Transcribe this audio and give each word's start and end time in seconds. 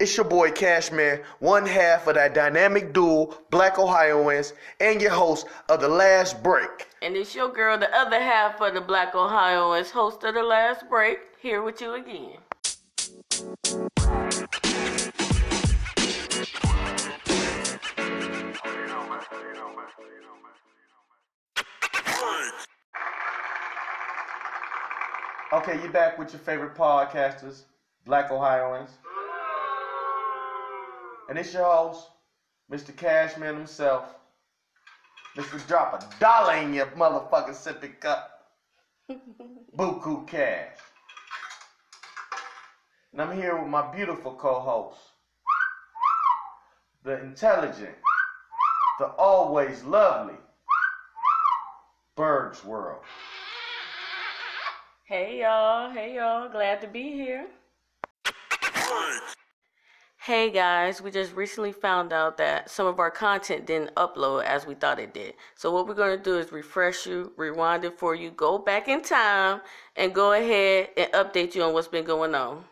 It's 0.00 0.16
your 0.16 0.24
boy 0.24 0.50
Cashman, 0.50 1.20
one 1.38 1.64
half 1.64 2.08
of 2.08 2.16
that 2.16 2.34
dynamic 2.34 2.92
duo, 2.92 3.38
Black 3.50 3.78
Ohioans, 3.78 4.52
and 4.80 5.00
your 5.00 5.12
host 5.12 5.46
of 5.68 5.80
The 5.80 5.88
Last 5.88 6.42
Break. 6.42 6.88
And 7.00 7.16
it's 7.16 7.34
your 7.34 7.48
girl, 7.48 7.78
the 7.78 7.94
other 7.96 8.20
half 8.20 8.60
of 8.60 8.74
the 8.74 8.80
Black 8.80 9.14
Ohioans, 9.14 9.90
host 9.90 10.24
of 10.24 10.34
The 10.34 10.42
Last 10.42 10.88
Break, 10.90 11.18
here 11.40 11.62
with 11.62 11.80
you 11.80 11.94
again. 11.94 12.38
Okay, 25.52 25.80
you're 25.80 25.92
back 25.92 26.18
with 26.18 26.32
your 26.32 26.40
favorite 26.40 26.74
podcasters, 26.74 27.62
Black 28.04 28.30
Ohioans. 28.30 28.90
And 31.28 31.38
it's 31.38 31.54
your 31.54 31.64
host, 31.64 32.08
Mr. 32.70 32.94
Cashman 32.94 33.56
himself. 33.56 34.14
Mr. 35.36 35.66
Drop 35.66 36.02
a 36.02 36.20
dollar 36.20 36.56
in 36.56 36.74
your 36.74 36.86
motherfucking 36.86 37.54
sippy 37.54 37.98
cup. 37.98 38.30
Buku 39.76 40.26
Cash. 40.26 40.76
And 43.12 43.22
I'm 43.22 43.36
here 43.36 43.56
with 43.56 43.68
my 43.68 43.90
beautiful 43.94 44.32
co-host, 44.32 44.98
the 47.04 47.20
intelligent, 47.20 47.94
the 48.98 49.06
always 49.06 49.82
lovely, 49.84 50.34
Bird's 52.16 52.64
World. 52.64 53.02
Hey 55.06 55.40
y'all, 55.40 55.90
hey 55.90 56.16
y'all, 56.16 56.48
glad 56.48 56.80
to 56.80 56.88
be 56.88 57.12
here. 57.12 57.46
Hey 60.24 60.50
guys, 60.50 61.02
we 61.02 61.10
just 61.10 61.34
recently 61.34 61.72
found 61.72 62.10
out 62.10 62.38
that 62.38 62.70
some 62.70 62.86
of 62.86 62.98
our 62.98 63.10
content 63.10 63.66
didn't 63.66 63.94
upload 63.94 64.44
as 64.44 64.66
we 64.66 64.74
thought 64.74 64.98
it 64.98 65.12
did. 65.12 65.34
So 65.54 65.70
what 65.70 65.86
we're 65.86 65.92
going 65.92 66.16
to 66.16 66.22
do 66.22 66.38
is 66.38 66.50
refresh 66.50 67.04
you, 67.04 67.32
rewind 67.36 67.84
it 67.84 67.98
for 67.98 68.14
you, 68.14 68.30
go 68.30 68.56
back 68.56 68.88
in 68.88 69.02
time, 69.02 69.60
and 69.96 70.14
go 70.14 70.32
ahead 70.32 70.88
and 70.96 71.12
update 71.12 71.54
you 71.54 71.62
on 71.62 71.74
what's 71.74 71.88
been 71.88 72.06
going 72.06 72.34
on. 72.34 72.64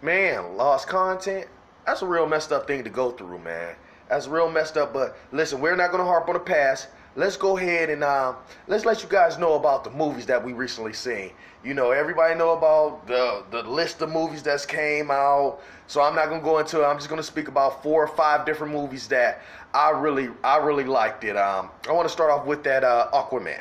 Man, 0.00 0.56
lost 0.56 0.86
content? 0.86 1.48
That's 1.86 2.02
a 2.02 2.06
real 2.06 2.28
messed 2.28 2.52
up 2.52 2.68
thing 2.68 2.84
to 2.84 2.90
go 2.90 3.10
through, 3.10 3.40
man. 3.40 3.74
That's 4.08 4.28
real 4.28 4.48
messed 4.48 4.76
up, 4.76 4.92
but 4.92 5.16
listen, 5.32 5.60
we're 5.60 5.74
not 5.74 5.90
gonna 5.90 6.04
harp 6.04 6.28
on 6.28 6.34
the 6.34 6.40
past. 6.40 6.86
Let's 7.16 7.36
go 7.36 7.56
ahead 7.58 7.90
and 7.90 8.04
um, 8.04 8.36
let's 8.68 8.84
let 8.84 9.02
you 9.02 9.08
guys 9.08 9.36
know 9.36 9.54
about 9.54 9.82
the 9.82 9.90
movies 9.90 10.26
that 10.26 10.44
we 10.44 10.52
recently 10.52 10.92
seen. 10.92 11.32
You 11.64 11.74
know, 11.74 11.90
everybody 11.90 12.36
know 12.36 12.56
about 12.56 13.06
the 13.06 13.42
the 13.50 13.62
list 13.64 14.00
of 14.00 14.10
movies 14.10 14.42
that's 14.42 14.64
came 14.64 15.10
out. 15.10 15.58
So 15.88 16.00
I'm 16.02 16.14
not 16.14 16.28
gonna 16.28 16.42
go 16.42 16.58
into 16.58 16.82
it. 16.82 16.86
I'm 16.86 16.96
just 16.96 17.08
gonna 17.08 17.22
speak 17.22 17.48
about 17.48 17.82
four 17.82 18.04
or 18.04 18.08
five 18.08 18.46
different 18.46 18.72
movies 18.72 19.08
that 19.08 19.42
I 19.74 19.90
really 19.90 20.30
I 20.44 20.58
really 20.58 20.84
liked 20.84 21.24
it. 21.24 21.36
Um, 21.36 21.70
I 21.88 21.92
want 21.92 22.06
to 22.06 22.12
start 22.12 22.30
off 22.30 22.46
with 22.46 22.62
that 22.62 22.84
uh, 22.84 23.10
Aquaman. 23.12 23.60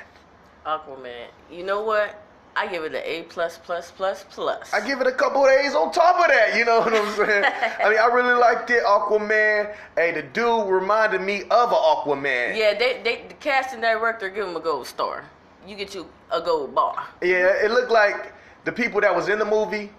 Aquaman. 0.66 1.28
You 1.50 1.64
know 1.64 1.82
what? 1.82 2.22
I 2.56 2.68
give 2.68 2.84
it 2.84 2.94
an 2.94 3.02
A 3.06 3.24
plus 3.24 3.58
plus 3.58 3.92
plus 3.92 4.26
plus. 4.30 4.74
I 4.74 4.86
give 4.86 5.02
it 5.02 5.08
a 5.08 5.12
couple 5.12 5.46
of 5.46 5.52
A's 5.52 5.76
on 5.76 5.92
top 5.92 6.20
of 6.20 6.28
that. 6.28 6.58
You 6.58 6.66
know 6.66 6.80
what 6.80 6.94
I'm 6.94 7.16
saying? 7.16 7.46
I 7.84 7.90
mean, 7.90 8.00
I 8.00 8.06
really 8.08 8.34
liked 8.34 8.70
it. 8.70 8.84
Aquaman. 8.84 9.74
Hey, 9.96 10.12
the 10.12 10.24
dude 10.24 10.68
reminded 10.68 11.22
me 11.22 11.44
of 11.44 11.70
an 11.72 11.78
Aquaman. 11.78 12.58
Yeah, 12.58 12.78
they 12.78 13.02
they 13.04 13.28
the 13.28 13.34
casting 13.36 13.82
director 13.82 14.30
give 14.30 14.48
him 14.48 14.56
a 14.56 14.60
gold 14.60 14.88
star. 14.88 15.26
You 15.68 15.76
get 15.76 15.94
you 15.94 16.08
a 16.32 16.42
gold 16.42 16.74
bar. 16.76 17.08
Yeah, 17.22 17.54
it 17.64 17.72
looked 17.72 17.92
like 17.92 18.34
the 18.66 18.72
people 18.72 19.02
that 19.02 19.16
was 19.16 19.30
in 19.30 19.40
the 19.40 19.46
movie. 19.46 19.92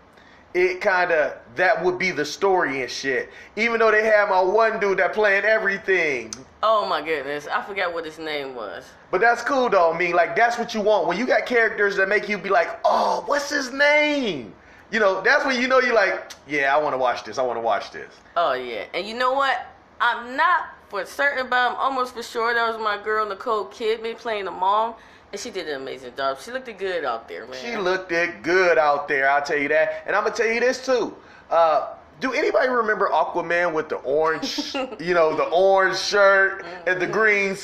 It 0.52 0.80
kind 0.80 1.12
of 1.12 1.36
that 1.54 1.84
would 1.84 1.98
be 1.98 2.10
the 2.10 2.24
story 2.24 2.82
and 2.82 2.90
shit. 2.90 3.30
Even 3.56 3.78
though 3.78 3.90
they 3.90 4.04
had 4.04 4.28
my 4.28 4.40
one 4.40 4.80
dude 4.80 4.98
that 4.98 5.12
playing 5.12 5.44
everything. 5.44 6.32
Oh 6.62 6.86
my 6.86 7.00
goodness, 7.00 7.46
I 7.46 7.62
forgot 7.62 7.94
what 7.94 8.04
his 8.04 8.18
name 8.18 8.54
was. 8.54 8.84
But 9.10 9.22
that's 9.22 9.42
cool 9.42 9.70
though. 9.70 9.92
I 9.92 9.98
mean, 9.98 10.14
like 10.14 10.36
that's 10.36 10.58
what 10.58 10.74
you 10.74 10.82
want 10.82 11.06
when 11.06 11.16
you 11.16 11.26
got 11.26 11.46
characters 11.46 11.96
that 11.96 12.08
make 12.08 12.28
you 12.28 12.36
be 12.36 12.50
like, 12.50 12.80
oh, 12.84 13.22
what's 13.26 13.48
his 13.48 13.72
name? 13.72 14.52
You 14.90 15.00
know, 15.00 15.22
that's 15.22 15.44
when 15.46 15.60
you 15.60 15.68
know 15.68 15.80
you're 15.80 15.94
like, 15.94 16.32
yeah, 16.46 16.74
I 16.74 16.82
want 16.82 16.92
to 16.94 16.98
watch 16.98 17.24
this. 17.24 17.38
I 17.38 17.42
want 17.42 17.56
to 17.56 17.62
watch 17.62 17.92
this. 17.92 18.12
Oh 18.36 18.52
yeah, 18.52 18.84
and 18.92 19.06
you 19.06 19.16
know 19.16 19.32
what? 19.32 19.66
I'm 20.00 20.36
not 20.36 20.68
for 20.88 21.04
certain, 21.06 21.48
but 21.48 21.56
I'm 21.56 21.76
almost 21.76 22.14
for 22.14 22.22
sure 22.22 22.52
that 22.52 22.68
was 22.68 22.82
my 22.82 23.02
girl 23.02 23.26
Nicole 23.26 23.66
Kidman 23.66 24.16
playing 24.18 24.44
the 24.44 24.50
mom, 24.50 24.94
and 25.32 25.40
she 25.40 25.50
did 25.50 25.66
an 25.68 25.80
amazing 25.80 26.12
job. 26.16 26.40
She 26.40 26.50
looked 26.50 26.68
it 26.68 26.78
good 26.78 27.04
out 27.04 27.26
there, 27.26 27.46
man. 27.46 27.56
She 27.64 27.76
looked 27.76 28.12
it 28.12 28.42
good 28.42 28.76
out 28.76 29.08
there. 29.08 29.30
I'll 29.30 29.42
tell 29.42 29.58
you 29.58 29.68
that. 29.68 30.02
And 30.06 30.14
I'm 30.14 30.24
gonna 30.24 30.36
tell 30.36 30.50
you 30.50 30.60
this 30.60 30.84
too. 30.84 31.16
Uh, 31.48 31.94
do 32.20 32.32
anybody 32.32 32.68
remember 32.68 33.08
Aquaman 33.08 33.72
with 33.72 33.88
the 33.88 33.96
orange, 33.96 34.74
you 35.00 35.14
know, 35.14 35.34
the 35.34 35.44
orange 35.44 35.98
shirt 35.98 36.64
and 36.86 37.00
the 37.00 37.06
mm-hmm. 37.06 37.12
green, 37.12 37.56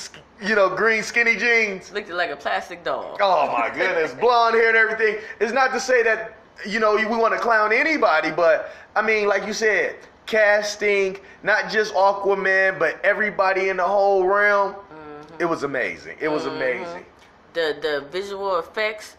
you 0.42 0.54
know, 0.54 0.74
green 0.74 1.02
skinny 1.02 1.36
jeans? 1.36 1.92
looked 1.92 2.10
like 2.10 2.30
a 2.30 2.36
plastic 2.36 2.82
dog. 2.82 3.18
Oh 3.20 3.52
my 3.52 3.68
goodness, 3.68 4.12
blonde 4.20 4.54
hair 4.54 4.68
and 4.68 4.76
everything. 4.76 5.22
It's 5.40 5.52
not 5.52 5.72
to 5.72 5.80
say 5.80 6.02
that 6.02 6.38
you 6.66 6.80
know 6.80 6.96
we 6.96 7.04
want 7.04 7.34
to 7.34 7.40
clown 7.40 7.72
anybody, 7.72 8.30
but 8.30 8.70
I 8.94 9.02
mean, 9.02 9.28
like 9.28 9.46
you 9.46 9.52
said, 9.52 9.96
casting 10.24 11.18
not 11.42 11.70
just 11.70 11.94
Aquaman, 11.94 12.78
but 12.78 12.98
everybody 13.04 13.68
in 13.68 13.76
the 13.76 13.84
whole 13.84 14.26
realm. 14.26 14.72
Mm-hmm. 14.72 15.42
It 15.42 15.44
was 15.44 15.64
amazing. 15.64 16.16
It 16.20 16.28
was 16.28 16.44
mm-hmm. 16.44 16.56
amazing. 16.56 17.06
The 17.52 17.76
the 17.80 18.06
visual 18.10 18.58
effects, 18.58 19.16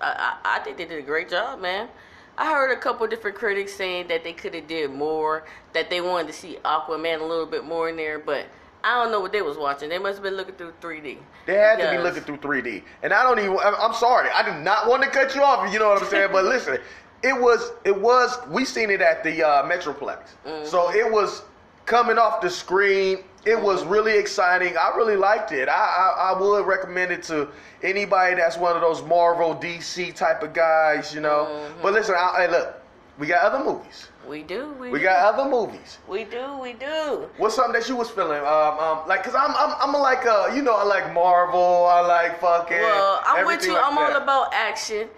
I, 0.00 0.36
I 0.44 0.56
I 0.56 0.58
think 0.60 0.76
they 0.76 0.84
did 0.84 1.00
a 1.00 1.06
great 1.06 1.28
job, 1.28 1.60
man. 1.60 1.88
I 2.38 2.46
heard 2.46 2.72
a 2.72 2.80
couple 2.80 3.06
different 3.06 3.36
critics 3.36 3.74
saying 3.74 4.08
that 4.08 4.24
they 4.24 4.32
could 4.32 4.54
have 4.54 4.66
did 4.66 4.90
more, 4.90 5.44
that 5.74 5.90
they 5.90 6.00
wanted 6.00 6.28
to 6.28 6.32
see 6.32 6.58
Aquaman 6.64 7.20
a 7.20 7.24
little 7.24 7.46
bit 7.46 7.64
more 7.64 7.88
in 7.88 7.96
there, 7.96 8.18
but 8.18 8.46
I 8.84 9.02
don't 9.02 9.12
know 9.12 9.20
what 9.20 9.32
they 9.32 9.42
was 9.42 9.56
watching. 9.56 9.88
They 9.88 9.98
must 9.98 10.16
have 10.16 10.22
been 10.22 10.34
looking 10.34 10.54
through 10.54 10.72
3D. 10.80 11.18
They 11.46 11.54
had 11.54 11.76
to 11.76 11.90
be 11.90 12.02
looking 12.02 12.22
through 12.22 12.38
3D. 12.38 12.82
And 13.02 13.12
I 13.12 13.22
don't 13.22 13.38
even 13.38 13.56
I'm 13.62 13.94
sorry. 13.94 14.28
I 14.30 14.42
did 14.42 14.64
not 14.64 14.88
want 14.88 15.02
to 15.02 15.08
cut 15.08 15.34
you 15.34 15.42
off, 15.42 15.72
you 15.72 15.78
know 15.78 15.90
what 15.90 16.02
I'm 16.02 16.08
saying? 16.08 16.30
but 16.32 16.44
listen, 16.46 16.78
it 17.22 17.38
was 17.40 17.72
it 17.84 17.98
was 17.98 18.36
we 18.48 18.64
seen 18.64 18.90
it 18.90 19.00
at 19.00 19.22
the 19.22 19.46
uh, 19.46 19.62
Metroplex. 19.68 20.30
So 20.66 20.90
it 20.92 21.10
was 21.10 21.42
coming 21.86 22.18
off 22.18 22.40
the 22.40 22.50
screen. 22.50 23.18
It 23.44 23.60
was 23.60 23.84
really 23.84 24.16
exciting. 24.16 24.76
I 24.76 24.96
really 24.96 25.16
liked 25.16 25.50
it. 25.52 25.68
I, 25.68 25.72
I 25.72 26.32
I 26.32 26.40
would 26.40 26.64
recommend 26.66 27.10
it 27.10 27.24
to 27.24 27.48
anybody 27.82 28.36
that's 28.36 28.56
one 28.56 28.76
of 28.76 28.82
those 28.82 29.02
Marvel 29.02 29.54
DC 29.56 30.14
type 30.14 30.42
of 30.42 30.52
guys, 30.52 31.12
you 31.14 31.20
know. 31.20 31.68
But 31.82 31.92
listen, 31.94 32.14
I, 32.16 32.46
hey, 32.46 32.50
look, 32.50 32.80
we 33.18 33.26
got 33.26 33.42
other 33.52 33.64
movies. 33.64 34.08
We 34.28 34.44
do. 34.44 34.72
We, 34.78 34.90
We 34.90 34.98
do. 35.00 35.04
got 35.04 35.34
other 35.34 35.50
movies. 35.50 35.98
We 36.08 36.24
do. 36.24 36.56
We 36.60 36.74
do. 36.74 37.28
What's 37.38 37.56
something 37.56 37.72
that 37.72 37.88
you 37.88 37.96
was 37.96 38.10
feeling? 38.10 38.40
Um, 38.40 38.78
um 38.78 39.08
like, 39.08 39.24
cause 39.24 39.34
I'm, 39.34 39.50
I'm, 39.56 39.74
I'm 39.80 40.00
like, 40.00 40.24
uh, 40.24 40.50
you 40.54 40.62
know, 40.62 40.76
I 40.76 40.84
like 40.84 41.12
Marvel. 41.12 41.86
I 41.86 42.00
like 42.00 42.40
fucking. 42.40 42.78
Well, 42.78 43.20
I'm 43.26 43.44
with 43.46 43.64
you. 43.66 43.74
like 43.74 43.84
I'm 43.84 43.98
all 43.98 44.16
about 44.16 44.54
action, 44.54 45.08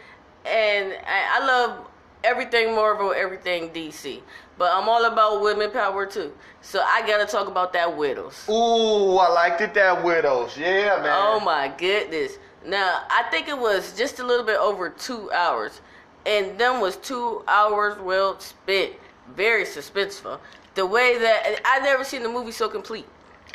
and 0.46 0.94
I, 1.06 1.40
I 1.40 1.46
love 1.46 1.83
everything 2.24 2.74
Marvel, 2.74 3.12
everything 3.12 3.70
DC. 3.70 4.20
But 4.58 4.72
I'm 4.72 4.88
all 4.88 5.04
about 5.04 5.42
women 5.42 5.70
power 5.70 6.06
too. 6.06 6.32
So 6.62 6.80
I 6.80 7.06
gotta 7.06 7.26
talk 7.26 7.46
about 7.46 7.72
that 7.74 7.96
Widows. 7.96 8.46
Ooh, 8.48 9.16
I 9.18 9.28
liked 9.30 9.60
it. 9.60 9.74
That 9.74 10.02
widows, 10.02 10.56
yeah, 10.56 11.00
man. 11.02 11.12
Oh 11.12 11.40
my 11.40 11.72
goodness. 11.76 12.38
Now, 12.66 13.02
I 13.10 13.24
think 13.30 13.48
it 13.48 13.58
was 13.58 13.96
just 13.96 14.20
a 14.20 14.24
little 14.24 14.46
bit 14.46 14.58
over 14.58 14.88
two 14.88 15.30
hours. 15.32 15.80
And 16.26 16.58
them 16.58 16.80
was 16.80 16.96
two 16.96 17.44
hours 17.46 17.98
well 17.98 18.40
spent. 18.40 18.92
Very 19.36 19.64
suspenseful. 19.64 20.38
The 20.74 20.86
way 20.86 21.18
that 21.18 21.60
I 21.64 21.80
never 21.80 22.04
seen 22.04 22.22
the 22.22 22.28
movie 22.28 22.52
so 22.52 22.68
complete. 22.68 23.06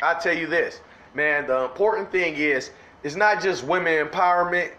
I 0.02 0.14
tell 0.14 0.36
you 0.36 0.46
this, 0.46 0.80
man. 1.14 1.48
The 1.48 1.64
important 1.64 2.12
thing 2.12 2.36
is, 2.36 2.70
it's 3.02 3.16
not 3.16 3.42
just 3.42 3.64
women 3.64 4.06
empowerment. 4.06 4.70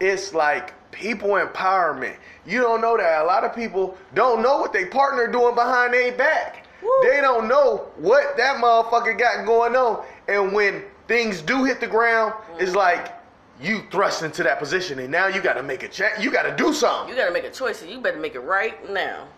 It's 0.00 0.34
like 0.34 0.72
people 0.90 1.30
empowerment. 1.30 2.16
You 2.46 2.60
don't 2.60 2.80
know 2.80 2.96
that 2.96 3.22
a 3.22 3.24
lot 3.24 3.44
of 3.44 3.54
people 3.54 3.96
don't 4.14 4.42
know 4.42 4.58
what 4.58 4.72
they 4.72 4.86
partner 4.86 5.30
doing 5.30 5.54
behind 5.54 5.94
their 5.94 6.12
back. 6.12 6.66
Woo. 6.82 6.90
They 7.02 7.20
don't 7.20 7.46
know 7.46 7.88
what 7.96 8.36
that 8.36 8.56
motherfucker 8.56 9.18
got 9.18 9.46
going 9.46 9.76
on. 9.76 10.04
And 10.28 10.52
when 10.52 10.82
things 11.06 11.42
do 11.42 11.64
hit 11.64 11.80
the 11.80 11.86
ground, 11.86 12.32
mm. 12.32 12.62
it's 12.62 12.74
like 12.74 13.12
you 13.60 13.82
thrust 13.90 14.22
into 14.22 14.42
that 14.42 14.58
position, 14.58 14.98
and 15.00 15.10
now 15.10 15.26
you 15.26 15.42
got 15.42 15.54
to 15.54 15.62
make 15.62 15.82
a 15.82 15.88
change. 15.88 16.22
You 16.24 16.30
got 16.30 16.44
to 16.44 16.56
do 16.56 16.72
something. 16.72 17.10
You 17.10 17.20
gotta 17.20 17.32
make 17.32 17.44
a 17.44 17.50
choice, 17.50 17.82
and 17.82 17.90
you 17.90 18.00
better 18.00 18.18
make 18.18 18.34
it 18.34 18.40
right 18.40 18.90
now. 18.90 19.28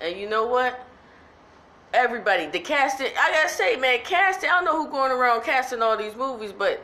And 0.00 0.18
you 0.18 0.28
know 0.28 0.46
what? 0.46 0.86
Everybody, 1.92 2.46
the 2.46 2.60
casting. 2.60 3.08
I 3.18 3.32
gotta 3.32 3.48
say, 3.48 3.76
man, 3.76 3.98
casting. 4.04 4.48
I 4.48 4.54
don't 4.54 4.64
know 4.64 4.82
who 4.82 4.90
going 4.90 5.12
around 5.12 5.42
casting 5.42 5.82
all 5.82 5.96
these 5.96 6.14
movies, 6.16 6.52
but 6.56 6.82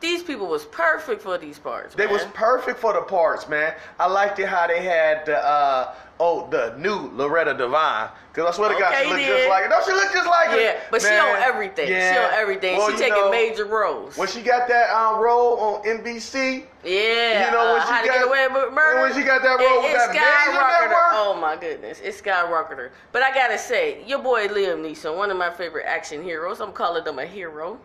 these 0.00 0.22
people 0.22 0.46
was 0.46 0.64
perfect 0.66 1.22
for 1.22 1.38
these 1.38 1.58
parts. 1.58 1.94
They 1.94 2.04
man. 2.04 2.12
was 2.14 2.24
perfect 2.34 2.78
for 2.78 2.92
the 2.92 3.02
parts, 3.02 3.48
man. 3.48 3.74
I 3.98 4.06
liked 4.06 4.38
it 4.38 4.46
how 4.46 4.66
they 4.66 4.82
had 4.82 5.26
the 5.26 5.38
uh 5.38 5.94
oh 6.20 6.48
the 6.50 6.74
new 6.78 7.10
Loretta 7.14 7.54
Devine. 7.54 8.08
Cause 8.32 8.46
I 8.46 8.56
swear 8.56 8.72
to 8.72 8.78
God, 8.78 8.92
Okay, 8.94 9.02
she 9.02 9.10
looked 9.10 9.26
just 9.26 9.48
like 9.48 9.64
it. 9.64 9.70
No, 9.70 9.80
she 9.84 9.92
looked 9.92 10.12
just 10.14 10.26
like 10.28 10.48
her. 10.50 10.60
Yeah, 10.60 10.80
but 10.92 11.02
she 11.02 11.08
Man, 11.08 11.36
on 11.36 11.42
everything. 11.42 11.88
Yeah. 11.88 12.12
She 12.12 12.18
on 12.18 12.30
everything. 12.40 12.76
Well, 12.76 12.90
she 12.92 12.96
taking 12.96 13.14
know, 13.14 13.30
major 13.32 13.64
roles. 13.64 14.16
When 14.16 14.28
she 14.28 14.42
got 14.42 14.68
that 14.68 14.90
um, 14.90 15.18
role 15.20 15.58
on 15.58 15.82
NBC, 15.82 16.64
yeah, 16.84 17.46
you 17.46 17.52
know 17.52 17.72
when 17.74 17.82
uh, 17.82 17.84
she 18.02 18.06
got 18.06 18.14
get 18.14 18.26
away 18.28 18.46
with 18.46 18.72
murder. 18.72 19.00
when 19.02 19.14
she 19.14 19.22
got 19.26 19.42
that 19.42 19.58
role 19.58 19.80
It- 19.80 19.82
with 19.82 19.90
it 19.90 19.96
that 19.96 20.12
major 20.12 20.20
skyrocketed 20.20 20.82
her. 20.82 20.88
network. 20.88 20.98
Oh 21.14 21.38
my 21.40 21.56
goodness, 21.56 22.00
it's 22.00 22.20
skyrocketer. 22.22 22.90
But 23.10 23.22
I 23.22 23.34
gotta 23.34 23.58
say, 23.58 24.04
your 24.06 24.20
boy 24.20 24.46
Liam 24.46 24.82
Neeson, 24.88 25.16
one 25.16 25.32
of 25.32 25.36
my 25.36 25.50
favorite 25.50 25.86
action 25.86 26.22
heroes. 26.22 26.60
I'm 26.60 26.72
calling 26.72 27.04
him 27.04 27.18
a 27.18 27.26
hero. 27.26 27.80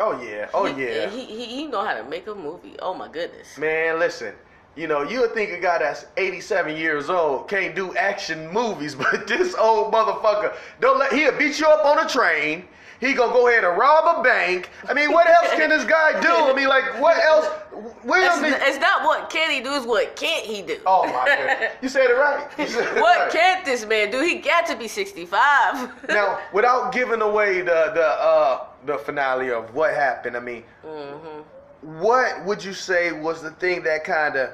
Oh 0.00 0.20
yeah, 0.22 0.48
oh 0.54 0.64
He- 0.66 0.84
yeah. 0.84 1.08
He, 1.10 1.24
he 1.24 1.44
he 1.46 1.66
know 1.66 1.84
how 1.84 1.94
to 1.94 2.04
make 2.04 2.26
a 2.26 2.34
movie. 2.34 2.76
Oh 2.80 2.94
my 2.94 3.08
goodness. 3.08 3.56
Man, 3.58 3.98
listen. 3.98 4.34
You 4.74 4.86
know, 4.86 5.02
you 5.02 5.20
would 5.20 5.34
think 5.34 5.50
a 5.52 5.60
guy 5.60 5.78
that's 5.78 6.06
87 6.16 6.76
years 6.76 7.10
old 7.10 7.48
can't 7.48 7.74
do 7.74 7.94
action 7.94 8.50
movies, 8.50 8.94
but 9.12 9.26
this 9.26 9.54
old 9.54 9.92
motherfucker 9.92 10.54
don't 10.80 10.98
let 10.98 11.12
he'll 11.12 11.36
beat 11.36 11.58
you 11.58 11.66
up 11.66 11.84
on 11.84 12.04
a 12.04 12.08
train. 12.08 12.64
He 12.98 13.14
gonna 13.14 13.32
go 13.32 13.48
ahead 13.48 13.64
and 13.64 13.76
rob 13.76 14.20
a 14.20 14.22
bank. 14.22 14.70
I 14.88 14.94
mean, 14.94 15.10
what 15.10 15.28
else 15.28 15.50
can 15.54 15.68
this 15.68 15.84
guy 15.84 16.20
do? 16.20 16.28
I 16.28 16.54
mean, 16.54 16.68
like, 16.68 17.00
what 17.00 17.22
else? 17.22 17.46
It's, 17.72 18.04
William 18.04 18.44
it's 18.44 18.78
not 18.78 19.02
what 19.02 19.28
can 19.28 19.50
he 19.50 19.60
do, 19.60 19.74
it's 19.74 19.84
what 19.84 20.14
can't 20.14 20.46
he 20.46 20.62
do. 20.62 20.78
Oh 20.86 21.04
my 21.06 21.26
god, 21.26 21.70
you 21.82 21.88
said 21.88 22.10
it 22.10 22.14
right. 22.14 22.48
Said 22.56 22.96
it 22.96 23.02
what 23.02 23.18
right. 23.18 23.32
can't 23.32 23.64
this 23.64 23.84
man 23.84 24.12
do? 24.12 24.20
He 24.20 24.36
got 24.36 24.66
to 24.66 24.76
be 24.76 24.86
65. 24.86 25.90
now, 26.08 26.38
without 26.52 26.92
giving 26.92 27.22
away 27.22 27.58
the 27.58 27.90
the 27.92 28.06
uh, 28.06 28.66
the 28.86 28.98
finale 28.98 29.50
of 29.50 29.74
what 29.74 29.92
happened, 29.94 30.36
I 30.36 30.40
mean, 30.40 30.62
hmm 30.82 31.42
what 31.82 32.44
would 32.44 32.62
you 32.64 32.72
say 32.72 33.12
was 33.12 33.42
the 33.42 33.50
thing 33.52 33.82
that 33.82 34.04
kind 34.04 34.36
of 34.36 34.50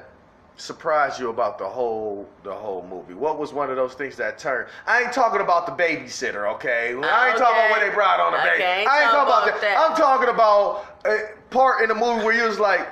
surprised 0.59 1.19
you 1.19 1.29
about 1.29 1.57
the 1.57 1.65
whole 1.67 2.27
the 2.43 2.53
whole 2.53 2.85
movie? 2.89 3.13
What 3.13 3.39
was 3.39 3.53
one 3.53 3.69
of 3.69 3.75
those 3.75 3.93
things 3.93 4.15
that 4.17 4.37
turned? 4.37 4.67
I 4.85 5.03
ain't 5.03 5.13
talking 5.13 5.41
about 5.41 5.65
the 5.65 5.83
babysitter, 5.83 6.51
okay? 6.55 6.89
I 6.89 7.27
ain't 7.29 7.35
oh, 7.35 7.39
talking 7.39 7.39
about 7.39 7.65
Okay. 7.65 7.69
what 7.71 7.79
they 7.81 7.93
brought 7.93 8.19
on 8.19 8.31
the 8.33 8.37
baby. 8.39 8.63
Okay, 8.63 8.85
I 8.85 9.01
ain't 9.03 9.11
talking 9.11 9.33
about 9.33 9.45
that. 9.45 9.61
that. 9.61 9.87
I'm 9.89 9.95
talking 9.97 10.29
about 10.29 10.85
a 11.05 11.29
part 11.49 11.81
in 11.81 11.89
the 11.89 11.95
movie 11.95 12.23
where 12.25 12.33
you 12.33 12.43
was 12.43 12.59
like, 12.59 12.87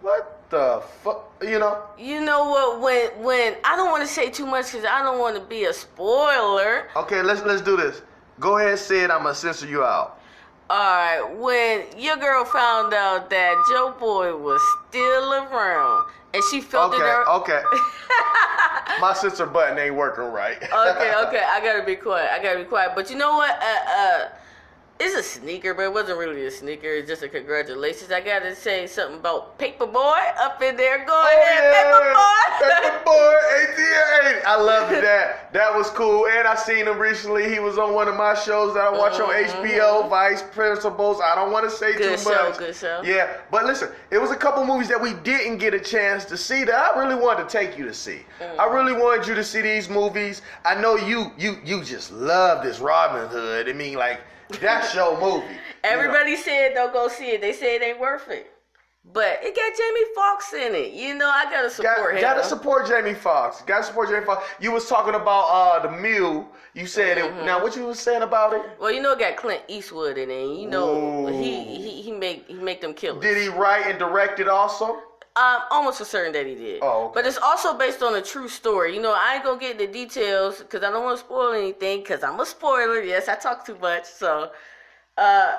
what 0.00 0.48
the 0.50 0.82
fuck, 1.02 1.32
you 1.42 1.58
know? 1.58 1.82
You 1.98 2.20
know 2.20 2.44
what? 2.48 2.80
When 2.80 3.24
when 3.24 3.54
I 3.64 3.76
don't 3.76 3.90
want 3.90 4.02
to 4.06 4.08
say 4.08 4.30
too 4.30 4.46
much 4.46 4.72
because 4.72 4.84
I 4.84 5.02
don't 5.02 5.18
want 5.18 5.36
to 5.36 5.42
be 5.42 5.64
a 5.64 5.72
spoiler. 5.72 6.88
Okay, 6.96 7.22
let's 7.22 7.42
let's 7.42 7.62
do 7.62 7.76
this. 7.76 8.02
Go 8.38 8.58
ahead, 8.58 8.78
say 8.78 9.00
it. 9.00 9.10
I'm 9.10 9.22
gonna 9.22 9.34
censor 9.34 9.66
you 9.66 9.82
out. 9.82 10.20
All 10.68 10.76
right, 10.78 11.22
when 11.38 11.84
your 11.96 12.16
girl 12.16 12.44
found 12.44 12.92
out 12.92 13.30
that 13.30 13.54
Joe 13.70 13.94
Boy 14.00 14.36
was 14.36 14.60
still 14.88 15.32
around, 15.32 16.06
and 16.34 16.42
she 16.50 16.60
felt 16.60 16.92
Okay, 16.94 17.02
it. 17.02 17.06
Her- 17.06 17.28
okay. 17.40 17.62
My 19.00 19.12
sister 19.12 19.46
button 19.46 19.78
ain't 19.78 19.94
working 19.94 20.24
right. 20.24 20.56
okay, 20.62 21.14
okay. 21.26 21.42
I 21.46 21.60
gotta 21.62 21.84
be 21.84 21.96
quiet. 21.96 22.30
I 22.32 22.42
gotta 22.42 22.58
be 22.60 22.64
quiet. 22.64 22.92
But 22.94 23.10
you 23.10 23.16
know 23.16 23.36
what? 23.36 23.50
Uh, 23.62 23.90
uh, 23.90 24.28
it's 24.98 25.14
a 25.14 25.22
sneaker, 25.22 25.74
but 25.74 25.82
it 25.82 25.92
wasn't 25.92 26.18
really 26.18 26.46
a 26.46 26.50
sneaker. 26.50 26.88
It's 26.88 27.08
just 27.08 27.22
a 27.22 27.28
congratulations. 27.28 28.10
I 28.10 28.20
gotta 28.20 28.54
say 28.54 28.86
something 28.86 29.18
about 29.20 29.58
Paperboy 29.58 30.36
up 30.38 30.62
in 30.62 30.76
there. 30.76 31.04
Go 31.04 31.12
Oh, 31.12 31.26
ahead, 31.26 31.74
Paperboy. 31.74 33.04
Paperboy, 33.04 33.62
ATA. 33.62 34.48
I 34.48 34.56
loved 34.60 34.92
that. 35.04 35.52
That 35.52 35.74
was 35.74 35.90
cool. 35.90 36.26
And 36.28 36.46
I 36.48 36.54
seen 36.54 36.86
him 36.86 36.98
recently. 36.98 37.50
He 37.52 37.58
was 37.58 37.78
on 37.78 37.92
one 37.94 38.08
of 38.08 38.16
my 38.16 38.34
shows 38.34 38.74
that 38.74 38.84
I 38.84 38.90
watch 38.90 39.20
on 39.20 39.28
HBO, 39.34 40.08
Vice 40.08 40.42
Principals. 40.42 41.20
I 41.20 41.34
don't 41.34 41.52
want 41.52 41.68
to 41.68 41.70
say 41.70 41.86
Mm-hmm. 41.92 41.98
Good 41.98 42.18
too 42.18 42.24
show, 42.24 42.48
much. 42.48 42.58
good 42.58 42.74
show. 42.76 43.02
Yeah, 43.04 43.36
but 43.50 43.64
listen, 43.64 43.90
it 44.10 44.18
was 44.18 44.30
a 44.30 44.36
couple 44.36 44.64
movies 44.64 44.88
that 44.88 45.00
we 45.00 45.12
didn't 45.14 45.58
get 45.58 45.72
a 45.74 45.80
chance 45.80 46.24
to 46.26 46.36
see 46.36 46.64
that 46.64 46.74
I 46.74 46.98
really 46.98 47.14
wanted 47.14 47.48
to 47.48 47.58
take 47.58 47.78
you 47.78 47.84
to 47.84 47.94
see. 47.94 48.20
Mm. 48.40 48.58
I 48.58 48.66
really 48.66 48.92
wanted 48.92 49.26
you 49.26 49.34
to 49.34 49.44
see 49.44 49.60
these 49.60 49.88
movies. 49.88 50.42
I 50.64 50.74
know 50.80 50.96
you 50.96 51.30
you 51.38 51.58
you 51.64 51.84
just 51.84 52.10
love 52.12 52.64
this 52.64 52.80
Robin 52.80 53.28
Hood. 53.28 53.68
I 53.68 53.72
mean, 53.72 53.94
like 53.94 54.20
that's 54.60 54.94
your 54.94 55.20
movie. 55.20 55.46
you 55.46 55.52
know. 55.52 55.58
Everybody 55.84 56.36
said 56.36 56.74
don't 56.74 56.92
go 56.92 57.08
see 57.08 57.30
it. 57.32 57.40
They 57.40 57.52
say 57.52 57.76
it 57.76 57.82
ain't 57.82 58.00
worth 58.00 58.28
it. 58.30 58.50
But 59.12 59.38
it 59.40 59.54
got 59.54 59.72
Jamie 59.78 60.14
Foxx 60.16 60.52
in 60.52 60.74
it. 60.74 60.92
You 60.92 61.14
know, 61.14 61.28
I 61.30 61.44
gotta 61.44 61.70
support 61.70 61.96
Got, 61.96 62.14
him. 62.16 62.20
gotta 62.20 62.42
support 62.44 62.88
Jamie 62.88 63.14
Foxx. 63.14 63.62
Gotta 63.62 63.84
support 63.84 64.08
Jamie 64.08 64.24
Foxx. 64.26 64.44
You 64.60 64.72
was 64.72 64.88
talking 64.88 65.14
about 65.14 65.44
uh 65.48 65.78
the 65.88 65.96
Mule. 65.96 66.48
You 66.74 66.86
said 66.88 67.16
Mm-hmm. 67.16 67.38
it. 67.38 67.44
Now 67.44 67.62
what 67.62 67.76
you 67.76 67.84
was 67.86 68.00
saying 68.00 68.22
about 68.22 68.52
it? 68.52 68.62
well, 68.80 68.90
you 68.92 69.00
know, 69.00 69.12
it 69.12 69.20
got 69.20 69.36
Clint 69.36 69.62
Eastwood 69.68 70.18
in 70.18 70.28
it. 70.28 70.58
You 70.58 70.68
know, 70.68 71.28
Ooh. 71.28 71.40
he, 71.40 71.62
he 71.78 72.02
he 72.02 72.10
make 72.12 72.46
he 72.48 72.54
make 72.54 72.80
them 72.80 72.94
killers. 72.94 73.22
Did 73.22 73.40
he 73.40 73.48
write 73.48 73.86
and 73.86 73.96
direct 73.98 74.40
it 74.40 74.48
also? 74.48 74.98
I'm 75.36 75.62
almost 75.70 75.98
for 75.98 76.04
certain 76.04 76.32
that 76.32 76.46
he 76.46 76.54
did. 76.54 76.80
Oh, 76.82 77.04
okay. 77.04 77.12
But 77.14 77.26
it's 77.26 77.36
also 77.36 77.76
based 77.76 78.02
on 78.02 78.14
a 78.14 78.22
true 78.22 78.48
story. 78.48 78.94
You 78.94 79.02
know, 79.02 79.14
I 79.14 79.34
ain't 79.34 79.44
gonna 79.44 79.60
get 79.60 79.78
into 79.78 79.92
details 79.92 80.58
because 80.58 80.82
I 80.82 80.90
don't 80.90 81.04
want 81.04 81.18
to 81.18 81.24
spoil 81.24 81.52
anything 81.52 82.00
because 82.00 82.22
I'm 82.22 82.40
a 82.40 82.46
spoiler. 82.46 83.02
Yes, 83.02 83.28
I 83.28 83.36
talk 83.36 83.66
too 83.66 83.76
much. 83.78 84.06
So, 84.06 84.50
uh, 85.18 85.56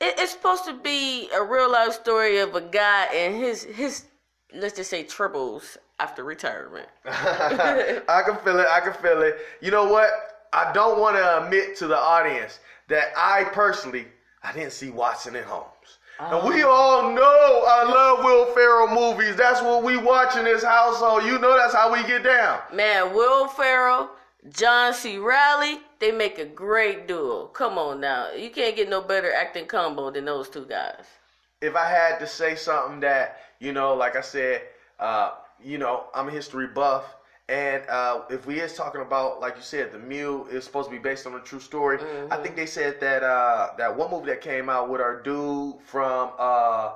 it, 0.00 0.14
it's 0.18 0.32
supposed 0.32 0.64
to 0.64 0.72
be 0.72 1.28
a 1.34 1.42
real 1.42 1.70
life 1.70 1.92
story 1.92 2.38
of 2.38 2.54
a 2.54 2.62
guy 2.62 3.06
and 3.14 3.36
his 3.36 3.64
his 3.64 4.06
let's 4.54 4.74
just 4.74 4.88
say 4.90 5.02
troubles 5.02 5.76
after 5.98 6.24
retirement. 6.24 6.88
I 7.06 8.22
can 8.24 8.36
feel 8.38 8.58
it. 8.58 8.66
I 8.70 8.80
can 8.80 8.94
feel 8.94 9.20
it. 9.22 9.36
You 9.60 9.70
know 9.70 9.84
what? 9.84 10.10
I 10.52 10.72
don't 10.72 10.98
want 10.98 11.16
to 11.16 11.44
admit 11.44 11.76
to 11.76 11.86
the 11.86 11.98
audience 11.98 12.58
that 12.88 13.12
I 13.16 13.44
personally 13.52 14.06
I 14.42 14.52
didn't 14.52 14.72
see 14.72 14.90
Watson 14.90 15.36
and 15.36 15.44
Holmes. 15.44 15.98
And 16.20 16.46
we 16.46 16.62
all 16.62 17.14
know 17.14 17.64
I 17.66 17.82
love 17.84 18.24
Will 18.24 18.44
Ferrell 18.54 18.88
movies. 18.88 19.36
That's 19.36 19.62
what 19.62 19.82
we 19.82 19.96
watch 19.96 20.36
in 20.36 20.44
this 20.44 20.62
household. 20.62 21.24
You 21.24 21.38
know 21.38 21.56
that's 21.56 21.74
how 21.74 21.90
we 21.90 22.02
get 22.06 22.22
down. 22.22 22.60
Man, 22.74 23.14
Will 23.14 23.48
Ferrell, 23.48 24.10
John 24.52 24.92
C. 24.92 25.16
Reilly, 25.16 25.80
they 25.98 26.12
make 26.12 26.38
a 26.38 26.44
great 26.44 27.08
duo. 27.08 27.46
Come 27.46 27.78
on 27.78 28.00
now, 28.00 28.32
you 28.32 28.50
can't 28.50 28.76
get 28.76 28.90
no 28.90 29.00
better 29.00 29.32
acting 29.32 29.66
combo 29.66 30.10
than 30.10 30.26
those 30.26 30.48
two 30.50 30.66
guys. 30.66 31.04
if 31.62 31.74
I 31.74 31.88
had 31.88 32.18
to 32.20 32.26
say 32.26 32.54
something 32.54 33.00
that, 33.00 33.38
you 33.58 33.72
know, 33.72 33.94
like 33.94 34.16
I 34.16 34.20
said, 34.22 34.62
uh, 34.98 35.32
you 35.62 35.78
know, 35.78 36.04
I'm 36.14 36.28
a 36.28 36.30
history 36.30 36.66
buff. 36.66 37.04
And 37.50 37.82
uh, 37.88 38.20
if 38.30 38.46
we 38.46 38.60
is 38.60 38.74
talking 38.74 39.00
about, 39.00 39.40
like 39.40 39.56
you 39.56 39.62
said, 39.62 39.90
the 39.90 39.98
Mule 39.98 40.46
is 40.46 40.62
supposed 40.64 40.88
to 40.88 40.92
be 40.94 41.00
based 41.02 41.26
on 41.26 41.34
a 41.34 41.40
true 41.40 41.58
story. 41.58 41.98
I 42.30 42.36
think 42.36 42.54
they 42.54 42.64
said 42.66 43.00
that 43.00 43.24
uh, 43.24 43.70
that 43.76 43.96
one 43.96 44.08
movie 44.08 44.26
that 44.26 44.40
came 44.40 44.70
out 44.70 44.88
with 44.88 45.00
our 45.00 45.20
dude 45.20 45.74
from 45.84 46.30
uh, 46.38 46.92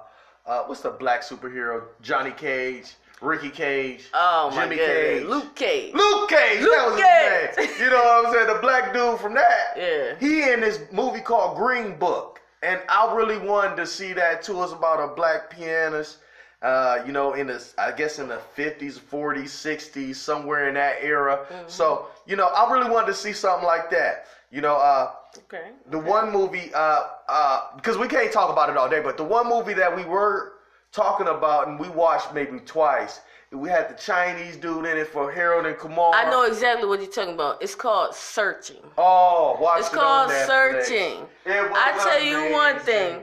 uh, 0.46 0.62
what's 0.66 0.80
the 0.82 0.90
black 0.90 1.22
superhero? 1.22 1.82
Johnny 2.02 2.30
Cage, 2.30 2.94
Ricky 3.20 3.50
Cage, 3.50 4.04
Oh 4.14 4.52
my 4.54 4.62
Jimmy 4.62 4.76
goodness, 4.76 5.18
Cage, 5.22 5.26
Luke 5.28 5.56
Cage. 5.56 5.94
Luke 5.94 6.28
Cage, 6.30 6.60
Luke 6.60 6.72
that 6.72 6.86
was 6.86 7.00
Cage. 7.00 7.66
his 7.68 7.70
name. 7.80 7.84
You 7.86 7.90
know 7.90 7.96
what 8.04 8.26
I'm 8.26 8.32
saying? 8.32 8.46
The 8.46 8.58
black 8.62 8.92
dude 8.94 9.18
from 9.18 9.34
that. 9.34 9.74
Yeah. 9.76 10.14
He 10.20 10.52
in 10.52 10.60
this 10.60 10.78
movie 10.92 11.20
called 11.20 11.56
Green 11.56 11.98
Book, 11.98 12.40
and 12.62 12.78
I 12.88 13.12
really 13.12 13.38
wanted 13.38 13.74
to 13.78 13.86
see 13.86 14.12
that 14.12 14.44
too. 14.44 14.62
It's 14.62 14.72
about 14.72 15.00
a 15.02 15.12
black 15.16 15.50
pianist, 15.50 16.18
uh, 16.64 17.02
you 17.06 17.12
know, 17.12 17.34
in 17.34 17.46
the 17.46 17.62
I 17.76 17.92
guess 17.92 18.18
in 18.18 18.26
the 18.28 18.40
50s, 18.56 18.98
40s, 18.98 19.44
60s, 19.44 20.16
somewhere 20.16 20.68
in 20.68 20.74
that 20.74 20.96
era. 21.02 21.46
Mm-hmm. 21.50 21.68
So 21.68 22.06
you 22.26 22.36
know, 22.36 22.46
I 22.48 22.72
really 22.72 22.90
wanted 22.90 23.08
to 23.08 23.14
see 23.14 23.32
something 23.34 23.66
like 23.66 23.90
that. 23.90 24.26
You 24.50 24.62
know, 24.62 24.76
uh, 24.76 25.12
Okay. 25.36 25.70
the 25.90 25.98
one 25.98 26.30
movie, 26.32 26.72
uh, 26.72 27.02
uh, 27.28 27.60
because 27.76 27.98
we 27.98 28.06
can't 28.06 28.32
talk 28.32 28.50
about 28.50 28.70
it 28.70 28.76
all 28.76 28.88
day, 28.88 29.00
but 29.00 29.16
the 29.16 29.24
one 29.24 29.48
movie 29.48 29.74
that 29.74 29.94
we 29.94 30.04
were 30.04 30.52
talking 30.92 31.26
about 31.26 31.66
and 31.68 31.78
we 31.78 31.88
watched 31.88 32.32
maybe 32.32 32.60
twice. 32.60 33.20
We 33.50 33.68
had 33.68 33.88
the 33.88 33.94
Chinese 33.94 34.56
dude 34.56 34.84
in 34.86 34.96
it 34.96 35.08
for 35.08 35.30
Harold 35.30 35.66
and 35.66 35.76
Kumar. 35.76 36.12
I 36.14 36.28
know 36.30 36.42
exactly 36.44 36.88
what 36.88 37.00
you're 37.00 37.10
talking 37.10 37.34
about. 37.34 37.62
It's 37.62 37.74
called 37.74 38.14
Searching. 38.14 38.82
Oh, 38.98 39.56
watch 39.60 39.80
It's 39.80 39.92
it 39.92 39.94
called 39.94 40.30
Searching. 40.30 41.26
I 41.46 41.92
tell 41.98 42.20
you 42.20 42.52
one 42.52 42.78
thing. 42.80 43.22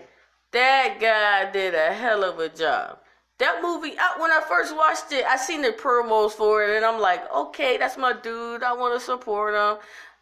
That 0.52 1.00
guy 1.00 1.50
did 1.52 1.76
a 1.76 1.94
hell 1.94 2.24
of 2.24 2.40
a 2.40 2.50
job. 2.50 3.00
That 3.42 3.64
movie, 3.64 3.96
I, 3.98 4.22
when 4.22 4.32
I 4.32 4.40
first 4.48 4.76
watched 4.76 5.12
it, 5.12 5.26
I 5.26 5.36
seen 5.36 5.64
the 5.64 5.72
promos 5.72 6.34
for 6.34 6.64
it, 6.64 6.76
and 6.76 6.86
I'm 6.86 7.02
like, 7.02 7.24
okay, 7.34 7.76
that's 7.76 7.98
my 7.98 8.14
dude. 8.14 8.62
I 8.62 8.72
want 8.72 8.94
to 8.94 9.04
support 9.04 9.56
him. 9.56 9.82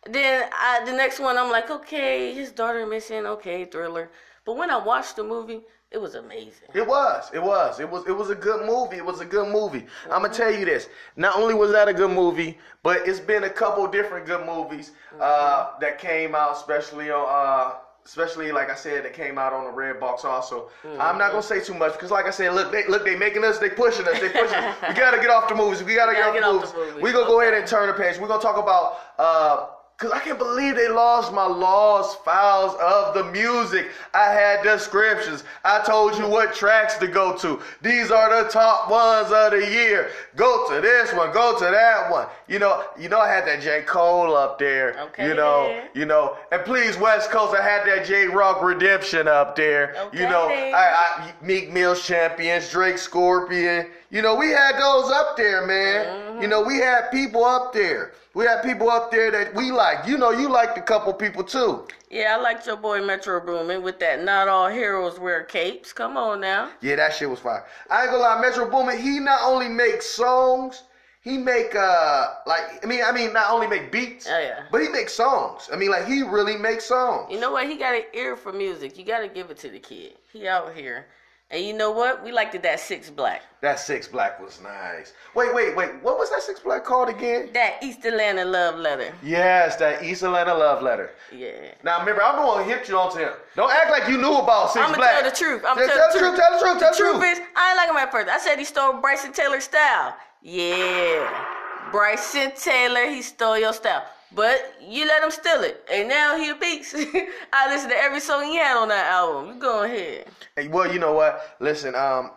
Then 0.10 0.48
I, 0.54 0.86
the 0.86 0.94
next 0.94 1.20
one, 1.20 1.38
I'm 1.38 1.52
like, 1.52 1.70
okay, 1.70 2.34
his 2.34 2.54
daughter 2.54 2.86
missing. 2.86 3.26
Okay, 3.26 3.66
thriller. 3.66 4.10
But 4.46 4.56
when 4.56 4.70
I 4.70 4.78
watched 4.78 5.18
the 5.18 5.26
movie, 5.26 5.60
it 5.92 5.98
was 5.98 6.16
amazing. 6.16 6.70
It 6.74 6.88
was. 6.88 7.30
It 7.34 7.44
was. 7.44 7.82
It 7.82 7.90
was. 7.90 8.08
It 8.08 8.14
was 8.14 8.30
a 8.30 8.36
good 8.36 8.66
movie. 8.66 8.96
It 8.96 9.06
was 9.06 9.20
a 9.20 9.26
good 9.26 9.52
movie. 9.52 9.86
I'm 10.10 10.22
gonna 10.22 10.34
tell 10.34 10.54
you 10.54 10.64
this. 10.64 10.88
Not 11.18 11.36
only 11.36 11.56
was 11.56 11.74
that 11.74 11.90
a 11.90 11.94
good 11.94 12.12
movie, 12.12 12.58
but 12.84 13.06
it's 13.06 13.20
been 13.20 13.44
a 13.44 13.50
couple 13.50 13.86
different 13.88 14.28
good 14.28 14.46
movies 14.46 14.94
uh, 15.20 15.72
that 15.82 16.00
came 16.00 16.36
out, 16.36 16.56
especially 16.56 17.12
on. 17.12 17.26
Uh, 17.28 17.76
Especially 18.10 18.52
like 18.52 18.72
I 18.72 18.76
said, 18.76 19.06
that 19.06 19.14
came 19.14 19.38
out 19.38 19.54
on 19.54 19.66
the 19.66 19.70
red 19.70 20.00
box. 20.00 20.26
Also, 20.26 20.70
I'm 21.00 21.20
not 21.20 21.30
gonna 21.30 21.44
say 21.44 21.62
too 21.62 21.76
much 21.76 21.94
because, 21.94 22.10
like 22.10 22.26
I 22.26 22.32
said, 22.32 22.56
look, 22.56 22.72
they 22.72 22.88
look, 22.88 23.06
they 23.06 23.16
making 23.16 23.44
us, 23.44 23.60
they 23.60 23.70
pushing 23.70 24.08
us, 24.08 24.20
they 24.20 24.30
pushing. 24.30 24.58
us. 24.58 24.76
We 24.88 24.96
gotta 24.96 25.18
get 25.18 25.30
off 25.30 25.48
the 25.48 25.54
movies. 25.54 25.84
We 25.84 25.94
gotta, 25.94 26.14
Gotta 26.18 26.34
get, 26.34 26.42
get 26.42 26.44
off, 26.44 26.64
off 26.64 26.72
the 26.72 26.74
the 26.74 26.78
movies. 26.80 26.94
movies. 26.96 27.04
We 27.04 27.12
gonna 27.12 27.28
go 27.28 27.42
ahead 27.42 27.54
and 27.54 27.68
turn 27.68 27.86
the 27.86 27.94
page. 27.94 28.18
We're 28.20 28.28
gonna 28.28 28.42
talk 28.42 28.58
about. 28.58 28.98
Uh, 29.20 29.68
Cause 30.00 30.12
I 30.12 30.20
can't 30.20 30.38
believe 30.38 30.78
they 30.78 30.88
lost 30.88 31.34
my 31.34 31.46
lost 31.46 32.24
files 32.24 32.74
of 32.82 33.14
the 33.14 33.26
music. 33.34 33.90
I 34.14 34.32
had 34.32 34.64
descriptions. 34.64 35.44
I 35.66 35.84
told 35.84 36.18
you 36.18 36.26
what 36.26 36.56
tracks 36.56 36.96
to 37.00 37.08
go 37.08 37.36
to. 37.40 37.60
These 37.82 38.10
are 38.10 38.42
the 38.42 38.50
top 38.50 38.90
ones 38.90 39.30
of 39.30 39.52
the 39.52 39.70
year. 39.70 40.12
Go 40.38 40.70
to 40.70 40.80
this 40.80 41.12
one. 41.12 41.34
Go 41.34 41.60
to 41.60 41.66
that 41.66 42.10
one. 42.10 42.28
You 42.48 42.60
know, 42.60 42.86
you 42.98 43.10
know 43.10 43.20
I 43.20 43.28
had 43.28 43.46
that 43.48 43.62
J 43.62 43.82
Cole 43.82 44.38
up 44.38 44.58
there. 44.58 44.98
Okay. 45.08 45.28
You 45.28 45.34
know, 45.34 45.84
you 45.94 46.06
know, 46.06 46.38
and 46.54 46.64
please 46.64 46.96
West 46.96 47.30
Coast, 47.30 47.54
I 47.54 47.62
had 47.62 47.86
that 47.86 48.06
Jay 48.06 48.26
Rock 48.26 48.64
Redemption 48.64 49.28
up 49.28 49.58
there. 49.58 49.96
Okay. 49.98 50.18
You 50.18 50.30
know, 50.30 50.48
I, 50.48 51.28
I 51.28 51.34
Meek 51.42 51.74
Mill's 51.74 52.08
champions, 52.08 52.70
Drake 52.70 53.00
Scorpion. 53.00 53.88
You 54.12 54.22
know, 54.22 54.36
we 54.36 54.48
had 54.48 54.80
those 54.80 55.12
up 55.12 55.36
there, 55.36 55.68
man. 55.68 56.06
Mm-hmm. 56.06 56.42
You 56.42 56.48
know, 56.48 56.62
we 56.62 56.78
had 56.78 57.12
people 57.12 57.44
up 57.44 57.74
there. 57.74 58.14
We 58.40 58.46
had 58.46 58.64
people 58.64 58.90
up 58.90 59.12
there 59.12 59.32
that 59.32 59.54
we 59.54 59.70
like. 59.70 60.08
You 60.08 60.18
know, 60.18 60.32
you 60.32 60.48
liked 60.48 60.78
a 60.78 60.82
couple 60.82 61.12
people 61.12 61.44
too. 61.44 61.86
Yeah, 62.10 62.38
I 62.38 62.42
liked 62.42 62.66
your 62.66 62.78
boy 62.78 63.04
Metro 63.06 63.46
Boomin 63.46 63.82
with 63.84 64.00
that. 64.00 64.24
Not 64.24 64.48
all 64.48 64.70
heroes 64.70 65.20
wear 65.20 65.44
capes. 65.44 65.92
Come 65.92 66.16
on 66.16 66.40
now. 66.40 66.70
Yeah, 66.80 66.96
that 66.96 67.14
shit 67.14 67.30
was 67.30 67.40
fire. 67.40 67.66
I 67.92 68.04
ain't 68.04 68.12
gonna 68.12 68.24
lie, 68.24 68.40
Metro 68.40 68.72
Boomin, 68.72 68.98
he 68.98 69.20
not 69.20 69.42
only 69.44 69.68
makes 69.68 70.06
songs, 70.06 70.84
he 71.20 71.38
make 71.38 71.76
uh 71.76 72.28
like 72.46 72.80
I 72.82 72.88
mean 72.88 73.02
I 73.06 73.12
mean 73.12 73.34
not 73.34 73.52
only 73.52 73.68
make 73.68 73.92
beats, 73.92 74.26
Oh, 74.32 74.40
yeah. 74.40 74.64
but 74.72 74.82
he 74.82 74.88
makes 74.88 75.12
songs. 75.12 75.70
I 75.74 75.76
mean 75.76 75.92
like 75.92 76.06
he 76.08 76.24
really 76.24 76.56
makes 76.56 76.86
songs. 76.86 77.30
You 77.30 77.42
know 77.42 77.52
what? 77.52 77.68
He 77.68 77.76
got 77.76 77.94
an 77.94 78.04
ear 78.14 78.38
for 78.38 78.54
music. 78.54 78.98
You 78.98 79.04
got 79.04 79.20
to 79.20 79.28
give 79.28 79.52
it 79.52 79.58
to 79.58 79.70
the 79.70 79.80
kid. 79.80 80.14
He 80.32 80.48
out 80.48 80.74
here. 80.74 81.08
And 81.52 81.64
you 81.66 81.74
know 81.74 81.90
what? 81.90 82.24
We 82.24 82.32
liked 82.32 82.54
it 82.54 82.62
that 82.62 82.80
six 82.80 83.10
black. 83.10 83.42
That 83.62 83.80
six 83.80 84.08
black 84.08 84.40
was 84.40 84.62
nice. 84.62 85.14
Wait, 85.34 85.54
wait, 85.54 85.76
wait. 85.76 85.90
What 86.04 86.20
was 86.20 86.30
that 86.30 86.44
six 86.44 86.60
black 86.60 86.86
called 86.86 87.10
again? 87.10 87.50
That 87.54 87.82
East 87.82 88.06
Atlanta 88.06 88.46
love 88.46 88.76
letter. 88.76 89.12
Yes, 89.24 89.76
that 89.78 90.04
East 90.04 90.22
Atlanta 90.22 90.54
love 90.54 90.84
letter. 90.84 91.10
Yeah. 91.36 91.72
Now 91.84 92.00
remember, 92.02 92.22
I'm 92.22 92.36
who 92.64 92.70
hit 92.70 92.88
you 92.88 92.98
onto 93.00 93.18
him. 93.18 93.34
Don't 93.56 93.72
act 93.74 93.90
like 93.90 94.08
you 94.08 94.18
knew 94.22 94.36
about 94.38 94.72
6 94.74 94.86
I'ma 94.86 94.96
Black. 94.96 95.22
tell 95.22 95.30
the 95.32 95.36
truth. 95.36 95.64
I'ma 95.66 95.82
tell 95.82 95.88
tell 95.88 96.08
the 96.08 96.14
the 96.14 96.20
truth. 96.20 96.40
Tell 96.40 96.52
the 96.54 96.60
truth. 96.66 96.80
Tell 96.80 96.92
the 96.92 96.98
Truth 96.98 97.20
truth. 97.20 97.32
is, 97.40 97.40
I 97.56 97.70
ain't 97.70 97.78
like 97.78 97.90
him 97.90 97.98
at 97.98 98.12
first. 98.12 98.30
I 98.30 98.38
said 98.38 98.60
he 98.60 98.66
stole 98.66 98.94
Bryson 99.02 99.34
Tiller's 99.34 99.64
style. 99.64 100.16
Yeah. 100.44 101.46
Bryson 101.92 102.52
Tiller, 102.56 103.10
he 103.10 103.24
stole 103.24 103.58
your 103.58 103.74
style. 103.74 104.06
But 104.34 104.76
you 104.82 105.08
let 105.08 105.24
him 105.24 105.32
steal 105.32 105.64
it. 105.64 105.84
And 105.92 106.08
now 106.08 106.38
he 106.38 106.50
a 106.50 106.56
beast. 106.56 106.96
I 107.54 107.74
listen 107.74 107.90
to 107.90 107.98
every 107.98 108.20
song 108.20 108.44
he 108.46 108.58
had 108.58 108.78
on 108.78 108.90
that 108.90 109.12
album. 109.12 109.56
You 109.56 109.62
go 109.62 109.84
ahead. 109.84 110.28
Hey, 110.56 110.68
well, 110.68 110.92
you 110.92 111.00
know 111.00 111.14
what? 111.14 111.56
Listen, 111.60 111.96
um, 111.96 112.32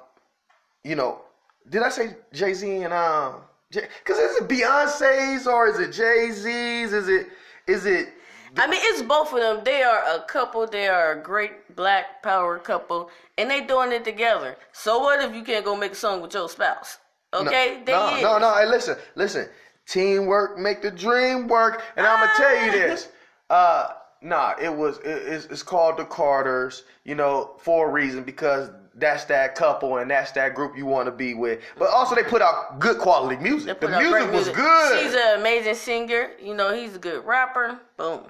you 0.84 0.94
know, 0.94 1.20
did 1.68 1.82
I 1.82 1.90
say 1.90 2.16
Jay 2.32 2.54
Z 2.54 2.82
and 2.82 2.92
um, 2.92 3.42
because 3.70 4.18
is 4.18 4.36
it 4.38 4.48
Beyonce's 4.48 5.46
or 5.46 5.68
is 5.68 5.78
it 5.78 5.92
Jay 5.92 6.30
Z's? 6.30 6.92
Is 6.92 7.08
it 7.08 7.26
is 7.66 7.86
it? 7.86 8.08
I 8.56 8.66
mean, 8.66 8.80
it's 8.82 9.02
both 9.02 9.32
of 9.32 9.40
them. 9.40 9.64
They 9.64 9.82
are 9.82 10.02
a 10.14 10.20
couple. 10.22 10.66
They 10.66 10.88
are 10.88 11.12
a 11.12 11.22
great 11.22 11.74
black 11.74 12.22
power 12.22 12.58
couple, 12.58 13.10
and 13.38 13.50
they 13.50 13.62
doing 13.62 13.92
it 13.92 14.04
together. 14.04 14.56
So 14.72 14.98
what 14.98 15.22
if 15.22 15.34
you 15.34 15.42
can't 15.42 15.64
go 15.64 15.74
make 15.74 15.92
a 15.92 15.94
song 15.94 16.20
with 16.20 16.34
your 16.34 16.48
spouse? 16.48 16.98
Okay, 17.32 17.78
no, 17.78 17.84
they 17.86 17.92
no, 17.92 18.16
is. 18.16 18.22
no, 18.22 18.38
no. 18.38 18.54
Hey, 18.54 18.66
listen, 18.66 18.96
listen. 19.14 19.48
Teamwork 19.86 20.58
make 20.58 20.82
the 20.82 20.90
dream 20.90 21.48
work, 21.48 21.82
and 21.96 22.06
I'm 22.06 22.20
gonna 22.20 22.32
tell 22.36 22.64
you 22.64 22.72
this. 22.72 23.08
Uh, 23.50 23.92
nah, 24.22 24.54
it 24.58 24.74
was 24.74 24.96
it, 25.00 25.08
it's, 25.08 25.44
it's 25.44 25.62
called 25.62 25.98
the 25.98 26.06
Carters. 26.06 26.84
You 27.04 27.14
know, 27.14 27.56
for 27.58 27.90
a 27.90 27.92
reason 27.92 28.22
because 28.24 28.70
that's 28.94 29.24
that 29.26 29.54
couple 29.54 29.98
and 29.98 30.10
that's 30.10 30.32
that 30.32 30.54
group 30.54 30.76
you 30.76 30.86
want 30.86 31.06
to 31.06 31.12
be 31.12 31.34
with. 31.34 31.60
But 31.78 31.90
also 31.90 32.14
they 32.14 32.22
put 32.22 32.42
out 32.42 32.78
good 32.78 32.98
quality 32.98 33.36
music. 33.42 33.80
The 33.80 33.86
put 33.88 33.94
out 33.94 34.02
great 34.02 34.30
music 34.30 34.56
was 34.56 34.56
good. 34.56 35.02
She's 35.02 35.14
an 35.14 35.40
amazing 35.40 35.74
singer. 35.74 36.30
You 36.42 36.54
know, 36.54 36.74
he's 36.74 36.96
a 36.96 36.98
good 36.98 37.24
rapper. 37.24 37.78
Boom. 37.96 38.22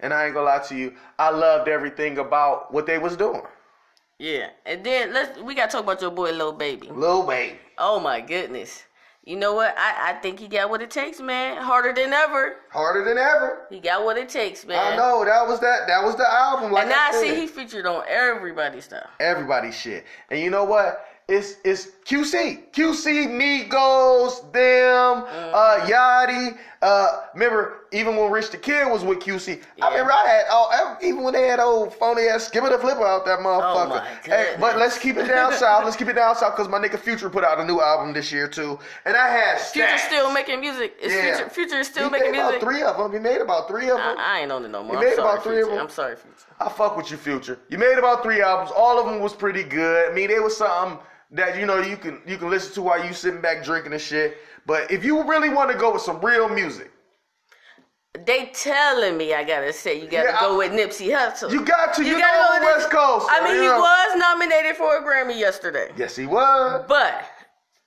And 0.00 0.14
I 0.14 0.26
ain't 0.26 0.34
gonna 0.34 0.46
lie 0.46 0.64
to 0.68 0.76
you, 0.76 0.94
I 1.18 1.30
loved 1.30 1.68
everything 1.68 2.18
about 2.18 2.72
what 2.72 2.86
they 2.86 2.98
was 2.98 3.16
doing. 3.16 3.42
Yeah, 4.18 4.50
and 4.66 4.82
then 4.82 5.12
let's 5.12 5.40
we 5.40 5.54
gotta 5.54 5.70
talk 5.70 5.84
about 5.84 6.00
your 6.00 6.10
boy 6.10 6.32
Lil 6.32 6.52
Baby. 6.52 6.88
Lil 6.88 7.24
baby. 7.24 7.58
Oh 7.78 8.00
my 8.00 8.20
goodness. 8.20 8.84
You 9.28 9.36
know 9.36 9.52
what? 9.52 9.74
I, 9.76 10.12
I 10.12 10.12
think 10.14 10.40
he 10.40 10.48
got 10.48 10.70
what 10.70 10.80
it 10.80 10.90
takes, 10.90 11.20
man. 11.20 11.62
Harder 11.62 11.92
than 11.92 12.14
ever. 12.14 12.56
Harder 12.70 13.04
than 13.04 13.18
ever. 13.18 13.66
He 13.68 13.78
got 13.78 14.02
what 14.02 14.16
it 14.16 14.30
takes, 14.30 14.64
man. 14.64 14.94
I 14.94 14.96
know, 14.96 15.22
that 15.22 15.46
was 15.46 15.60
that 15.60 15.86
that 15.86 16.02
was 16.02 16.16
the 16.16 16.26
album. 16.26 16.72
Like 16.72 16.84
And 16.84 16.90
now 16.90 17.08
I 17.08 17.12
said. 17.12 17.20
see 17.20 17.34
he 17.34 17.46
featured 17.46 17.84
on 17.84 18.04
everybody's 18.08 18.86
stuff. 18.86 19.06
Everybody's 19.20 19.76
shit. 19.76 20.06
And 20.30 20.40
you 20.40 20.48
know 20.48 20.64
what? 20.64 21.04
It's 21.28 21.56
it's 21.62 21.88
QC. 22.08 22.70
QC, 22.72 23.28
Migos, 23.28 24.50
them, 24.52 25.24
uh 25.54 25.86
Yachty. 25.86 26.56
Uh 26.80 27.24
remember 27.34 27.86
even 27.92 28.16
when 28.16 28.30
Rich 28.30 28.50
the 28.50 28.56
Kid 28.56 28.90
was 28.90 29.04
with 29.04 29.18
QC. 29.18 29.60
I 29.82 29.88
remember 29.90 30.12
I 30.12 30.26
had 30.26 30.44
oh 30.48 30.96
even 31.02 31.22
when 31.22 31.34
they 31.34 31.46
had 31.48 31.60
old 31.60 31.92
phony 31.94 32.22
ass 32.28 32.46
skipper 32.46 32.70
the 32.70 32.78
flipper 32.78 33.04
out 33.04 33.26
that 33.26 33.40
motherfucker. 33.40 34.00
Oh, 34.00 34.18
hey, 34.24 34.56
but 34.58 34.78
let's 34.78 34.96
keep 34.96 35.16
it 35.18 35.26
down 35.26 35.52
south. 35.52 35.84
Let's 35.84 35.96
keep 35.96 36.08
it 36.08 36.14
down 36.14 36.34
south 36.36 36.56
because 36.56 36.68
my 36.68 36.78
nigga 36.78 36.98
Future 36.98 37.28
put 37.28 37.44
out 37.44 37.60
a 37.60 37.64
new 37.64 37.80
album 37.80 38.14
this 38.14 38.32
year 38.32 38.48
too. 38.48 38.78
And 39.04 39.14
I 39.16 39.28
had 39.28 39.60
Future 39.60 39.98
still 39.98 40.32
making 40.32 40.60
music. 40.60 40.94
Is 41.02 41.12
Yeah. 41.12 41.36
Future, 41.36 41.50
Future 41.50 41.80
is 41.80 41.88
still 41.88 42.04
he 42.04 42.10
making 42.10 42.32
made 42.32 42.38
about 42.38 42.60
three 42.60 42.82
of 42.82 42.96
them. 42.96 43.12
He 43.12 43.18
made 43.18 43.42
about 43.42 43.68
three 43.68 43.90
of 43.90 43.98
them. 43.98 44.16
I, 44.18 44.36
I 44.36 44.40
ain't 44.40 44.52
on 44.52 44.64
it 44.64 44.68
no 44.68 44.82
more. 44.82 44.92
You 44.92 44.98
I'm 45.00 45.04
made 45.04 45.16
sorry, 45.16 45.28
about 45.32 45.44
three 45.44 45.60
of 45.60 45.68
them? 45.68 45.78
I'm 45.78 45.90
sorry, 45.90 46.16
Future. 46.16 46.46
I 46.58 46.68
fuck 46.70 46.96
with 46.96 47.10
you, 47.10 47.18
Future. 47.18 47.58
You 47.68 47.76
made 47.76 47.98
about 47.98 48.22
three 48.22 48.40
albums. 48.40 48.70
All 48.74 48.98
of 48.98 49.06
them 49.06 49.20
was 49.20 49.34
pretty 49.34 49.64
good. 49.64 50.10
I 50.10 50.14
mean, 50.14 50.30
it 50.30 50.42
was 50.42 50.56
something 50.56 50.98
that 51.30 51.58
you 51.58 51.66
know 51.66 51.78
you 51.80 51.96
can 51.96 52.20
you 52.26 52.36
can 52.38 52.50
listen 52.50 52.72
to 52.74 52.82
while 52.82 53.04
you 53.04 53.12
sitting 53.12 53.40
back 53.40 53.62
drinking 53.64 53.92
and 53.92 54.00
shit. 54.00 54.38
But 54.66 54.90
if 54.90 55.04
you 55.04 55.22
really 55.24 55.48
want 55.48 55.70
to 55.70 55.76
go 55.78 55.92
with 55.92 56.02
some 56.02 56.20
real 56.24 56.48
music, 56.48 56.90
They 58.26 58.46
telling 58.54 59.16
me 59.16 59.34
I 59.34 59.44
gotta 59.44 59.72
say 59.72 60.00
you 60.00 60.08
gotta 60.08 60.30
Yeah, 60.30 60.40
go 60.40 60.54
I- 60.54 60.56
with 60.58 60.72
Nipsey 60.72 61.08
Hussle. 61.14 61.50
you 61.52 61.64
got 61.64 61.94
to. 61.94 62.04
You, 62.04 62.18
gotta 62.18 62.38
know 62.38 62.60
go 62.60 62.66
with 62.66 62.76
West 62.76 62.90
Coast. 62.90 63.26
I 63.30 63.44
mean, 63.44 63.54
you 63.56 63.62
he 63.62 63.66
know. 63.68 63.78
was 63.78 64.18
nominated 64.18 64.76
for 64.76 64.96
a 64.96 65.02
Grammy 65.02 65.38
yesterday, 65.38 65.90
Yes, 65.96 66.16
he 66.16 66.26
was. 66.26 66.84
but 66.88 67.24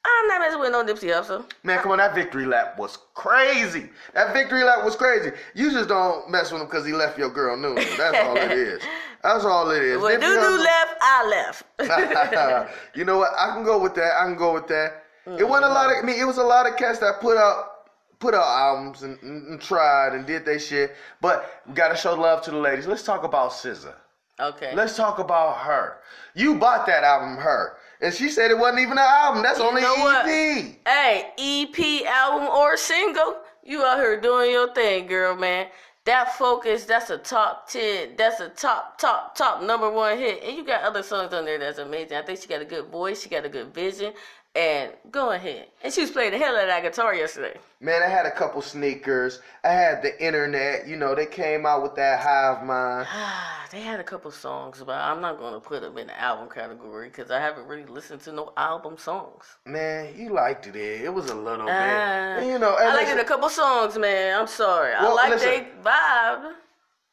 I'm 0.03 0.27
not 0.27 0.39
messing 0.41 0.59
with 0.59 0.71
no 0.71 0.83
Nipsey 0.83 1.09
Hussle. 1.13 1.45
Man, 1.63 1.79
come 1.79 1.91
on, 1.91 1.97
that 1.99 2.15
victory 2.15 2.45
lap 2.45 2.77
was 2.79 2.97
crazy. 3.13 3.89
That 4.13 4.33
victory 4.33 4.63
lap 4.63 4.83
was 4.83 4.95
crazy. 4.95 5.31
You 5.53 5.71
just 5.71 5.89
don't 5.89 6.29
mess 6.29 6.51
with 6.51 6.61
him 6.61 6.67
because 6.67 6.85
he 6.85 6.93
left 6.93 7.19
your 7.19 7.29
girl 7.29 7.55
new. 7.57 7.75
That's 7.75 8.17
all 8.17 8.37
it 8.37 8.51
is. 8.51 8.81
That's 9.23 9.45
all 9.45 9.69
it 9.71 9.83
is. 9.83 10.01
When 10.01 10.19
Dudu 10.19 10.57
left, 10.59 10.97
I 11.01 11.27
left. 11.27 12.75
you 12.95 13.05
know 13.05 13.17
what? 13.19 13.31
I 13.37 13.53
can 13.53 13.63
go 13.63 13.79
with 13.79 13.95
that. 13.95 14.19
I 14.19 14.25
can 14.25 14.35
go 14.35 14.53
with 14.53 14.67
that. 14.67 15.03
It 15.25 15.47
wasn't 15.47 15.71
a 15.71 15.73
lot 15.73 15.91
of. 15.91 16.03
I 16.03 16.05
mean, 16.05 16.19
it 16.19 16.25
was 16.25 16.37
a 16.37 16.43
lot 16.43 16.67
of 16.67 16.77
cats 16.77 16.99
that 16.99 17.21
put 17.21 17.37
out 17.37 17.71
put 18.19 18.33
out 18.33 18.45
albums 18.45 19.01
and, 19.01 19.19
and, 19.23 19.59
tried 19.59 20.13
and 20.13 20.25
did 20.25 20.45
their 20.45 20.59
shit. 20.59 20.95
But 21.21 21.63
we 21.67 21.73
gotta 21.73 21.97
show 21.97 22.13
love 22.13 22.41
to 22.43 22.51
the 22.51 22.57
ladies. 22.57 22.87
Let's 22.87 23.03
talk 23.03 23.23
about 23.23 23.51
SZA. 23.51 23.93
okay. 24.39 24.73
Let's 24.75 24.95
talk 24.95 25.19
about 25.19 25.57
her. 25.57 25.97
You 26.35 26.55
bought 26.55 26.85
that 26.87 27.03
album, 27.03 27.37
her, 27.37 27.77
and 28.01 28.13
she 28.13 28.29
said 28.29 28.49
it 28.51 28.57
wasn't 28.57 28.79
even 28.79 28.93
an 28.93 28.99
album. 28.99 29.43
That's 29.43 29.59
You 29.59 29.65
only 29.65 29.83
what? 29.83 30.25
EP. 30.25 30.77
Hey, 30.87 31.31
EP 31.37 32.05
album 32.07 32.47
or 32.47 32.77
single, 32.77 33.37
you 33.63 33.83
out 33.83 33.97
here 33.97 34.19
doing 34.21 34.51
your 34.51 34.73
thing, 34.73 35.07
girl, 35.07 35.35
man. 35.35 35.67
That 36.05 36.33
focus, 36.35 36.85
that's 36.85 37.11
a 37.11 37.19
top 37.19 37.69
ten. 37.69 38.15
That's 38.17 38.39
a 38.39 38.49
top, 38.49 38.97
top, 38.97 39.35
top 39.35 39.61
number 39.61 39.89
one 39.91 40.17
hit. 40.17 40.43
And 40.43 40.57
you 40.57 40.65
got 40.65 40.81
other 40.83 41.03
songs 41.03 41.31
on 41.31 41.45
there 41.45 41.59
that's 41.59 41.77
amazing. 41.77 42.17
I 42.17 42.23
think 42.23 42.39
she 42.39 42.47
got 42.47 42.61
a 42.61 42.65
good 42.65 42.87
voice. 42.87 43.21
She 43.21 43.29
got 43.29 43.45
a 43.45 43.49
good 43.49 43.71
vision. 43.73 44.13
And 44.53 44.91
go 45.11 45.31
ahead. 45.31 45.67
And 45.81 45.93
she 45.93 46.01
was 46.01 46.11
playing 46.11 46.31
the 46.31 46.37
hell 46.37 46.57
out 46.57 46.63
of 46.63 46.67
that 46.67 46.83
guitar 46.83 47.15
yesterday. 47.15 47.57
Man, 47.79 48.03
I 48.03 48.07
had 48.07 48.25
a 48.25 48.31
couple 48.31 48.61
sneakers. 48.61 49.39
I 49.63 49.69
had 49.69 50.03
the 50.03 50.21
internet. 50.23 50.87
You 50.87 50.97
know, 50.97 51.15
they 51.15 51.25
came 51.25 51.65
out 51.65 51.83
with 51.83 51.95
that 51.95 52.19
Hive 52.19 52.65
Mind. 52.65 53.07
Ah, 53.33 53.65
they 53.71 53.79
had 53.81 54.01
a 54.01 54.03
couple 54.03 54.29
songs, 54.31 54.83
but 54.85 54.95
I'm 54.95 55.21
not 55.21 55.37
going 55.37 55.53
to 55.53 55.61
put 55.61 55.81
them 55.81 55.97
in 55.97 56.07
the 56.07 56.19
album 56.19 56.49
category 56.49 57.07
because 57.07 57.31
I 57.31 57.39
haven't 57.39 57.65
really 57.67 57.85
listened 57.85 58.19
to 58.21 58.33
no 58.33 58.51
album 58.57 58.97
songs. 58.97 59.45
Man, 59.65 60.13
you 60.17 60.33
liked 60.33 60.67
it. 60.67 60.75
It 60.75 61.13
was 61.13 61.29
a 61.29 61.35
little 61.35 61.67
bit. 61.67 61.73
Uh, 61.73 62.41
you 62.43 62.59
know, 62.59 62.75
I 62.77 62.93
liked 62.93 63.09
it 63.09 63.19
a 63.19 63.23
couple 63.23 63.47
songs, 63.47 63.97
man. 63.97 64.37
I'm 64.37 64.47
sorry. 64.47 64.93
I 64.93 65.07
like 65.13 65.39
they 65.39 65.67
vibe. 65.81 66.53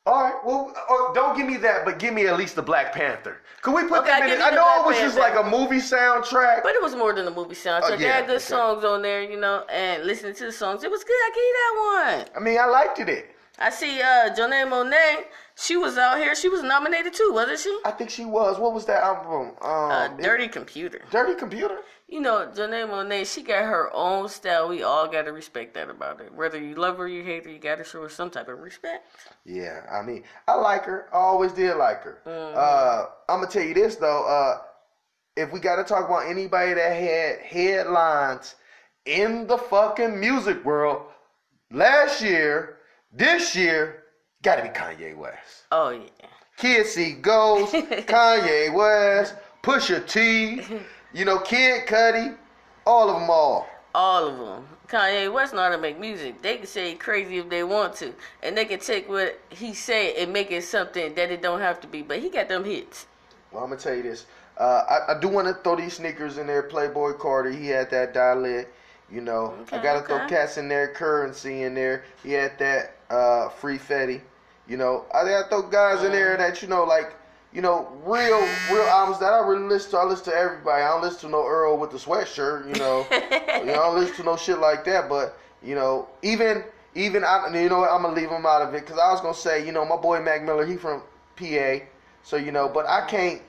All 0.08 0.22
right, 0.22 0.34
well, 0.42 0.72
uh, 0.88 1.12
don't 1.12 1.36
give 1.36 1.46
me 1.46 1.58
that, 1.58 1.84
but 1.84 1.98
give 1.98 2.14
me 2.14 2.26
at 2.28 2.36
least 2.38 2.56
the 2.56 2.62
Black 2.62 2.94
Panther. 2.94 3.42
Could 3.60 3.74
we 3.74 3.82
put 3.86 3.98
Okay, 4.00 4.08
that 4.08 4.22
in? 4.30 4.38
it? 4.38 4.42
I 4.42 4.50
know 4.50 4.62
Black 4.64 4.80
it 4.80 4.86
was 4.86 4.98
just 4.98 5.18
like 5.18 5.34
a 5.36 5.42
movie 5.56 5.82
soundtrack. 5.82 6.62
But 6.62 6.74
it 6.74 6.80
was 6.82 6.94
more 6.94 7.12
than 7.12 7.26
a 7.26 7.30
movie 7.30 7.54
soundtrack. 7.54 7.80
Oh, 7.92 7.96
they 7.96 8.04
yeah, 8.04 8.12
had 8.16 8.26
good 8.26 8.36
okay. 8.36 8.44
songs 8.44 8.84
on 8.84 9.02
there, 9.02 9.22
you 9.22 9.38
know, 9.38 9.64
and 9.70 10.04
listening 10.04 10.34
to 10.36 10.46
the 10.46 10.52
songs, 10.52 10.82
it 10.82 10.90
was 10.90 11.04
good. 11.04 11.12
I 11.12 11.30
give 11.34 11.44
you 11.50 11.56
that 11.60 11.74
one. 12.32 12.42
I 12.42 12.44
mean, 12.44 12.58
I 12.58 12.64
liked 12.64 12.98
it. 13.00 13.34
I 13.60 13.70
see 13.70 14.00
uh 14.00 14.30
Janelle 14.36 14.68
Monáe, 14.70 15.24
she 15.56 15.76
was 15.76 15.98
out 15.98 16.16
here. 16.18 16.34
She 16.36 16.48
was 16.48 16.62
nominated 16.62 17.12
too, 17.12 17.30
wasn't 17.34 17.58
she? 17.58 17.76
I 17.84 17.90
think 17.90 18.08
she 18.08 18.24
was. 18.24 18.58
What 18.58 18.72
was 18.72 18.86
that 18.86 19.02
album? 19.02 19.52
Um, 19.60 19.90
Uh, 19.90 20.04
it- 20.16 20.22
Dirty 20.22 20.48
Computer. 20.48 21.00
Dirty 21.10 21.34
Computer. 21.34 21.78
You 22.08 22.20
know, 22.20 22.50
Janelle 22.54 22.88
Monáe, 22.88 23.30
she 23.30 23.42
got 23.42 23.64
her 23.64 23.94
own 23.94 24.30
style. 24.30 24.68
We 24.68 24.82
all 24.82 25.08
got 25.08 25.26
to 25.26 25.32
respect 25.32 25.74
that 25.74 25.90
about 25.90 26.20
her. 26.20 26.30
Whether 26.34 26.58
you 26.58 26.74
love 26.74 26.96
her 26.96 27.04
or 27.04 27.08
you 27.08 27.22
hate 27.22 27.44
her, 27.44 27.50
you 27.50 27.58
got 27.58 27.76
to 27.76 27.84
show 27.84 28.00
her 28.00 28.08
some 28.08 28.30
type 28.30 28.48
of 28.48 28.58
respect. 28.60 29.06
Yeah, 29.44 29.82
I 29.92 30.00
mean, 30.02 30.24
I 30.46 30.54
like 30.54 30.84
her. 30.84 31.08
I 31.12 31.16
always 31.16 31.52
did 31.52 31.76
like 31.76 32.02
her. 32.02 32.22
Mm-hmm. 32.26 32.56
Uh, 32.56 33.04
I'm 33.28 33.40
gonna 33.40 33.52
tell 33.52 33.62
you 33.62 33.74
this 33.74 33.96
though. 33.96 34.24
Uh, 34.24 34.62
if 35.36 35.52
we 35.52 35.60
got 35.60 35.76
to 35.76 35.84
talk 35.84 36.06
about 36.06 36.26
anybody 36.26 36.74
that 36.74 36.92
had 36.92 37.40
headlines 37.40 38.56
in 39.04 39.46
the 39.46 39.58
fucking 39.58 40.18
music 40.18 40.64
world 40.64 41.02
last 41.70 42.22
year, 42.22 42.78
this 43.12 43.54
year, 43.54 44.04
got 44.42 44.56
to 44.56 44.62
be 44.62 44.68
Kanye 44.68 45.16
West. 45.16 45.64
Oh, 45.70 45.90
yeah. 45.90 46.26
Kid 46.56 46.86
See 46.86 47.12
Ghost, 47.12 47.72
Kanye 47.74 48.74
West, 48.74 49.34
Pusha 49.62 50.06
T, 50.08 50.62
you 51.12 51.24
know, 51.24 51.38
Kid 51.38 51.86
Cudi, 51.86 52.36
all 52.86 53.10
of 53.10 53.20
them 53.20 53.30
all. 53.30 53.68
All 53.94 54.28
of 54.28 54.38
them. 54.38 54.66
Kanye 54.88 55.32
West 55.32 55.52
know 55.54 55.60
how 55.60 55.68
to 55.68 55.78
make 55.78 55.98
music. 55.98 56.40
They 56.40 56.56
can 56.56 56.66
say 56.66 56.94
crazy 56.94 57.38
if 57.38 57.48
they 57.48 57.62
want 57.62 57.94
to, 57.96 58.14
and 58.42 58.56
they 58.56 58.64
can 58.64 58.80
take 58.80 59.08
what 59.08 59.38
he 59.50 59.74
said 59.74 60.14
and 60.16 60.32
make 60.32 60.50
it 60.50 60.64
something 60.64 61.14
that 61.14 61.30
it 61.30 61.42
don't 61.42 61.60
have 61.60 61.80
to 61.82 61.86
be. 61.86 62.02
But 62.02 62.20
he 62.20 62.30
got 62.30 62.48
them 62.48 62.64
hits. 62.64 63.06
Well, 63.52 63.64
I'm 63.64 63.70
gonna 63.70 63.80
tell 63.80 63.94
you 63.94 64.02
this. 64.02 64.26
Uh, 64.56 64.82
I, 64.88 65.12
I 65.12 65.20
do 65.20 65.28
want 65.28 65.46
to 65.46 65.54
throw 65.54 65.76
these 65.76 65.94
sneakers 65.94 66.38
in 66.38 66.46
there. 66.46 66.62
Playboi 66.62 67.18
Carti, 67.18 67.58
he 67.58 67.68
had 67.68 67.90
that 67.90 68.14
Die 68.14 68.34
Lit. 68.34 68.72
You 69.10 69.20
know, 69.20 69.54
I 69.72 69.78
gotta 69.82 70.06
throw 70.06 70.26
cats 70.26 70.58
in 70.58 70.68
there. 70.68 70.92
Currency 70.92 71.62
in 71.62 71.74
there. 71.74 72.04
He 72.22 72.32
had 72.32 72.58
that 72.58 72.96
uh, 73.10 73.48
Free 73.48 73.78
Fetty. 73.78 74.20
You 74.66 74.76
know, 74.76 75.06
I 75.14 75.24
gotta 75.24 75.48
throw 75.48 75.62
guys 75.62 76.04
in 76.04 76.12
there 76.12 76.36
that 76.36 76.60
you 76.60 76.68
know, 76.68 76.84
like 76.84 77.14
you 77.52 77.62
know, 77.62 77.88
real 78.04 78.40
real 78.70 78.84
albums 78.84 79.20
that 79.20 79.32
I 79.32 79.46
really 79.46 79.66
listen 79.68 79.92
to. 79.92 79.98
I 79.98 80.04
listen 80.04 80.26
to 80.26 80.34
everybody. 80.34 80.82
I 80.82 80.88
don't 80.88 81.02
listen 81.02 81.20
to 81.20 81.28
no 81.28 81.46
Earl 81.46 81.78
with 81.78 81.90
the 81.90 81.96
sweatshirt. 81.96 82.66
You 82.66 82.78
know, 82.80 83.06
you 83.10 83.66
know, 83.66 83.72
I 83.72 83.86
don't 83.86 83.98
listen 83.98 84.16
to 84.16 84.22
no 84.24 84.36
shit 84.36 84.58
like 84.58 84.84
that. 84.84 85.08
But 85.08 85.38
you 85.62 85.74
know, 85.74 86.08
even 86.22 86.64
even 86.94 87.24
I, 87.24 87.48
you 87.54 87.68
know, 87.68 87.80
what, 87.80 87.90
I'm 87.90 88.02
gonna 88.02 88.14
leave 88.14 88.30
him 88.30 88.44
out 88.44 88.62
of 88.62 88.74
it 88.74 88.84
because 88.84 88.98
I 88.98 89.10
was 89.12 89.20
gonna 89.20 89.34
say, 89.34 89.64
you 89.64 89.72
know, 89.72 89.84
my 89.84 89.96
boy 89.96 90.20
Mac 90.20 90.42
Miller, 90.42 90.66
he 90.66 90.76
from 90.76 91.02
PA, 91.36 91.78
so 92.22 92.36
you 92.36 92.52
know, 92.52 92.68
but 92.68 92.86
I 92.86 93.06
can't. 93.06 93.42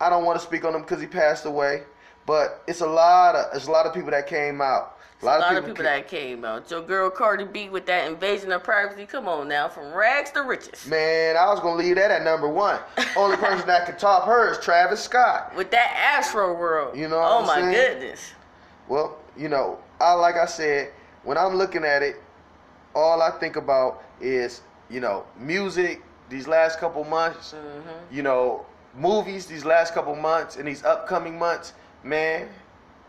I 0.00 0.10
don't 0.10 0.24
want 0.24 0.40
to 0.40 0.44
speak 0.44 0.64
on 0.64 0.74
him 0.74 0.82
because 0.82 1.00
he 1.00 1.06
passed 1.06 1.46
away. 1.46 1.84
But 2.26 2.62
it's 2.66 2.80
a 2.80 2.86
lot 2.86 3.36
of 3.36 3.54
it's 3.54 3.66
a 3.66 3.70
lot 3.70 3.86
of 3.86 3.94
people 3.94 4.10
that 4.10 4.26
came 4.26 4.60
out. 4.60 4.93
A 5.24 5.38
lot 5.38 5.56
of 5.56 5.64
people 5.64 5.76
ca- 5.76 5.82
that 5.90 6.08
came 6.08 6.44
out. 6.44 6.70
Your 6.70 6.82
girl 6.82 7.10
Cardi 7.10 7.44
B 7.44 7.68
with 7.68 7.86
that 7.86 8.06
invasion 8.10 8.52
of 8.52 8.62
privacy. 8.62 9.06
Come 9.06 9.26
on 9.28 9.48
now, 9.48 9.68
from 9.68 9.92
rags 9.92 10.30
to 10.32 10.42
riches. 10.42 10.86
Man, 10.86 11.36
I 11.36 11.46
was 11.46 11.60
gonna 11.60 11.76
leave 11.76 11.96
that 11.96 12.10
at 12.10 12.22
number 12.22 12.48
one. 12.48 12.78
Only 13.16 13.36
person 13.38 13.66
that 13.66 13.86
could 13.86 13.98
top 13.98 14.24
her 14.26 14.52
is 14.52 14.58
Travis 14.58 15.02
Scott. 15.02 15.54
With 15.56 15.70
that 15.70 16.22
Astroworld. 16.22 16.96
You 16.96 17.08
know 17.08 17.18
what 17.18 17.30
Oh 17.32 17.38
I'm 17.40 17.46
my 17.46 17.60
saying? 17.60 17.72
goodness. 17.72 18.32
Well, 18.88 19.16
you 19.36 19.48
know, 19.48 19.78
I 20.00 20.12
like 20.12 20.36
I 20.36 20.46
said, 20.46 20.92
when 21.22 21.38
I'm 21.38 21.54
looking 21.54 21.84
at 21.84 22.02
it, 22.02 22.16
all 22.94 23.22
I 23.22 23.30
think 23.30 23.56
about 23.56 24.02
is, 24.20 24.60
you 24.90 25.00
know, 25.00 25.24
music 25.38 26.02
these 26.28 26.46
last 26.46 26.78
couple 26.78 27.02
months, 27.04 27.52
Mm-hmm. 27.54 28.14
you 28.14 28.22
know, 28.22 28.64
movies 28.96 29.46
these 29.46 29.64
last 29.64 29.94
couple 29.94 30.14
months 30.14 30.56
and 30.56 30.68
these 30.68 30.84
upcoming 30.84 31.38
months, 31.38 31.72
man, 32.02 32.48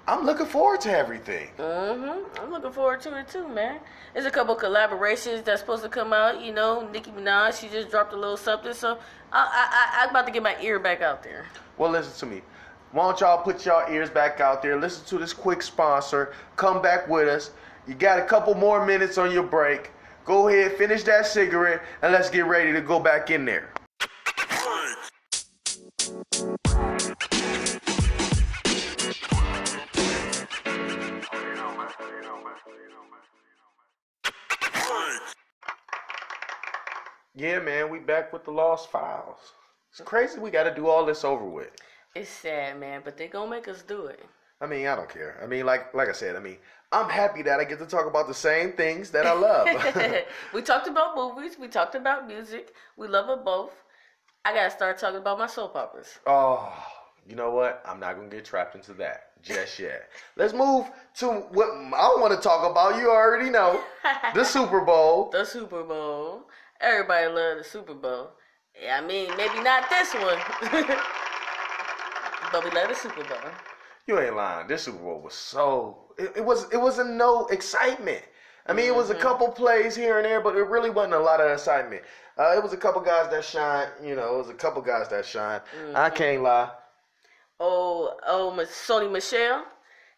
I'm 0.08 0.24
looking 0.24 0.46
forward 0.46 0.82
to 0.82 0.92
everything. 0.92 1.50
Mm-hmm. 1.58 2.40
I'm 2.40 2.52
looking 2.52 2.72
forward 2.72 3.02
to 3.02 3.18
it 3.18 3.28
too, 3.28 3.48
man. 3.48 3.80
There's 4.14 4.28
a 4.28 4.32
couple 4.32 4.56
collaborations 4.56 5.44
that's 5.44 5.62
supposed 5.62 5.82
to 5.82 5.90
come 5.90 6.14
out. 6.14 6.42
You 6.42 6.54
know, 6.54 6.88
Nicki 6.90 7.10
Minaj, 7.10 7.60
she 7.60 7.70
just 7.70 7.90
dropped 7.90 8.14
a 8.14 8.16
little 8.16 8.38
something. 8.38 8.74
So 8.74 9.00
I, 9.34 9.40
I, 9.42 10.02
I, 10.02 10.04
I'm 10.04 10.12
about 10.12 10.28
to 10.28 10.32
get 10.32 10.44
my 10.44 10.56
ear 10.62 10.78
back 10.78 11.02
out 11.02 11.24
there. 11.24 11.48
Well, 11.78 11.90
listen 11.90 12.14
to 12.20 12.36
me. 12.36 12.44
Why 12.92 13.06
don't 13.06 13.20
y'all 13.20 13.44
put 13.44 13.66
y'all 13.66 13.92
ears 13.92 14.12
back 14.12 14.40
out 14.40 14.62
there? 14.62 14.80
Listen 14.80 15.06
to 15.06 15.18
this 15.18 15.34
quick 15.34 15.64
sponsor. 15.64 16.34
Come 16.56 16.84
back 16.84 17.10
with 17.10 17.28
us. 17.28 17.50
You 17.88 17.96
got 17.96 18.20
a 18.20 18.24
couple 18.24 18.54
more 18.54 18.86
minutes 18.86 19.18
on 19.18 19.32
your 19.32 19.44
break. 19.44 19.92
Go 20.24 20.48
ahead, 20.48 20.78
finish 20.78 21.04
that 21.04 21.28
cigarette, 21.28 21.82
and 22.02 22.12
let's 22.12 22.30
get 22.30 22.46
ready 22.46 22.72
to 22.74 22.82
go 22.82 23.00
back 23.00 23.30
in 23.30 23.46
there. 23.46 23.70
Yeah, 37.36 37.60
man, 37.60 37.90
we 37.90 38.00
back 38.00 38.32
with 38.32 38.46
the 38.46 38.52
lost 38.52 38.90
files. 38.90 39.54
It's 39.92 40.02
crazy 40.02 40.40
we 40.40 40.52
got 40.52 40.64
to 40.64 40.74
do 40.74 40.88
all 40.88 41.06
this 41.06 41.24
over 41.26 41.46
with. 41.46 41.70
It's 42.16 42.30
sad, 42.30 42.80
man, 42.80 43.02
but 43.04 43.18
they 43.18 43.28
gonna 43.28 43.50
make 43.50 43.68
us 43.68 43.82
do 43.82 44.06
it. 44.06 44.24
I 44.62 44.68
mean, 44.68 44.88
I 44.88 44.96
don't 44.96 45.10
care. 45.10 45.38
I 45.44 45.48
mean, 45.48 45.66
like 45.66 45.94
like 45.94 46.08
I 46.08 46.14
said, 46.14 46.38
I 46.38 46.40
mean, 46.40 46.58
I'm 46.94 47.10
happy 47.10 47.42
that 47.42 47.60
I 47.60 47.66
get 47.66 47.80
to 47.80 47.86
talk 47.86 48.08
about 48.08 48.28
the 48.28 48.34
same 48.34 48.72
things 48.72 49.12
that 49.12 49.26
I 49.26 49.34
love. 49.34 49.68
we 50.54 50.62
talked 50.62 50.88
about 50.88 51.16
movies. 51.16 51.58
We 51.60 51.68
talked 51.68 51.96
about 51.96 52.26
music. 52.26 52.74
We 52.96 53.08
love 53.08 53.30
it 53.30 53.44
both. 53.44 53.84
I 54.46 54.54
gotta 54.54 54.72
start 54.72 54.98
talking 54.98 55.18
about 55.18 55.40
my 55.40 55.48
soap 55.48 55.76
operas. 55.76 56.20
oh, 56.26 56.74
you 57.28 57.36
know 57.36 57.52
what? 57.52 57.82
I'm 57.86 58.00
not 58.00 58.16
gonna 58.16 58.30
get 58.30 58.46
trapped 58.46 58.76
into 58.76 58.94
that 58.96 59.42
just 59.42 59.80
yet. 59.80 60.10
Let's 60.36 60.54
move 60.54 60.86
to 61.16 61.28
what 61.28 61.70
I 61.70 62.16
want 62.20 62.34
to 62.34 62.40
talk 62.40 62.70
about. 62.70 63.00
You 63.00 63.10
already 63.10 63.50
know 63.50 63.82
the 64.34 64.44
Super 64.56 64.82
Bowl. 64.82 65.30
The 65.32 65.44
Super 65.46 65.84
Bowl. 65.84 66.44
Everybody 66.82 67.28
love 67.28 67.58
the 67.58 67.64
Super 67.64 67.94
Bowl. 67.94 68.32
Yeah, 68.82 69.00
I 69.02 69.06
mean, 69.06 69.30
maybe 69.38 69.64
not 69.64 69.90
this 69.90 70.14
one, 70.14 70.38
but 72.52 72.64
we 72.64 72.72
love 72.72 72.90
the 72.90 72.96
Super 72.96 73.24
Bowl. 73.24 73.38
You 74.08 74.20
ain't 74.20 74.36
lying. 74.36 74.68
This 74.68 74.84
Super 74.84 74.98
Bowl 75.00 75.22
was 75.22 75.34
so 75.34 76.14
it, 76.18 76.34
it 76.38 76.46
was 76.46 76.72
it 76.72 76.78
wasn't 76.78 77.12
no 77.12 77.48
excitement. 77.48 78.22
I 78.68 78.74
mean, 78.74 78.88
it 78.88 78.96
was 78.96 79.12
a 79.12 79.16
couple 79.16 79.48
plays 79.50 79.96
here 79.96 80.18
and 80.18 80.26
there, 80.26 80.42
but 80.42 80.56
it 80.56 80.64
really 80.64 80.90
wasn't 80.90 81.14
a 81.14 81.20
lot 81.20 81.40
of 81.40 81.52
excitement. 81.52 82.02
Uh, 82.38 82.56
it 82.58 82.64
was 82.64 82.74
a 82.74 82.78
couple 82.78 83.00
guys 83.00 83.30
that 83.30 83.46
shine. 83.46 83.88
You 84.04 84.16
know, 84.16 84.36
it 84.36 84.38
was 84.40 84.50
a 84.50 84.56
couple 84.56 84.82
guys 84.82 85.08
that 85.10 85.24
shine. 85.26 85.62
I 85.94 86.10
can't 86.10 86.42
lie. 86.42 86.72
Oh, 87.60 88.18
oh, 88.28 88.54
Sony 88.66 89.12
Michel. 89.12 89.64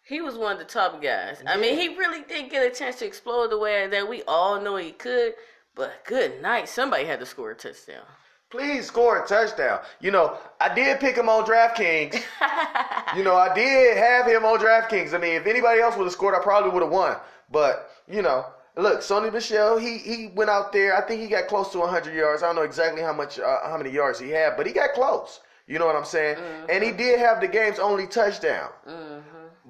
He 0.04 0.21
was 0.21 0.38
one 0.38 0.54
of 0.54 0.60
the 0.60 0.65
top 0.65 1.02
guys. 1.02 1.43
I 1.45 1.58
mean, 1.58 1.78
he 1.78 1.89
really 1.97 2.23
did 2.23 2.50
get 2.50 2.65
a 2.65 2.73
chance 2.73 3.00
to 3.00 3.06
explode 3.06 3.52
the 3.52 3.58
way 3.58 3.88
that 3.88 4.08
we 4.08 4.23
all 4.23 4.62
know 4.62 4.78
he 4.78 4.91
could. 4.91 5.34
But 5.76 6.06
good 6.06 6.41
night, 6.41 6.69
somebody 6.69 7.04
had 7.06 7.19
to 7.19 7.26
score 7.26 7.52
a 7.52 7.56
touchdown. 7.56 8.06
Please 8.50 8.86
score 8.88 9.21
a 9.21 9.28
touchdown. 9.28 9.82
You 10.00 10.12
know, 10.12 10.38
I 10.62 10.73
did 10.73 11.02
pick 11.02 11.17
him 11.17 11.28
on 11.28 11.45
DraftKings. 11.45 12.13
you 13.17 13.23
know, 13.23 13.36
I 13.36 13.54
did 13.54 13.97
have 13.97 14.26
him 14.26 14.45
on 14.45 14.60
DraftKings. 14.60 15.13
I 15.13 15.17
mean, 15.17 15.34
if 15.34 15.45
anybody 15.45 15.82
else 15.82 15.97
would 15.97 16.06
have 16.06 16.13
scored, 16.13 16.34
I 16.34 16.39
probably 16.39 16.71
would 16.71 16.82
have 16.84 16.91
won. 16.91 17.17
But 17.52 17.91
you 18.08 18.21
know, 18.21 18.45
look, 18.78 19.02
Sony 19.02 19.32
Michel, 19.32 19.78
he 19.78 19.97
he 19.97 20.32
went 20.34 20.50
out 20.50 20.71
there. 20.71 20.95
I 20.95 21.02
think 21.06 21.21
he 21.21 21.28
got 21.28 21.47
close 21.47 21.73
to 21.73 21.80
100 21.80 22.13
yards. 22.13 22.41
I 22.41 22.47
don't 22.47 22.56
know 22.56 22.62
exactly 22.62 23.02
how 23.02 23.12
much, 23.12 23.38
uh, 23.38 23.60
how 23.65 23.78
many 23.78 23.89
yards 23.89 24.19
he 24.19 24.30
had, 24.30 24.56
but 24.56 24.65
he 24.65 24.71
got 24.71 24.93
close. 24.93 25.41
You 25.67 25.80
know 25.80 25.86
what 25.86 25.95
I'm 25.95 26.06
saying? 26.06 26.38
And 26.69 26.84
he 26.84 26.91
did 26.91 27.19
have 27.19 27.41
the 27.41 27.47
game's 27.47 27.80
only 27.80 28.08
touchdown. 28.08 28.69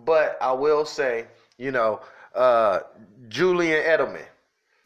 But 0.05 0.37
I 0.41 0.51
will 0.53 0.85
say, 0.85 1.25
you 1.57 1.71
know, 1.71 2.01
uh, 2.35 2.81
Julian 3.29 3.83
Edelman, 3.83 4.25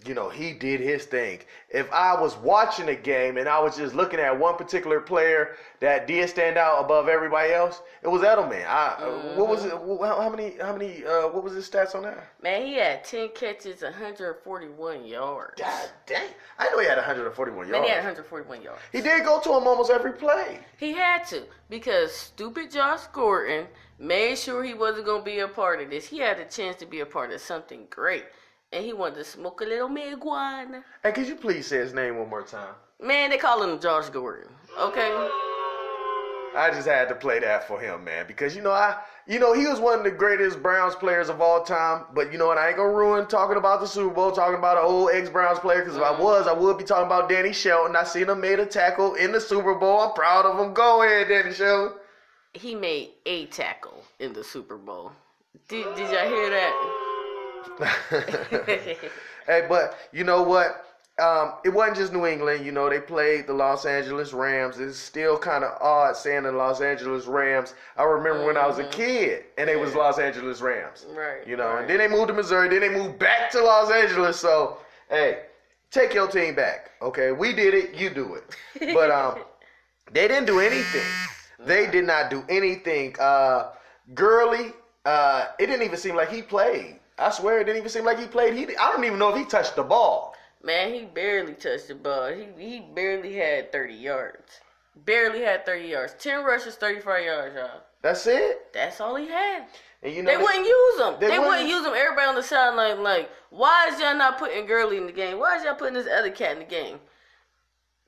you 0.06 0.14
know, 0.14 0.30
he 0.30 0.54
did 0.54 0.80
his 0.80 1.06
thing. 1.06 1.40
If 1.70 1.92
I 1.92 2.20
was 2.20 2.36
watching 2.38 2.90
a 2.90 2.96
game 2.96 3.38
and 3.38 3.48
I 3.48 3.60
was 3.60 3.78
just 3.78 3.94
looking 3.94 4.20
at 4.20 4.38
one 4.38 4.56
particular 4.56 5.00
player 5.00 5.56
that 5.80 6.08
did 6.08 6.30
stand 6.30 6.58
out 6.58 6.84
above 6.84 7.08
everybody 7.08 7.54
else, 7.54 7.82
it 8.02 8.08
was 8.08 8.22
Edelman. 8.22 8.66
I, 8.66 8.96
uh, 9.00 9.36
what 9.36 9.48
was 9.48 9.66
it? 9.66 9.72
How, 9.72 10.30
many? 10.30 10.56
How 10.60 10.76
many? 10.76 11.06
Uh, 11.06 11.28
what 11.30 11.44
was 11.44 11.54
his 11.54 11.70
stats 11.70 11.94
on 11.96 12.04
that? 12.04 12.28
Man, 12.42 12.66
he 12.66 12.76
had 12.76 13.04
10 13.04 13.30
catches, 13.36 13.82
141 13.82 15.06
yards. 15.06 15.62
God 15.62 15.90
dang! 16.06 16.30
I 16.58 16.70
know 16.70 16.80
he 16.80 16.88
had 16.88 16.98
141 16.98 17.68
yards. 17.68 17.72
Man, 17.72 17.84
he 17.84 17.90
had 17.90 17.98
141 17.98 18.62
yards. 18.62 18.82
He 18.92 19.02
did 19.02 19.24
go 19.24 19.40
to 19.40 19.50
him 19.50 19.68
almost 19.68 19.92
every 19.92 20.14
play. 20.14 20.60
He 20.78 20.94
had 20.94 21.26
to 21.28 21.44
because 21.70 22.12
stupid 22.12 22.72
Josh 22.72 23.02
Gordon 23.14 23.68
made 24.00 24.38
sure 24.38 24.64
he 24.64 24.74
wasn't 24.74 25.06
going 25.06 25.22
to 25.22 25.26
be 25.26 25.40
a 25.40 25.48
part 25.48 25.82
of 25.82 25.90
this. 25.90 26.08
He 26.08 26.20
had 26.20 26.40
a 26.40 26.46
chance 26.46 26.78
to 26.78 26.86
be 26.86 27.02
a 27.02 27.06
part 27.06 27.32
of 27.32 27.40
something 27.40 27.86
great. 27.90 28.26
And 28.74 28.86
he 28.86 28.94
wanted 28.94 29.16
to 29.16 29.24
smoke 29.26 29.62
a 29.62 29.66
little 29.66 29.90
marijuana. 29.90 30.84
Hey, 31.04 31.12
could 31.12 31.28
you 31.28 31.36
please 31.36 31.68
say 31.68 31.78
his 31.78 31.94
name 31.94 32.18
one 32.18 32.30
more 32.30 32.44
time? 32.44 32.74
Man, 33.02 33.30
they 33.30 33.38
call 33.38 33.62
him 33.64 33.80
Josh 33.80 34.10
Gordon. 34.10 34.48
Okay? 34.80 35.30
I 36.56 36.70
just 36.70 36.88
had 36.88 37.08
to 37.10 37.16
play 37.16 37.40
that 37.40 37.68
for 37.68 37.80
him, 37.80 38.04
man, 38.04 38.26
because 38.28 38.56
you 38.56 38.62
know 38.62 38.72
I, 38.72 38.98
you 39.26 39.40
know 39.40 39.54
he 39.54 39.68
was 39.68 39.80
one 39.80 40.00
of 40.00 40.04
the 40.04 40.12
greatest 40.12 40.62
Browns 40.62 40.96
players 40.96 41.30
of 41.30 41.40
all 41.40 41.64
time. 41.64 42.06
But 42.14 42.32
you 42.32 42.38
know 42.38 42.48
what? 42.48 42.58
I 42.58 42.68
ain't 42.68 42.78
gonna 42.78 42.90
ruin 42.90 43.28
talking 43.28 43.58
about 43.58 43.80
the 43.80 43.88
Super 43.88 44.14
Bowl, 44.14 44.32
talking 44.32 44.58
about 44.58 44.78
an 44.78 44.84
old 44.84 45.12
ex 45.14 45.30
Browns 45.30 45.60
player. 45.60 45.80
Because 45.80 45.96
if 45.96 46.04
I 46.04 46.12
was, 46.12 46.48
I 46.48 46.54
would 46.54 46.78
be 46.78 46.84
talking 46.84 47.06
about 47.06 47.30
Danny 47.30 47.54
Shelton. 47.54 47.96
I 47.96 48.04
seen 48.04 48.30
him 48.30 48.42
made 48.42 48.60
a 48.60 48.66
tackle 48.66 49.16
in 49.16 49.32
the 49.32 49.40
Super 49.40 49.76
Bowl. 49.76 50.02
I'm 50.02 50.14
proud 50.14 50.46
of 50.46 50.60
him. 50.60 50.74
Go 50.74 51.04
ahead, 51.04 51.30
Danny 51.30 51.54
Shelton. 51.54 51.98
He 52.54 52.76
made 52.76 53.12
a 53.26 53.46
tackle 53.46 54.04
in 54.20 54.34
the 54.34 54.44
Super 54.44 54.78
Bowl. 54.78 55.14
Did, 55.70 55.86
did 55.96 56.12
y'all 56.12 56.28
hear 56.28 56.50
that? 56.50 57.01
hey, 59.48 59.66
but 59.68 59.98
you 60.12 60.24
know 60.24 60.44
what? 60.44 60.86
Um, 61.20 61.54
it 61.64 61.70
wasn't 61.70 61.98
just 61.98 62.14
New 62.14 62.26
England. 62.26 62.66
You 62.66 62.72
know, 62.72 62.90
they 62.90 63.00
played 63.00 63.46
the 63.46 63.54
Los 63.54 63.86
Angeles 63.86 64.34
Rams. 64.34 64.80
It's 64.80 64.98
still 64.98 65.38
kind 65.38 65.64
of 65.64 65.78
odd 65.82 66.16
saying 66.16 66.44
the 66.44 66.52
Los 66.52 66.82
Angeles 66.82 67.28
Rams. 67.28 67.76
I 67.98 68.04
remember 68.04 68.46
when 68.46 68.58
I 68.58 68.66
was 68.66 68.80
a 68.80 68.86
kid 68.86 69.44
and 69.58 69.68
they 69.68 69.76
was 69.76 69.94
Los 69.94 70.18
Angeles 70.18 70.62
Rams. 70.62 71.06
Right, 71.10 71.46
You 71.46 71.58
know, 71.58 71.68
right. 71.68 71.82
and 71.82 71.90
then 71.90 71.98
they 72.00 72.08
moved 72.08 72.30
to 72.30 72.34
Missouri. 72.34 72.70
Then 72.70 72.80
they 72.80 72.90
moved 72.90 73.20
back 73.20 73.52
to 73.52 73.62
Los 73.62 73.92
Angeles. 73.92 74.40
So, 74.40 74.78
hey, 75.10 75.44
take 75.92 76.14
your 76.14 76.28
team 76.28 76.56
back. 76.56 76.92
Okay, 77.02 77.32
we 77.34 77.54
did 77.54 77.74
it. 77.76 77.94
You 77.94 78.10
do 78.10 78.36
it. 78.36 78.94
But 78.94 79.12
um, 79.12 79.44
they 80.12 80.28
didn't 80.28 80.46
do 80.48 80.60
anything. 80.60 81.06
They 81.60 81.86
did 81.92 82.06
not 82.08 82.32
do 82.32 82.44
anything. 82.50 83.16
Uh, 83.20 83.72
Gurley, 84.16 84.72
uh, 85.06 85.50
it 85.60 85.68
didn't 85.68 85.84
even 85.86 85.98
seem 85.98 86.16
like 86.16 86.32
he 86.32 86.42
played. 86.42 87.00
I 87.18 87.30
swear, 87.30 87.60
it 87.60 87.66
didn't 87.66 87.78
even 87.78 87.90
seem 87.90 88.06
like 88.06 88.20
he 88.20 88.26
played. 88.26 88.54
He, 88.54 88.64
I 88.78 88.92
don't 88.92 89.04
even 89.04 89.20
know 89.20 89.30
if 89.30 89.38
he 89.38 89.46
touched 89.46 89.76
the 89.76 89.84
ball. 89.84 90.36
Man, 90.64 90.94
he 90.94 91.06
barely 91.06 91.54
touched 91.54 91.88
the 91.88 91.96
ball. 91.96 92.30
He 92.32 92.48
he 92.58 92.80
barely 92.94 93.36
had 93.36 93.72
30 93.72 93.94
yards. 93.94 94.60
Barely 95.06 95.42
had 95.42 95.66
30 95.66 95.88
yards. 95.88 96.16
10 96.20 96.44
rushes, 96.44 96.76
35 96.76 97.26
yards, 97.26 97.56
y'all. 97.56 97.82
That's 98.02 98.26
it. 98.28 98.72
That's 98.74 99.00
all 99.02 99.16
he 99.16 99.28
had. 99.28 99.66
And 100.04 100.14
you 100.14 100.24
know, 100.24 100.32
They 100.32 100.38
wouldn't 100.38 100.66
use 100.66 101.00
him. 101.00 101.14
they 101.20 101.28
They, 101.28 101.40
wouldn't- 101.40 101.48
wouldn't 101.48 101.70
use 101.70 101.86
him. 101.86 101.94
Everybody 101.96 102.28
on 102.28 102.36
the 102.36 102.44
sideline, 102.44 103.02
like, 103.04 103.30
why 103.52 103.88
is 103.92 104.00
y'all 104.00 104.16
not 104.16 104.38
putting 104.40 104.66
Gurley 104.66 104.98
in 104.98 105.06
the 105.06 105.12
game? 105.12 105.40
Why 105.40 105.58
is 105.58 105.64
y'all 105.64 105.76
putting 105.76 105.94
this 105.94 106.08
other 106.08 106.32
cat 106.32 106.54
in 106.54 106.60
the 106.60 106.66
game? 106.66 107.00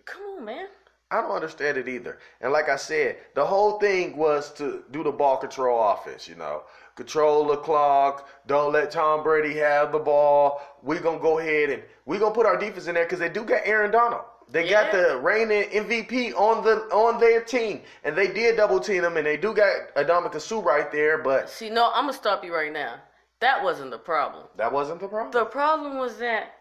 Come 0.06 0.22
on, 0.38 0.46
man. 0.46 0.68
I 1.12 1.22
don't 1.22 1.32
understand 1.32 1.78
it 1.78 1.88
either. 1.88 2.18
And 2.42 2.52
like 2.52 2.70
I 2.70 2.76
said, 2.76 3.18
the 3.36 3.46
whole 3.46 3.78
thing 3.80 4.18
was 4.18 4.52
to 4.54 4.84
do 4.92 5.04
the 5.04 5.12
ball 5.12 5.38
control 5.38 5.92
offense, 5.92 6.28
you 6.28 6.36
know. 6.36 6.64
Control 6.96 7.46
the 7.48 7.58
clock. 7.58 8.28
Don't 8.46 8.72
let 8.72 8.92
Tom 8.92 9.24
Brady 9.24 9.56
have 9.58 9.92
the 9.92 10.00
ball. 10.00 10.62
We're 10.84 11.00
going 11.02 11.18
to 11.18 11.24
go 11.24 11.40
ahead 11.40 11.70
and 11.70 11.82
we're 12.06 12.20
going 12.20 12.32
to 12.32 12.36
put 12.36 12.46
our 12.46 12.58
defense 12.58 12.88
in 12.88 12.96
there 12.96 13.06
because 13.06 13.20
they 13.20 13.30
do 13.30 13.44
got 13.44 13.62
Aaron 13.66 13.92
Donald. 13.92 14.24
They 14.50 14.66
Yeah. 14.70 14.84
got 14.84 14.92
the 14.92 15.18
reigning 15.18 15.64
MVP 15.72 16.34
on 16.34 16.64
the 16.64 16.82
on 16.94 17.20
their 17.20 17.42
team, 17.42 17.82
and 18.04 18.16
they 18.16 18.28
did 18.28 18.58
double 18.58 18.80
team 18.80 19.02
them, 19.02 19.18
and 19.18 19.26
they 19.26 19.38
do 19.38 19.54
got 19.54 19.74
Adama 19.96 20.40
Sue 20.40 20.60
right 20.60 20.92
there, 20.92 21.18
but 21.18 21.50
See, 21.50 21.70
no, 21.70 21.90
I'm 21.94 22.04
gonna 22.04 22.14
stop 22.14 22.44
you 22.44 22.54
right 22.54 22.72
now. 22.72 22.96
That 23.40 23.64
wasn't 23.64 23.90
the 23.92 23.98
problem. 23.98 24.46
that 24.58 24.72
wasn't 24.72 25.00
the 25.00 25.08
problem. 25.08 25.32
The 25.32 25.46
problem 25.50 25.98
was 25.98 26.18
that 26.18 26.52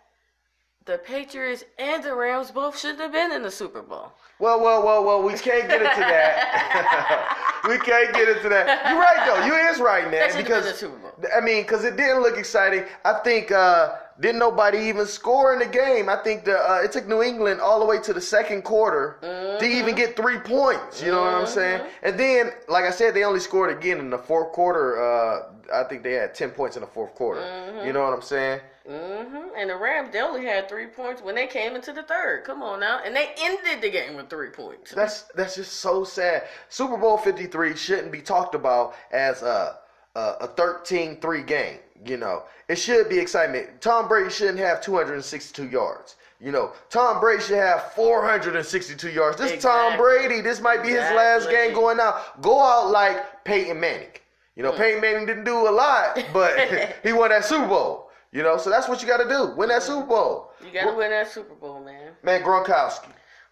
the 0.84 0.98
Patriots 0.98 1.64
and 1.78 2.02
the 2.02 2.14
Rams 2.14 2.50
both 2.50 2.78
shouldn't 2.78 3.00
have 3.00 3.12
been 3.12 3.32
in 3.32 3.42
the 3.42 3.50
Super 3.50 3.82
Bowl. 3.82 4.12
Well, 4.38 4.60
well, 4.60 4.82
well, 4.84 5.04
well, 5.04 5.22
we 5.22 5.34
can't 5.34 5.68
get 5.68 5.80
into 5.82 6.00
that. 6.00 7.62
we 7.68 7.78
can't 7.78 8.12
get 8.14 8.28
into 8.36 8.48
that. 8.48 8.90
You're 8.90 8.98
right 8.98 9.24
though. 9.26 9.46
You 9.46 9.54
is 9.70 9.80
right, 9.80 10.04
man. 10.04 10.12
That 10.12 10.32
should 10.32 10.46
have 10.46 10.64
been 10.64 10.64
the 10.64 10.98
Because. 11.20 11.30
I 11.36 11.40
mean, 11.40 11.62
because 11.62 11.84
it 11.84 11.96
didn't 11.96 12.22
look 12.22 12.36
exciting. 12.36 12.84
I 13.04 13.14
think 13.22 13.52
uh, 13.52 13.96
didn't 14.18 14.40
nobody 14.40 14.78
even 14.78 15.06
score 15.06 15.52
in 15.52 15.60
the 15.60 15.66
game. 15.66 16.08
I 16.08 16.16
think 16.16 16.44
the 16.44 16.58
uh, 16.58 16.80
it 16.82 16.90
took 16.90 17.06
New 17.06 17.22
England 17.22 17.60
all 17.60 17.78
the 17.78 17.86
way 17.86 18.00
to 18.00 18.12
the 18.12 18.20
second 18.20 18.62
quarter 18.62 19.18
to 19.20 19.26
Mm-hmm. 19.28 19.64
even 19.64 19.94
get 19.94 20.16
three 20.16 20.38
points. 20.38 21.00
You 21.02 21.12
know 21.12 21.20
what 21.22 21.34
I'm 21.34 21.46
saying? 21.46 21.86
And 22.02 22.18
then, 22.18 22.50
like 22.68 22.84
I 22.84 22.90
said, 22.90 23.14
they 23.14 23.22
only 23.22 23.38
scored 23.40 23.70
again 23.76 23.98
in 24.00 24.10
the 24.10 24.18
fourth 24.18 24.52
quarter. 24.52 25.00
Uh, 25.00 25.52
I 25.72 25.84
think 25.84 26.02
they 26.02 26.14
had 26.14 26.34
ten 26.34 26.50
points 26.50 26.76
in 26.76 26.80
the 26.80 26.88
fourth 26.88 27.14
quarter. 27.14 27.42
Mm-hmm. 27.42 27.86
You 27.86 27.92
know 27.92 28.02
what 28.02 28.12
I'm 28.12 28.22
saying? 28.22 28.60
Hmm 28.86 29.48
And 29.56 29.70
the 29.70 29.76
Rams, 29.76 30.12
they 30.12 30.20
only 30.20 30.44
had 30.44 30.68
three 30.68 30.86
points 30.86 31.22
when 31.22 31.34
they 31.34 31.46
came 31.46 31.74
into 31.74 31.92
the 31.92 32.02
third. 32.02 32.44
Come 32.44 32.62
on 32.62 32.80
now. 32.80 33.00
And 33.04 33.14
they 33.14 33.30
ended 33.38 33.80
the 33.80 33.90
game 33.90 34.14
with 34.16 34.28
three 34.28 34.50
points. 34.50 34.92
That's 34.92 35.22
that's 35.34 35.56
just 35.56 35.74
so 35.74 36.04
sad. 36.04 36.44
Super 36.68 36.96
Bowl 36.96 37.16
53 37.16 37.76
shouldn't 37.76 38.12
be 38.12 38.20
talked 38.20 38.54
about 38.54 38.94
as 39.12 39.42
a 39.42 39.78
a, 40.14 40.20
a 40.40 40.48
13-3 40.48 41.46
game. 41.46 41.78
You 42.04 42.16
know, 42.16 42.42
it 42.68 42.76
should 42.76 43.08
be 43.08 43.18
excitement. 43.18 43.80
Tom 43.80 44.08
Brady 44.08 44.30
shouldn't 44.30 44.58
have 44.58 44.80
262 44.80 45.68
yards. 45.68 46.16
You 46.40 46.50
know, 46.50 46.72
Tom 46.90 47.20
Brady 47.20 47.40
should 47.40 47.58
have 47.58 47.92
462 47.92 49.10
yards. 49.10 49.38
This 49.38 49.52
is 49.52 49.62
Tom 49.62 49.96
Brady. 49.96 50.40
This 50.40 50.60
might 50.60 50.82
be 50.82 50.88
his 50.88 50.98
last 50.98 51.48
game 51.48 51.72
going 51.72 52.00
out. 52.00 52.42
Go 52.42 52.60
out 52.60 52.90
like 52.90 53.44
Peyton 53.44 53.78
Manning. 53.78 54.08
You 54.56 54.64
know, 54.64 54.72
Peyton 54.72 55.00
Manning 55.00 55.24
didn't 55.24 55.44
do 55.44 55.68
a 55.68 55.70
lot, 55.70 56.20
but 56.32 56.58
he 57.04 57.12
won 57.12 57.30
that 57.30 57.44
Super 57.44 57.68
Bowl. 57.68 58.01
You 58.32 58.42
know, 58.42 58.56
so 58.56 58.70
that's 58.70 58.88
what 58.88 59.02
you 59.02 59.08
got 59.08 59.18
to 59.18 59.28
do. 59.28 59.54
Win 59.56 59.68
that 59.68 59.82
Super 59.82 60.06
Bowl. 60.06 60.52
You 60.64 60.72
got 60.72 60.90
to 60.90 60.96
win 60.96 61.10
that 61.10 61.30
Super 61.30 61.54
Bowl, 61.54 61.80
man. 61.80 62.12
Man, 62.22 62.42
Gronkowski. 62.42 63.10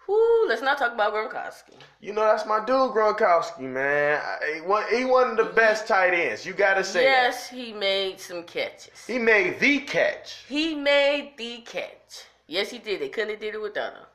Whoo, 0.08 0.48
let's 0.48 0.62
not 0.62 0.78
talk 0.78 0.92
about 0.92 1.12
Gronkowski. 1.12 1.74
You 2.00 2.12
know 2.12 2.22
that's 2.22 2.46
my 2.46 2.58
dude, 2.58 2.92
Gronkowski, 2.92 3.60
man. 3.60 4.20
He 4.54 4.60
one, 4.62 4.84
he 4.90 5.04
one 5.04 5.30
of 5.30 5.36
the 5.36 5.52
best 5.52 5.86
tight 5.86 6.14
ends. 6.14 6.44
You 6.44 6.52
gotta 6.52 6.82
say 6.82 7.02
Yes, 7.02 7.48
he 7.48 7.72
made 7.72 8.18
some 8.18 8.42
catches. 8.42 9.06
He 9.06 9.18
made 9.18 9.60
the 9.60 9.80
catch. 9.80 10.44
He 10.48 10.74
made 10.74 11.34
the 11.36 11.60
catch. 11.60 12.24
Yes, 12.48 12.70
he 12.70 12.78
did. 12.78 13.00
They 13.00 13.08
couldn't 13.08 13.30
have 13.30 13.40
did 13.40 13.54
it 13.54 13.60
without 13.60 13.92
Donald. 13.92 14.06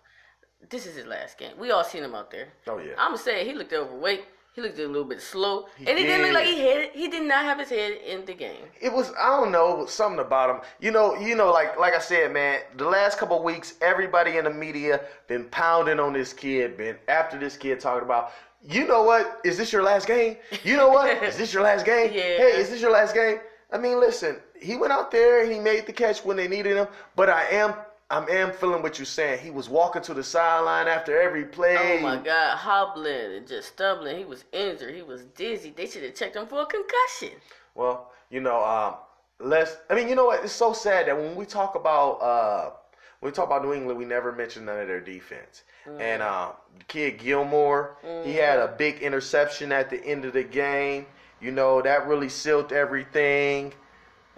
This 0.70 0.86
is 0.86 0.96
his 0.96 1.06
last 1.06 1.38
game. 1.38 1.54
We 1.58 1.72
all 1.72 1.84
seen 1.84 2.04
him 2.04 2.16
out 2.16 2.30
there. 2.30 2.50
Oh 2.68 2.80
yeah. 2.80 2.94
I'm 2.98 3.16
saying 3.16 3.46
he 3.46 3.54
looked 3.54 3.72
overweight. 3.72 4.26
He 4.56 4.62
looked 4.62 4.80
a 4.80 4.88
little 4.88 5.04
bit 5.04 5.22
slow, 5.22 5.66
He 5.78 5.86
and 5.86 6.00
he 6.00 6.06
didn't 6.06 6.28
look 6.28 6.36
like 6.36 6.46
he 6.46 6.62
had. 6.62 6.92
He 6.94 7.10
did 7.10 7.24
not 7.24 7.44
have 7.44 7.60
his 7.60 7.68
head 7.68 7.98
in 8.08 8.24
the 8.24 8.34
game. 8.34 8.64
It 8.80 8.94
was 8.94 9.12
I 9.20 9.28
don't 9.28 9.52
know 9.52 9.86
something 9.86 10.20
about 10.20 10.50
him. 10.50 10.62
You 10.80 10.92
know, 10.92 11.20
you 11.20 11.36
know, 11.36 11.52
like 11.52 11.78
like 11.78 11.94
I 11.94 12.00
said, 12.00 12.32
man. 12.32 12.62
The 12.78 12.86
last 12.86 13.18
couple 13.18 13.44
weeks, 13.44 13.74
everybody 13.82 14.38
in 14.38 14.46
the 14.46 14.50
media 14.50 15.02
been 15.28 15.44
pounding 15.50 16.00
on 16.00 16.14
this 16.14 16.32
kid, 16.32 16.78
been 16.78 16.96
after 17.10 17.38
this 17.38 17.58
kid 17.58 17.82
talking 17.82 18.06
about. 18.06 18.32
You 18.64 18.88
know 18.88 19.04
what? 19.04 19.42
Is 19.44 19.58
this 19.58 19.74
your 19.74 19.84
last 19.84 20.08
game? 20.08 20.38
You 20.64 20.78
know 20.78 20.88
what? 20.88 21.22
Is 21.24 21.36
this 21.36 21.54
your 21.54 21.62
last 21.62 21.86
game? 21.86 22.12
Yeah. 22.14 22.22
Hey, 22.22 22.54
is 22.60 22.70
this 22.70 22.82
your 22.82 22.92
last 22.92 23.14
game? 23.14 23.40
I 23.72 23.78
mean, 23.78 24.00
listen. 24.00 24.38
He 24.60 24.78
went 24.78 24.94
out 24.94 25.12
there. 25.12 25.46
He 25.46 25.60
made 25.60 25.86
the 25.86 25.94
catch 25.94 26.24
when 26.24 26.38
they 26.38 26.48
needed 26.48 26.78
him. 26.78 26.88
But 27.16 27.30
I 27.30 27.44
am. 27.50 27.74
I 28.10 28.24
am 28.24 28.52
feeling 28.52 28.84
what 28.84 29.00
you're 29.00 29.06
saying. 29.06 29.40
He 29.40 29.50
was 29.50 29.68
walking 29.68 30.02
to 30.04 30.14
the 30.14 30.24
sideline 30.24 30.88
after 30.88 31.20
every 31.20 31.46
play. 31.46 31.76
Oh 31.78 32.00
my 32.02 32.18
God, 32.18 32.58
hobbling 32.58 33.36
and 33.38 33.48
just 33.48 33.70
stumbling. 33.70 34.18
He 34.18 34.26
was 34.26 34.46
injured. 34.52 34.94
He 34.94 35.02
was 35.02 35.24
dizzy. 35.36 35.74
They 35.76 35.88
should 35.88 36.04
have 36.04 36.14
checked 36.14 36.36
him 36.36 36.46
for 36.46 36.62
a 36.62 36.66
concussion. 36.66 37.40
Well, 37.74 38.12
you 38.30 38.42
know, 38.42 38.64
um, 38.64 38.96
let's. 39.40 39.78
I 39.90 39.96
mean, 39.96 40.08
you 40.08 40.16
know 40.16 40.26
what? 40.26 40.44
It's 40.44 40.54
so 40.54 40.72
sad 40.72 41.08
that 41.08 41.18
when 41.18 41.36
we 41.36 41.46
talk 41.46 41.74
about 41.74 42.22
uh, 42.22 42.72
when 43.20 43.32
we 43.32 43.36
talk 43.36 43.48
about 43.48 43.64
New 43.64 43.74
England, 43.74 43.98
we 43.98 44.06
never 44.06 44.32
mention 44.32 44.66
none 44.66 44.80
of 44.80 44.88
their 44.88 45.02
defense. 45.02 45.64
And 46.00 46.22
uh, 46.22 46.52
kid 46.88 47.20
Gilmore, 47.20 47.98
he 48.24 48.34
had 48.34 48.60
a 48.60 48.68
big 48.68 49.00
interception 49.00 49.72
at 49.72 49.90
the 49.90 50.04
end 50.04 50.26
of 50.26 50.34
the 50.34 50.44
game. 50.44 51.08
You 51.42 51.52
know, 51.52 51.82
that 51.82 52.08
really 52.08 52.30
sealed 52.30 52.72
everything. 52.72 53.74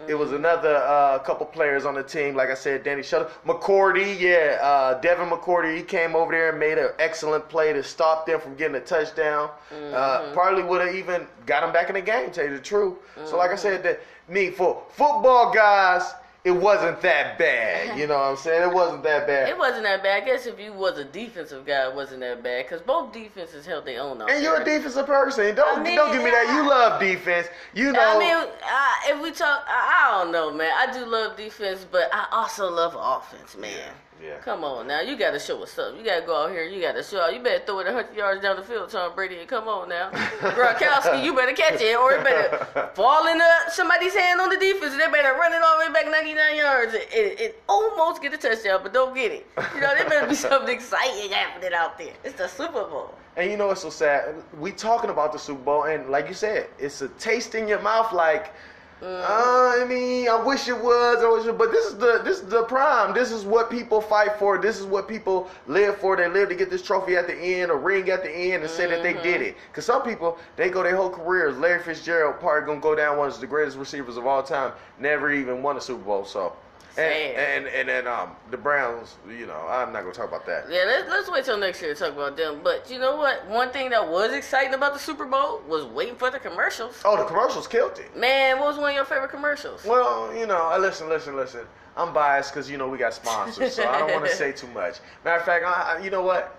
It 0.06 0.14
was 0.14 0.30
another 0.32 0.76
uh, 0.76 1.18
couple 1.18 1.44
players 1.46 1.84
on 1.84 1.94
the 1.94 2.04
team, 2.04 2.36
like 2.36 2.50
I 2.50 2.54
said, 2.54 2.84
Danny 2.84 3.02
Shutter, 3.02 3.28
McCourty, 3.44 4.18
yeah, 4.20 4.58
uh, 4.62 5.00
Devin 5.00 5.28
McCourty. 5.28 5.76
He 5.76 5.82
came 5.82 6.14
over 6.14 6.30
there 6.30 6.50
and 6.50 6.58
made 6.58 6.78
an 6.78 6.90
excellent 7.00 7.48
play 7.48 7.72
to 7.72 7.82
stop 7.82 8.24
them 8.24 8.40
from 8.40 8.54
getting 8.54 8.76
a 8.76 8.80
touchdown. 8.80 9.50
Uh, 9.92 10.32
probably 10.32 10.62
would 10.62 10.80
have 10.80 10.94
even 10.94 11.26
got 11.46 11.62
them 11.62 11.72
back 11.72 11.88
in 11.88 11.96
the 11.96 12.00
game. 12.00 12.30
Tell 12.30 12.44
you 12.44 12.52
the 12.52 12.62
truth. 12.62 12.94
So, 13.24 13.36
like 13.36 13.50
I 13.50 13.56
said, 13.56 13.82
that 13.82 14.00
me 14.28 14.50
for 14.50 14.82
football 14.90 15.52
guys, 15.52 16.14
it 16.44 16.52
wasn't 16.52 17.00
that 17.02 17.38
bad. 17.38 17.98
You 17.98 18.06
know 18.06 18.14
what 18.14 18.30
I'm 18.30 18.36
saying? 18.36 18.70
It 18.70 18.72
wasn't 18.72 19.02
that 19.02 19.26
bad. 19.26 19.48
It 19.48 19.58
wasn't 19.58 19.82
that 19.82 20.02
bad. 20.02 20.22
I 20.22 20.26
guess 20.26 20.46
if 20.46 20.58
you 20.58 20.72
was 20.72 20.96
a 20.98 21.04
defensive 21.04 21.66
guy, 21.66 21.88
it 21.88 21.94
wasn't 21.94 22.20
that 22.20 22.42
bad 22.42 22.64
because 22.64 22.80
both 22.80 23.12
defenses 23.12 23.66
held 23.66 23.84
their 23.84 24.00
own 24.00 24.22
and 24.22 24.42
you're 24.42 24.60
a 24.60 24.64
defensive 24.64 25.06
person. 25.06 25.54
Don't 25.54 25.80
I 25.80 25.82
mean, 25.82 25.96
don't 25.96 26.12
give 26.12 26.22
me 26.22 26.30
that. 26.30 26.54
You 26.54 26.68
love 26.68 27.00
defense. 27.00 27.48
You 27.74 27.92
know. 27.92 28.00
I 28.00 28.18
mean, 28.18 28.50
I, 28.64 29.10
if 29.10 29.22
we 29.22 29.30
talk, 29.30 29.64
I, 29.66 30.06
I 30.06 30.22
don't 30.22 30.32
know, 30.32 30.52
man. 30.52 30.70
I 30.76 30.92
do 30.92 31.04
love 31.04 31.36
defense, 31.36 31.84
but 31.90 32.08
I 32.12 32.26
also 32.30 32.70
love 32.70 32.96
offense, 32.98 33.56
man. 33.56 33.70
Yeah, 33.70 33.90
yeah. 34.22 34.38
Come 34.38 34.64
on 34.64 34.86
now, 34.86 35.00
you 35.00 35.16
got 35.16 35.30
to 35.32 35.38
show 35.38 35.62
us 35.62 35.72
something. 35.72 35.98
You 35.98 36.04
got 36.04 36.20
to 36.20 36.26
go 36.26 36.44
out 36.44 36.50
here. 36.50 36.64
You 36.64 36.80
got 36.80 36.92
to 36.92 37.02
show. 37.02 37.20
out. 37.20 37.34
You 37.34 37.42
better 37.42 37.64
throw 37.64 37.80
it 37.80 37.86
100 37.86 38.14
yards 38.16 38.42
down 38.42 38.56
the 38.56 38.62
field, 38.62 38.90
Tom 38.90 39.14
Brady, 39.14 39.38
and 39.38 39.48
come 39.48 39.68
on 39.68 39.88
now, 39.88 40.10
Gronkowski. 40.40 41.24
you 41.24 41.34
better 41.34 41.52
catch 41.52 41.80
it, 41.80 41.96
or 41.96 42.12
it 42.12 42.24
better 42.24 42.90
fall 42.94 43.26
into 43.28 43.44
somebody's 43.70 44.14
hand 44.14 44.40
on 44.40 44.48
the 44.50 44.56
defense. 44.56 44.92
and 44.92 45.00
They 45.00 45.06
better 45.10 45.34
run 45.34 45.52
it 45.52 45.62
all 45.62 45.78
the 45.78 45.86
way 45.86 45.92
back 45.92 46.10
99 46.10 46.56
yards 46.56 46.94
and, 46.94 47.02
and, 47.16 47.40
and 47.40 47.54
almost 47.68 48.20
get 48.22 48.32
a 48.34 48.36
touchdown, 48.38 48.80
but 48.82 48.92
don't 48.92 49.14
get 49.14 49.32
it. 49.32 49.46
You 49.74 49.80
know, 49.80 49.94
there 49.94 50.08
better 50.08 50.26
be 50.26 50.34
something 50.48 50.74
exciting 50.74 51.30
happening 51.30 51.72
out 51.74 51.98
there. 51.98 52.14
It's 52.24 52.36
the 52.36 52.48
Super 52.48 52.84
Bowl. 52.84 53.14
And 53.36 53.50
you 53.50 53.56
know 53.56 53.68
what's 53.68 53.82
so 53.82 53.90
sad? 53.90 54.34
We 54.58 54.72
talking 54.72 55.10
about 55.10 55.32
the 55.32 55.38
Super 55.38 55.62
Bowl, 55.62 55.84
and 55.84 56.08
like 56.10 56.26
you 56.28 56.34
said, 56.34 56.66
it's 56.78 57.02
a 57.02 57.08
taste 57.20 57.54
in 57.54 57.68
your 57.68 57.80
mouth. 57.80 58.12
Like, 58.12 58.52
uh, 59.00 59.74
I 59.80 59.84
mean, 59.88 60.28
I 60.28 60.42
wish 60.42 60.68
it 60.68 60.76
was, 60.76 61.22
I 61.22 61.28
wish 61.30 61.46
it, 61.46 61.56
but 61.56 61.70
this 61.70 61.86
is 61.86 61.98
the 61.98 62.20
this 62.24 62.40
is 62.40 62.48
the 62.48 62.64
prime. 62.64 63.14
This 63.14 63.30
is 63.30 63.44
what 63.44 63.70
people 63.70 64.00
fight 64.00 64.38
for. 64.38 64.58
This 64.58 64.78
is 64.78 64.86
what 64.86 65.06
people 65.06 65.48
live 65.66 65.98
for. 65.98 66.16
They 66.16 66.28
live 66.28 66.48
to 66.48 66.56
get 66.56 66.68
this 66.70 66.82
trophy 66.82 67.16
at 67.16 67.26
the 67.26 67.36
end, 67.36 67.70
a 67.70 67.76
ring 67.76 68.10
at 68.10 68.24
the 68.24 68.30
end, 68.30 68.62
and 68.62 68.70
say 68.70 68.86
that 68.86 69.02
they 69.02 69.14
did 69.14 69.40
it. 69.40 69.56
Because 69.70 69.86
some 69.86 70.02
people 70.02 70.38
they 70.56 70.68
go 70.68 70.82
their 70.82 70.96
whole 70.96 71.10
careers. 71.10 71.56
Larry 71.58 71.82
Fitzgerald 71.82 72.40
probably 72.40 72.66
gonna 72.66 72.80
go 72.80 72.94
down 72.94 73.18
one 73.18 73.28
of 73.28 73.40
the 73.40 73.46
greatest 73.46 73.76
receivers 73.76 74.16
of 74.16 74.26
all 74.26 74.42
time. 74.42 74.72
Never 74.98 75.32
even 75.32 75.62
won 75.62 75.76
a 75.76 75.80
Super 75.80 76.02
Bowl. 76.02 76.24
So. 76.24 76.54
And, 76.98 77.36
Sad. 77.36 77.36
and 77.36 77.66
and 77.68 77.88
then 77.88 78.06
um 78.08 78.30
the 78.50 78.56
Browns, 78.56 79.16
you 79.28 79.46
know, 79.46 79.66
I'm 79.68 79.92
not 79.92 80.02
gonna 80.02 80.12
talk 80.12 80.26
about 80.26 80.44
that. 80.46 80.64
Yeah, 80.68 80.82
let's, 80.84 81.08
let's 81.08 81.30
wait 81.30 81.44
till 81.44 81.56
next 81.56 81.80
year 81.80 81.94
to 81.94 82.00
talk 82.00 82.12
about 82.12 82.36
them. 82.36 82.60
But 82.64 82.90
you 82.90 82.98
know 82.98 83.16
what? 83.16 83.46
One 83.46 83.70
thing 83.70 83.90
that 83.90 84.08
was 84.08 84.32
exciting 84.32 84.74
about 84.74 84.94
the 84.94 84.98
Super 84.98 85.24
Bowl 85.24 85.62
was 85.68 85.84
waiting 85.84 86.16
for 86.16 86.28
the 86.30 86.40
commercials. 86.40 87.00
Oh, 87.04 87.16
the 87.16 87.24
commercials 87.24 87.68
killed 87.68 87.98
it. 88.00 88.16
Man, 88.16 88.58
what 88.58 88.66
was 88.66 88.78
one 88.78 88.90
of 88.90 88.96
your 88.96 89.04
favorite 89.04 89.30
commercials? 89.30 89.84
Well, 89.84 90.34
you 90.34 90.46
know, 90.46 90.76
listen, 90.80 91.08
listen, 91.08 91.36
listen. 91.36 91.60
I'm 91.96 92.12
biased 92.12 92.52
because 92.52 92.68
you 92.68 92.78
know 92.78 92.88
we 92.88 92.98
got 92.98 93.14
sponsors, 93.14 93.74
so 93.74 93.88
I 93.88 93.98
don't 94.00 94.12
want 94.12 94.24
to 94.24 94.34
say 94.34 94.50
too 94.50 94.68
much. 94.68 94.98
Matter 95.24 95.38
of 95.38 95.44
fact, 95.44 95.64
I, 95.64 95.98
I, 95.98 96.02
you 96.02 96.10
know 96.10 96.22
what? 96.22 96.57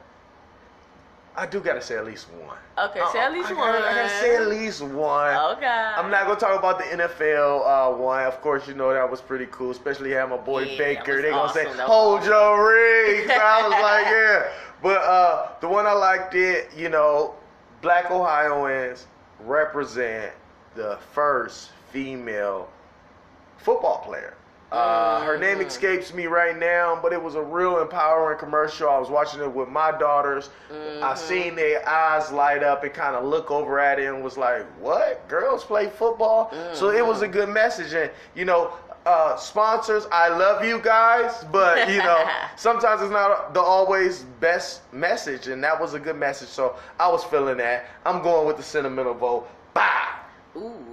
I 1.35 1.45
do 1.45 1.59
gotta 1.59 1.81
say 1.81 1.97
at 1.97 2.05
least 2.05 2.27
one. 2.31 2.57
Okay, 2.77 3.01
say 3.13 3.19
at 3.19 3.31
least 3.31 3.49
I 3.49 3.53
one. 3.53 3.73
Gotta, 3.73 3.89
I 3.89 3.93
gotta 3.93 4.09
say 4.09 4.35
at 4.35 4.47
least 4.47 4.81
one. 4.81 5.35
Okay. 5.57 5.65
I'm 5.67 6.09
not 6.11 6.25
gonna 6.25 6.39
talk 6.39 6.57
about 6.57 6.79
the 6.79 6.85
NFL 6.85 7.65
uh, 7.65 7.95
one. 7.95 8.25
Of 8.25 8.41
course, 8.41 8.67
you 8.67 8.73
know 8.73 8.93
that 8.93 9.09
was 9.09 9.21
pretty 9.21 9.47
cool, 9.51 9.71
especially 9.71 10.11
having 10.11 10.37
my 10.37 10.43
boy 10.43 10.63
Yeah, 10.63 10.77
Baker. 10.77 11.21
They 11.21 11.29
gonna 11.29 11.53
say, 11.53 11.65
"Hold 11.65 12.19
awesome. 12.19 12.31
your 12.31 12.69
rings." 12.69 13.31
I 13.33 13.61
was 13.63 13.71
like, 13.71 14.05
"Yeah," 14.05 14.51
but 14.81 15.01
uh, 15.01 15.49
the 15.61 15.67
one 15.67 15.85
I 15.85 15.93
liked 15.93 16.35
it, 16.35 16.69
you 16.75 16.89
know, 16.89 17.35
Black 17.81 18.11
Ohioans 18.11 19.07
represent 19.39 20.33
the 20.75 20.97
first 21.13 21.69
female 21.91 22.69
football 23.57 23.99
player. 23.99 24.35
Uh, 24.71 25.21
her 25.21 25.37
name 25.37 25.57
Mhm. 25.57 25.65
escapes 25.65 26.13
me 26.13 26.27
right 26.27 26.55
now, 26.55 26.97
but 27.01 27.11
it 27.11 27.21
was 27.21 27.33
a 27.35 27.41
real 27.41 27.79
empowering 27.81 28.37
commercial. 28.37 28.87
I 28.87 28.99
was 28.99 29.09
watching 29.09 29.41
it 29.41 29.51
with 29.51 29.67
my 29.69 29.91
daughters. 29.91 30.49
I 30.69 30.73
Mhm. 30.73 31.17
seen 31.17 31.55
their 31.55 31.87
eyes 31.89 32.31
light 32.31 32.61
up 32.61 32.83
and 32.83 32.93
kind 32.93 33.15
of 33.15 33.23
look 33.23 33.49
over 33.49 33.79
at 33.79 33.97
it 33.99 34.05
and 34.05 34.23
was 34.23 34.37
like, 34.37 34.63
"What? 34.79 35.27
Girls 35.27 35.63
play 35.63 35.87
football?" 35.87 36.51
So 36.73 36.89
it 36.89 37.03
was 37.05 37.23
a 37.23 37.27
good 37.27 37.49
message, 37.49 37.93
and 37.93 38.11
you 38.35 38.45
know, 38.45 38.71
uh, 39.07 39.35
sponsors, 39.37 40.05
I 40.11 40.27
love 40.27 40.63
you 40.63 40.77
guys, 40.77 41.43
but 41.51 41.89
you 41.89 42.03
know, 42.03 42.27
sometimes 42.55 43.01
it's 43.01 43.11
not 43.11 43.55
the 43.55 43.61
always 43.61 44.19
best 44.39 44.81
message, 44.93 45.47
and 45.47 45.63
that 45.63 45.79
was 45.81 45.95
a 45.95 45.99
good 45.99 46.17
message. 46.17 46.49
So 46.49 46.75
I 46.99 47.07
was 47.07 47.23
feeling 47.23 47.57
that. 47.57 47.85
I'm 48.05 48.21
going 48.21 48.45
with 48.45 48.57
the 48.57 48.63
sentimental 48.63 49.15
vote. 49.15 49.47
Bah! 49.73 50.08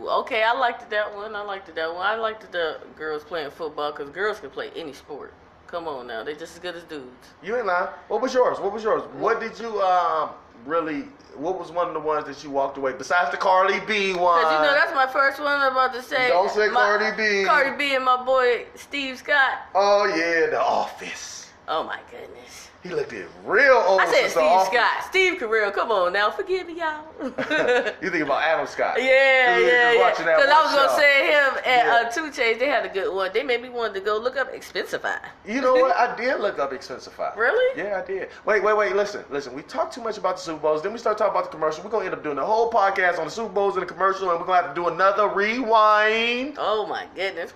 Okay, 0.09 0.43
I 0.43 0.53
liked 0.53 0.89
that 0.91 1.15
one. 1.15 1.35
I 1.35 1.43
liked 1.43 1.75
that 1.75 1.95
one. 1.95 2.05
I 2.07 2.17
liked 2.17 2.51
the 2.53 2.79
girls 2.97 3.25
playing 3.25 3.51
football 3.51 3.93
because 3.93 4.11
girls 4.11 4.41
can 4.41 4.51
play 4.51 4.71
any 4.77 4.93
sport. 4.93 5.33
Come 5.67 5.89
on 5.89 6.07
now, 6.07 6.23
they're 6.23 6.37
just 6.37 6.55
as 6.55 6.59
good 6.61 6.77
as 6.77 6.85
dudes. 6.85 7.07
You 7.43 7.57
ain't 7.57 7.67
lying. 7.67 7.89
What 8.09 8.23
was 8.23 8.33
yours? 8.33 8.61
What 8.61 8.73
was 8.73 8.85
yours? 8.85 9.03
What 9.19 9.41
did 9.41 9.59
you 9.59 9.81
um 9.83 10.31
really? 10.65 11.09
What 11.35 11.59
was 11.59 11.71
one 11.71 11.89
of 11.89 11.95
the 11.95 12.01
ones 12.01 12.25
that 12.27 12.43
you 12.45 12.51
walked 12.51 12.79
away 12.79 12.93
besides 12.93 13.31
the 13.31 13.37
Carly 13.37 13.81
B 13.81 14.15
one? 14.15 14.43
Cause 14.43 14.53
you 14.53 14.59
know 14.67 14.73
that's 14.73 14.95
my 14.95 15.07
first 15.09 15.41
one. 15.41 15.61
I'm 15.61 15.73
about 15.73 15.93
to 15.95 16.03
say. 16.03 16.29
Don't 16.29 16.51
say 16.51 16.69
my- 16.69 16.75
Cardi 16.75 17.17
B. 17.17 17.45
Cardi 17.45 17.77
B 17.77 17.95
and 17.97 18.05
my 18.05 18.23
boy 18.25 18.67
Steve 18.77 19.19
Scott. 19.19 19.59
oh 19.75 20.07
yeah, 20.07 20.51
The 20.51 20.61
Office. 20.61 21.46
Oh 21.69 21.85
my 21.85 21.99
goodness. 22.11 22.71
He 22.83 22.95
looked 22.95 23.13
it 23.13 23.27
real 23.45 23.83
old. 23.85 24.01
I 24.01 24.07
said 24.07 24.31
Steve. 24.31 24.67
Scott. 24.67 25.05
Steve 25.09 25.41
Carell. 25.41 25.73
Come 25.75 25.91
on 25.91 26.13
now, 26.13 26.31
forgive 26.31 26.69
me, 26.69 26.79
y'all. 26.79 27.05
you 27.21 28.11
think 28.11 28.23
about 28.23 28.43
Adam 28.45 28.65
Scott? 28.69 28.95
Yeah, 28.99 29.59
yeah, 29.59 29.93
yeah. 29.93 30.11
Because 30.11 30.49
I 30.49 30.63
was 30.65 30.73
gonna 30.73 30.97
say 30.97 31.27
him 31.33 31.55
and 31.67 31.89
Yeah. 31.89 32.07
uh, 32.07 32.11
Two 32.13 32.31
Chainz. 32.31 32.61
They 32.61 32.69
had 32.69 32.87
a 32.87 32.89
good 32.89 33.13
one. 33.13 33.33
They 33.35 33.43
made 33.43 33.61
me 33.61 33.71
want 33.71 33.95
to 33.95 34.01
go 34.01 34.17
look 34.19 34.37
up 34.37 34.55
Expensify. 34.55 35.19
You 35.45 35.61
know 35.63 35.75
what? 35.75 35.97
I 35.97 36.15
did 36.15 36.39
look 36.39 36.61
up 36.61 36.71
Expensify. 36.71 37.35
Really? 37.37 37.83
Yeah, 37.83 38.01
I 38.01 38.07
did. 38.07 38.29
Wait, 38.45 38.63
wait, 38.63 38.77
wait. 38.77 38.95
Listen, 38.95 39.25
listen. 39.31 39.53
We 39.55 39.63
talked 39.63 39.93
too 39.93 40.03
much 40.03 40.17
about 40.19 40.37
the 40.37 40.43
Super 40.43 40.61
Bowls. 40.61 40.83
Then 40.83 40.93
we 40.93 40.99
start 41.01 41.19
talking 41.19 41.33
about 41.33 41.51
the 41.51 41.51
commercial. 41.51 41.83
We're 41.83 41.91
gonna 41.91 42.05
end 42.05 42.15
up 42.15 42.23
doing 42.23 42.37
the 42.37 42.45
whole 42.45 42.71
podcast 42.71 43.19
on 43.19 43.25
the 43.25 43.31
Super 43.33 43.53
Bowls 43.53 43.75
and 43.75 43.83
the 43.83 43.93
commercial, 43.93 44.31
and 44.31 44.39
we're 44.39 44.47
gonna 44.47 44.63
have 44.63 44.75
to 44.75 44.81
do 44.81 44.87
another 44.87 45.27
rewind. 45.27 46.55
Oh 46.59 46.87
my 46.87 47.07
goodness. 47.17 47.53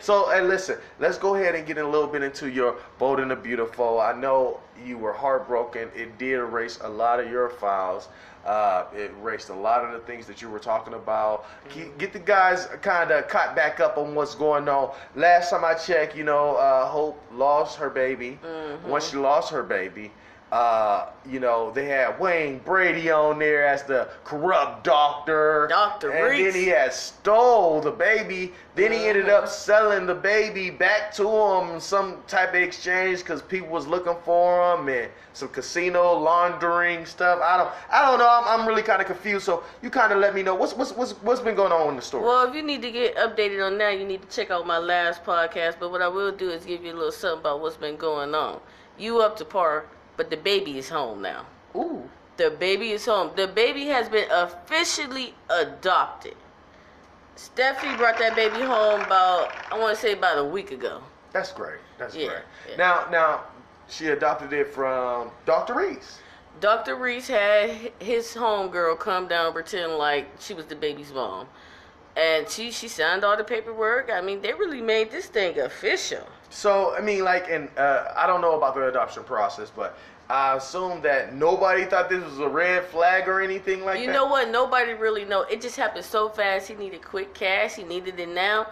so, 0.00 0.30
and 0.30 0.48
listen, 0.48 0.78
let's 0.98 1.18
go 1.18 1.34
ahead 1.34 1.54
and 1.54 1.66
get 1.66 1.76
in 1.78 1.84
a 1.84 1.88
little 1.88 2.06
bit 2.06 2.13
into 2.22 2.48
your 2.50 2.76
Bold 2.98 3.20
and 3.20 3.30
the 3.30 3.36
Beautiful. 3.36 4.00
I 4.00 4.12
know 4.12 4.60
you 4.84 4.98
were 4.98 5.12
heartbroken. 5.12 5.88
It 5.94 6.16
did 6.18 6.34
erase 6.34 6.78
a 6.82 6.88
lot 6.88 7.20
of 7.20 7.30
your 7.30 7.48
files. 7.50 8.08
Uh, 8.44 8.84
it 8.94 9.10
erased 9.22 9.48
a 9.48 9.54
lot 9.54 9.82
of 9.84 9.92
the 9.92 10.00
things 10.00 10.26
that 10.26 10.42
you 10.42 10.50
were 10.50 10.58
talking 10.58 10.92
about. 10.94 11.46
Get- 11.74 11.96
Get 11.96 12.12
the 12.12 12.18
guys 12.18 12.66
kind 12.82 13.10
of 13.10 13.26
caught 13.28 13.56
back 13.56 13.80
up 13.80 13.96
on 13.96 14.14
what's 14.14 14.34
going 14.34 14.68
on. 14.68 14.92
Last 15.16 15.48
time 15.50 15.64
I 15.64 15.72
checked, 15.74 16.14
you 16.14 16.24
know, 16.24 16.56
uh, 16.56 16.84
Hope 16.86 17.18
lost 17.32 17.78
her 17.78 17.88
baby. 17.88 18.38
Once 18.86 19.08
she 19.10 19.16
lost 19.16 19.50
her 19.50 19.62
baby, 19.62 20.12
uh, 20.54 21.10
you 21.28 21.40
know, 21.40 21.72
they 21.72 21.86
had 21.86 22.20
Wayne 22.20 22.58
Brady 22.58 23.10
on 23.10 23.40
there 23.40 23.66
as 23.66 23.82
the 23.82 24.08
corrupt 24.22 24.84
doctor. 24.84 25.66
Dr. 25.68 26.12
And 26.12 26.30
Reese. 26.30 26.52
then 26.52 26.62
he 26.62 26.68
had 26.68 26.92
stole 26.92 27.80
the 27.80 27.90
baby. 27.90 28.52
Then 28.76 28.92
he 28.92 29.08
ended 29.08 29.28
up 29.28 29.48
selling 29.48 30.06
the 30.06 30.14
baby 30.14 30.70
back 30.70 31.12
to 31.14 31.28
him 31.28 31.80
some 31.80 32.18
type 32.28 32.50
of 32.50 32.62
exchange 32.62 33.18
because 33.18 33.42
people 33.42 33.68
was 33.70 33.88
looking 33.88 34.14
for 34.24 34.76
him 34.76 34.88
and 34.88 35.10
some 35.32 35.48
casino 35.48 36.16
laundering 36.16 37.04
stuff. 37.04 37.40
I 37.42 37.56
don't, 37.56 37.72
I 37.90 38.08
don't 38.08 38.20
know. 38.20 38.28
I'm, 38.30 38.60
I'm 38.60 38.68
really 38.68 38.82
kind 38.82 39.00
of 39.00 39.08
confused. 39.08 39.44
So 39.44 39.64
you 39.82 39.90
kind 39.90 40.12
of 40.12 40.18
let 40.20 40.36
me 40.36 40.44
know 40.44 40.54
what's 40.54 40.74
what's 40.74 40.92
what's 40.92 41.14
what's 41.14 41.40
been 41.40 41.56
going 41.56 41.72
on 41.72 41.88
in 41.88 41.96
the 41.96 42.02
story. 42.02 42.26
Well, 42.26 42.48
if 42.48 42.54
you 42.54 42.62
need 42.62 42.82
to 42.82 42.92
get 42.92 43.16
updated 43.16 43.66
on 43.66 43.76
that, 43.78 43.98
you 43.98 44.04
need 44.06 44.22
to 44.22 44.28
check 44.28 44.52
out 44.52 44.68
my 44.68 44.78
last 44.78 45.24
podcast. 45.24 45.80
But 45.80 45.90
what 45.90 46.00
I 46.00 46.06
will 46.06 46.30
do 46.30 46.50
is 46.50 46.64
give 46.64 46.84
you 46.84 46.92
a 46.92 46.94
little 46.94 47.10
something 47.10 47.40
about 47.40 47.60
what's 47.60 47.76
been 47.76 47.96
going 47.96 48.36
on. 48.36 48.60
You 48.96 49.20
up 49.20 49.36
to 49.38 49.44
par, 49.44 49.86
but 50.16 50.30
the 50.30 50.36
baby 50.36 50.78
is 50.78 50.88
home 50.88 51.22
now. 51.22 51.46
Ooh, 51.76 52.08
The 52.36 52.50
baby 52.50 52.90
is 52.92 53.06
home. 53.06 53.30
The 53.36 53.46
baby 53.48 53.86
has 53.86 54.08
been 54.08 54.28
officially 54.30 55.34
adopted. 55.48 56.34
Steffy 57.36 57.96
brought 57.96 58.18
that 58.18 58.36
baby 58.36 58.60
home 58.62 59.00
about, 59.02 59.52
I 59.72 59.78
want 59.78 59.94
to 59.94 60.00
say 60.00 60.12
about 60.12 60.38
a 60.38 60.44
week 60.44 60.70
ago. 60.70 61.02
that's 61.32 61.50
great. 61.52 61.80
That's 61.98 62.14
Yeah, 62.14 62.28
great. 62.28 62.42
yeah. 62.70 62.76
Now, 62.76 63.06
now 63.10 63.40
she 63.88 64.08
adopted 64.08 64.52
it 64.52 64.68
from 64.72 65.30
Dr. 65.46 65.74
Reese. 65.74 66.18
Dr. 66.60 66.94
Reese 66.94 67.26
had 67.28 67.70
hi- 67.70 67.90
his 67.98 68.34
homegirl 68.34 68.98
come 69.00 69.26
down 69.26 69.52
pretend 69.52 69.98
like 69.98 70.28
she 70.38 70.54
was 70.54 70.66
the 70.66 70.76
baby's 70.76 71.12
mom. 71.12 71.48
And 72.16 72.48
she, 72.48 72.70
she 72.70 72.86
signed 72.86 73.24
all 73.24 73.36
the 73.36 73.42
paperwork. 73.42 74.08
I 74.12 74.20
mean, 74.20 74.40
they 74.40 74.52
really 74.52 74.80
made 74.80 75.10
this 75.10 75.26
thing 75.26 75.58
official. 75.58 76.24
So 76.54 76.94
I 76.94 77.00
mean, 77.00 77.24
like, 77.24 77.50
and 77.50 77.68
uh, 77.76 78.12
I 78.16 78.28
don't 78.28 78.40
know 78.40 78.56
about 78.56 78.76
the 78.76 78.86
adoption 78.86 79.24
process, 79.24 79.72
but 79.74 79.98
I 80.30 80.56
assume 80.56 81.02
that 81.02 81.34
nobody 81.34 81.84
thought 81.84 82.08
this 82.08 82.22
was 82.22 82.38
a 82.38 82.48
red 82.48 82.84
flag 82.84 83.28
or 83.28 83.42
anything 83.42 83.84
like 83.84 83.98
you 83.98 84.06
that. 84.06 84.12
You 84.12 84.16
know 84.16 84.26
what? 84.26 84.48
Nobody 84.48 84.94
really 84.94 85.24
know. 85.24 85.42
It 85.42 85.60
just 85.60 85.76
happened 85.76 86.04
so 86.04 86.28
fast. 86.28 86.68
He 86.68 86.74
needed 86.74 87.02
quick 87.02 87.34
cash. 87.34 87.74
He 87.74 87.82
needed 87.82 88.20
it 88.20 88.28
now. 88.28 88.68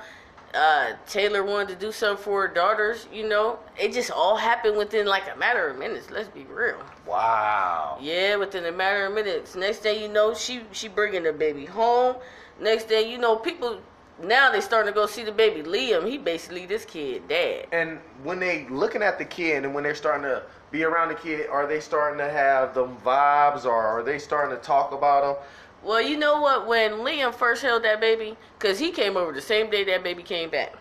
Uh, 0.55 0.92
Taylor 1.09 1.42
wanted 1.42 1.68
to 1.71 1.75
do 1.75 1.90
something 1.90 2.23
for 2.23 2.47
her 2.47 2.55
daughters. 2.55 3.09
You 3.12 3.29
know, 3.29 3.59
it 3.77 3.92
just 3.92 4.12
all 4.12 4.37
happened 4.37 4.77
within 4.77 5.07
like 5.07 5.25
a 5.35 5.37
matter 5.37 5.68
of 5.68 5.77
minutes. 5.77 6.09
Let's 6.09 6.29
be 6.29 6.45
real. 6.45 6.81
Wow. 7.05 7.99
Yeah, 8.01 8.37
within 8.37 8.64
a 8.66 8.73
matter 8.73 9.07
of 9.07 9.12
minutes. 9.12 9.57
Next 9.57 9.79
thing 9.79 10.01
you 10.01 10.09
know, 10.09 10.35
she 10.35 10.62
she 10.71 10.87
bringing 10.87 11.25
the 11.25 11.33
baby 11.33 11.64
home. 11.64 12.14
Next 12.61 12.85
thing 12.85 13.11
you 13.11 13.18
know, 13.18 13.35
people 13.35 13.81
now 14.22 14.51
they 14.51 14.61
starting 14.61 14.92
to 14.92 14.94
go 14.94 15.07
see 15.07 15.25
the 15.25 15.33
baby. 15.33 15.62
Liam, 15.62 16.09
he 16.09 16.18
basically 16.18 16.66
this 16.66 16.85
kid 16.85 17.29
dad. 17.29 17.66
And 17.72 17.98
when 18.22 18.38
they 18.38 18.66
looking 18.68 19.03
at 19.03 19.18
the 19.18 19.25
kid 19.25 19.64
and 19.64 19.75
when 19.75 19.85
they're 19.85 19.94
starting 19.94 20.25
to 20.25 20.42
be 20.70 20.85
around 20.85 21.09
the 21.09 21.14
kid, 21.14 21.48
are 21.48 21.66
they 21.66 21.81
starting 21.81 22.18
to 22.18 22.31
have 22.31 22.75
them 22.75 22.96
vibes 23.05 23.64
or 23.64 23.75
are 23.75 24.03
they 24.03 24.18
starting 24.18 24.57
to 24.57 24.62
talk 24.62 24.92
about 24.92 25.25
him? 25.25 25.42
Well, 25.83 26.01
you 26.01 26.16
know 26.16 26.40
what? 26.40 26.66
When 26.66 26.92
Liam 26.92 27.35
first 27.35 27.62
held 27.62 27.83
that 27.83 28.01
baby, 28.01 28.37
because 28.59 28.79
he 28.79 28.90
came 28.92 29.16
over 29.16 29.33
the 29.33 29.40
same 29.40 29.68
day 29.68 29.83
that 29.85 30.05
baby 30.05 30.22
came 30.22 30.48
back, 30.48 30.75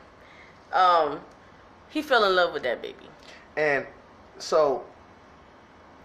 um, 0.71 1.21
he 1.89 2.01
fell 2.01 2.23
in 2.23 2.35
love 2.35 2.53
with 2.53 2.63
that 2.63 2.81
baby. 2.81 3.09
And 3.57 3.85
so 4.37 4.83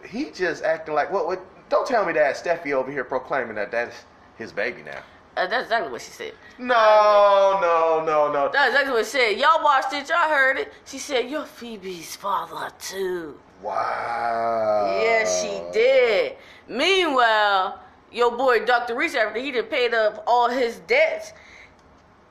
he 0.09 0.31
just 0.31 0.65
acting 0.65 0.95
like 0.95 1.13
what? 1.13 1.27
What? 1.27 1.45
Don't 1.69 1.87
tell 1.87 2.07
me 2.07 2.13
that 2.15 2.37
Steffy 2.37 2.73
over 2.73 2.91
here 2.91 3.05
proclaiming 3.05 3.57
that 3.57 3.71
that's 3.71 4.05
his 4.39 4.53
baby 4.53 4.83
now. 4.83 5.03
Uh, 5.37 5.47
that's 5.47 5.65
exactly 5.65 5.93
what 5.93 6.01
she 6.01 6.11
said. 6.11 6.33
No, 6.59 7.59
no, 7.61 8.03
no, 8.05 8.33
no. 8.33 8.51
That's 8.53 8.69
exactly 8.69 8.93
what 8.93 9.05
she 9.05 9.11
said. 9.11 9.39
Y'all 9.39 9.63
watched 9.63 9.93
it. 9.93 10.09
Y'all 10.09 10.29
heard 10.31 10.59
it. 10.59 10.73
She 10.87 10.99
said, 10.99 11.29
"You're 11.29 11.45
Phoebe's 11.45 12.17
father 12.17 12.71
too." 12.81 13.39
Wow. 13.63 14.99
Yes, 15.01 15.43
she 15.43 15.63
did. 15.73 16.37
Meanwhile, 16.69 17.81
your 18.13 18.37
boy 18.37 18.65
Dr. 18.65 18.95
Reese, 18.95 19.15
after 19.15 19.39
he 19.39 19.51
done 19.51 19.65
paid 19.65 19.95
up 19.95 20.25
all 20.27 20.49
his 20.49 20.79
debts, 20.81 21.33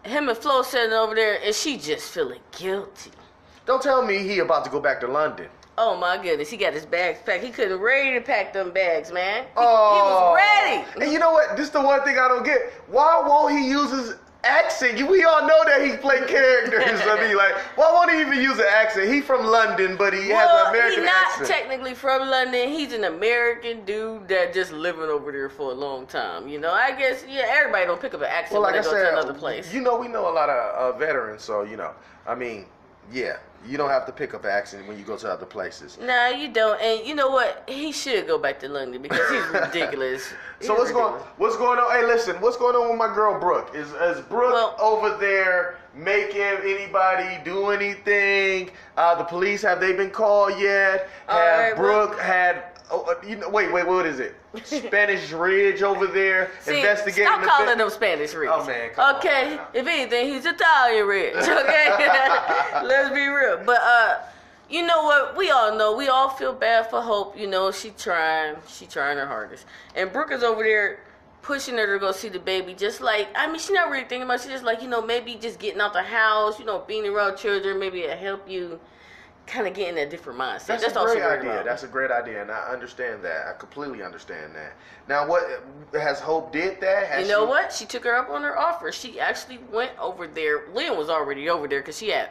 him 0.04 0.30
and 0.30 0.38
Flo 0.38 0.62
sitting 0.62 0.94
over 0.94 1.15
there, 1.15 1.39
and 1.44 1.54
she 1.54 1.78
just 1.78 2.12
feeling 2.12 2.41
guilty. 2.58 3.12
Don't 3.65 3.82
tell 3.82 4.06
me 4.06 4.20
he 4.20 4.39
about 4.39 4.63
to 4.65 4.72
go 4.72 4.80
back 4.80 5.00
to 5.02 5.08
London. 5.08 5.48
Oh 5.78 5.98
my 5.98 6.18
goodness, 6.22 6.50
he 6.50 6.58
got 6.58 6.74
his 6.74 6.86
bags 6.86 7.20
packed. 7.26 7.44
He 7.44 7.50
couldn't 7.52 7.80
ready 7.80 8.14
to 8.18 8.22
pack 8.22 8.54
them 8.54 8.72
bags, 8.72 9.12
man. 9.12 9.44
He, 9.44 9.50
Oh. 9.58 9.96
he 9.96 10.02
was 10.02 10.36
ready. 10.96 11.04
And 11.04 11.12
you 11.14 11.20
know 11.20 11.34
what? 11.34 11.58
This 11.58 11.66
is 11.68 11.72
the 11.72 11.82
one 11.82 12.02
thing 12.04 12.18
I 12.18 12.28
don't 12.30 12.46
get. 12.46 12.72
Why 12.88 13.22
won't 13.26 13.58
he 13.58 13.68
use 13.70 13.92
his 13.92 14.16
accent? 14.46 14.96
We 15.10 15.24
all 15.26 15.46
know 15.46 15.64
that 15.66 15.84
he 15.86 15.98
play 15.98 16.26
characters. 16.28 17.02
I 17.04 17.20
mean, 17.28 17.36
like, 17.36 17.56
why 17.76 17.92
won't 17.92 18.10
he 18.12 18.22
even 18.22 18.40
use 18.42 18.58
an 18.58 18.68
accent? 18.70 19.12
He 19.14 19.20
from 19.20 19.46
London, 19.46 19.98
but 19.98 20.14
he 20.14 20.30
has 20.30 20.48
an 20.50 20.70
American 20.70 21.00
he's 21.04 21.10
not 21.12 21.26
accent. 21.28 21.48
technically 21.50 21.94
from 21.94 22.30
London. 22.30 22.70
He's 22.70 22.94
an 22.94 23.04
American 23.04 23.84
dude 23.84 24.30
that 24.30 24.54
just 24.54 24.72
living 24.72 25.10
over 25.10 25.30
there 25.34 25.50
for 25.50 25.72
a 25.72 25.76
long 25.76 26.06
time. 26.08 26.48
You 26.48 26.60
know, 26.60 26.72
I 26.72 26.92
guess 26.94 27.26
yeah, 27.28 27.48
everybody 27.50 27.86
don't 27.86 28.00
pick 28.00 28.14
up 28.14 28.22
an 28.22 28.28
accent 28.28 28.54
well, 28.54 28.62
like 28.62 28.76
when 28.76 28.80
I 28.82 28.84
they 28.86 28.90
go 28.92 28.96
said, 29.04 29.12
to 29.12 29.18
another 29.20 29.34
place. 29.38 29.74
you 29.74 29.82
know, 29.82 29.98
we 29.98 30.08
know 30.08 30.30
a 30.30 30.32
lot 30.32 30.48
of 30.50 30.96
uh, 30.96 30.98
veterans, 30.98 31.44
so 31.44 31.64
you 31.64 31.76
know, 31.76 31.92
I 32.26 32.34
mean, 32.34 32.66
yeah, 33.12 33.38
you 33.67 33.78
don't 33.78 33.89
have 33.89 34.06
to 34.06 34.12
pick 34.12 34.34
up 34.34 34.45
accent 34.45 34.88
when 34.88 34.97
you 34.97 35.04
go 35.04 35.17
to 35.17 35.30
other 35.32 35.45
places. 35.45 35.97
No, 36.01 36.30
you 36.30 36.47
don't. 36.49 36.80
And 36.82 37.06
you 37.08 37.15
know 37.15 37.30
what? 37.30 37.63
He 37.67 37.91
should 37.91 38.28
go 38.28 38.38
back 38.38 38.60
to 38.60 38.69
London 38.69 39.01
because 39.01 39.30
he's 39.30 39.45
ridiculous. 39.62 40.34
He's 40.60 40.67
So 40.67 40.75
what's 40.75 40.91
going 40.91 41.21
what's 41.38 41.58
going 41.58 41.80
on? 41.80 41.91
Hey, 41.91 42.06
listen, 42.06 42.36
what's 42.41 42.58
going 42.58 42.75
on 42.75 42.89
with 42.89 42.97
my 42.97 43.13
girl 43.13 43.39
Brooke? 43.39 43.71
Is 43.73 43.89
is 43.93 44.21
Brooke 44.25 44.54
Well- 44.54 44.75
over 44.80 45.17
there 45.17 45.78
making 45.95 46.41
anybody 46.41 47.39
do 47.43 47.69
anything? 47.69 48.69
Uh, 48.97 49.15
the 49.15 49.23
police 49.23 49.62
have 49.62 49.80
they 49.80 49.93
been 49.93 50.12
called 50.12 50.60
yet? 50.60 51.10
Have 51.28 51.60
right, 51.60 51.78
well- 51.80 52.08
Brooke 52.08 52.19
had? 52.19 52.63
Oh, 52.91 53.02
uh, 53.02 53.26
you 53.28 53.36
know, 53.36 53.50
wait, 53.50 53.74
wait, 53.74 53.88
what 53.88 54.06
is 54.06 54.19
it? 54.19 54.36
Spanish 54.63 55.32
Ridge 55.32 55.82
over 55.82 56.06
there 56.06 56.52
See, 56.62 56.78
investigating. 56.78 57.26
stop 57.26 57.41
the 57.41 57.48
calling 57.48 57.78
them 57.78 57.89
Spanish 57.89 58.34
rich. 58.34 58.50
Oh, 58.52 58.65
man, 58.65 58.91
on 58.98 59.15
okay, 59.15 59.56
now. 59.56 59.67
if 59.74 59.88
anything, 59.88 60.28
he's 60.32 60.45
Italian 60.45 61.08
Ridge. 61.08 61.36
Okay, 61.65 61.89
let's 62.84 63.10
be 63.10 63.26
real. 63.28 63.62
But 63.65 63.80
uh, 63.82 64.19
you 64.69 64.86
know 64.86 65.04
what? 65.04 65.36
We 65.36 65.50
all 65.50 65.76
know. 65.78 65.95
We 65.95 66.10
all 66.10 66.30
feel 66.30 66.54
bad 66.54 66.89
for 66.89 67.02
Hope. 67.02 67.38
You 67.38 67.48
know, 67.48 67.71
she 67.71 67.89
trying. 67.91 68.56
She 68.67 68.86
trying 68.86 69.17
her 69.17 69.26
hardest. 69.26 69.65
And 69.95 70.12
Brooke 70.13 70.32
is 70.32 70.43
over 70.43 70.63
there 70.63 71.00
pushing 71.41 71.76
her 71.78 71.93
to 71.93 72.00
go 72.00 72.12
see 72.12 72.30
the 72.30 72.39
baby. 72.39 72.74
Just 72.74 73.02
like 73.02 73.28
I 73.36 73.48
mean, 73.48 73.60
she's 73.60 73.71
not 73.71 73.89
really 73.89 74.04
thinking 74.06 74.24
about. 74.24 74.36
it. 74.36 74.41
She's 74.43 74.52
just 74.52 74.63
like 74.63 74.82
you 74.82 74.88
know 74.88 75.02
maybe 75.02 75.36
just 75.36 75.60
getting 75.60 75.82
out 75.82 75.93
the 75.93 76.04
house. 76.04 76.60
You 76.60 76.65
know, 76.65 76.84
being 76.88 77.06
around 77.08 77.38
children. 77.38 77.80
Maybe 77.80 78.02
it'll 78.02 78.17
help 78.17 78.50
you 78.50 78.80
kind 79.47 79.67
of 79.67 79.73
get 79.73 79.89
in 79.89 79.97
a 79.97 80.10
different 80.10 80.39
mindset. 80.39 80.65
That's, 80.67 80.84
That's, 80.84 80.95
a 80.97 81.03
great 81.03 81.23
idea. 81.23 81.63
That's 81.63 81.84
a 81.84 81.88
great 81.88 82.12
idea, 82.12 82.41
and 82.41 82.51
I 82.51 82.69
understand 82.71 83.23
that. 83.23 83.47
I 83.47 83.53
completely 83.53 84.01
understand 84.01 84.55
that. 84.55 84.73
Now, 85.08 85.27
what 85.27 85.43
has 85.93 86.19
Hope 86.19 86.51
did 86.51 86.81
that? 86.81 87.08
Has 87.08 87.27
You 87.27 87.34
know 87.34 87.45
she- 87.45 87.49
what? 87.49 87.73
She 87.73 87.86
took 87.86 88.03
her 88.03 88.15
up 88.15 88.29
on 88.29 88.41
her 88.43 88.58
offer. 88.58 88.91
She 88.91 89.19
actually 89.19 89.60
went 89.71 89.91
over 89.99 90.27
there. 90.27 90.63
Lynn 90.73 90.97
was 90.97 91.10
already 91.10 91.49
over 91.49 91.67
there 91.67 91.81
because 91.81 91.97
she 91.97 92.10
had 92.10 92.29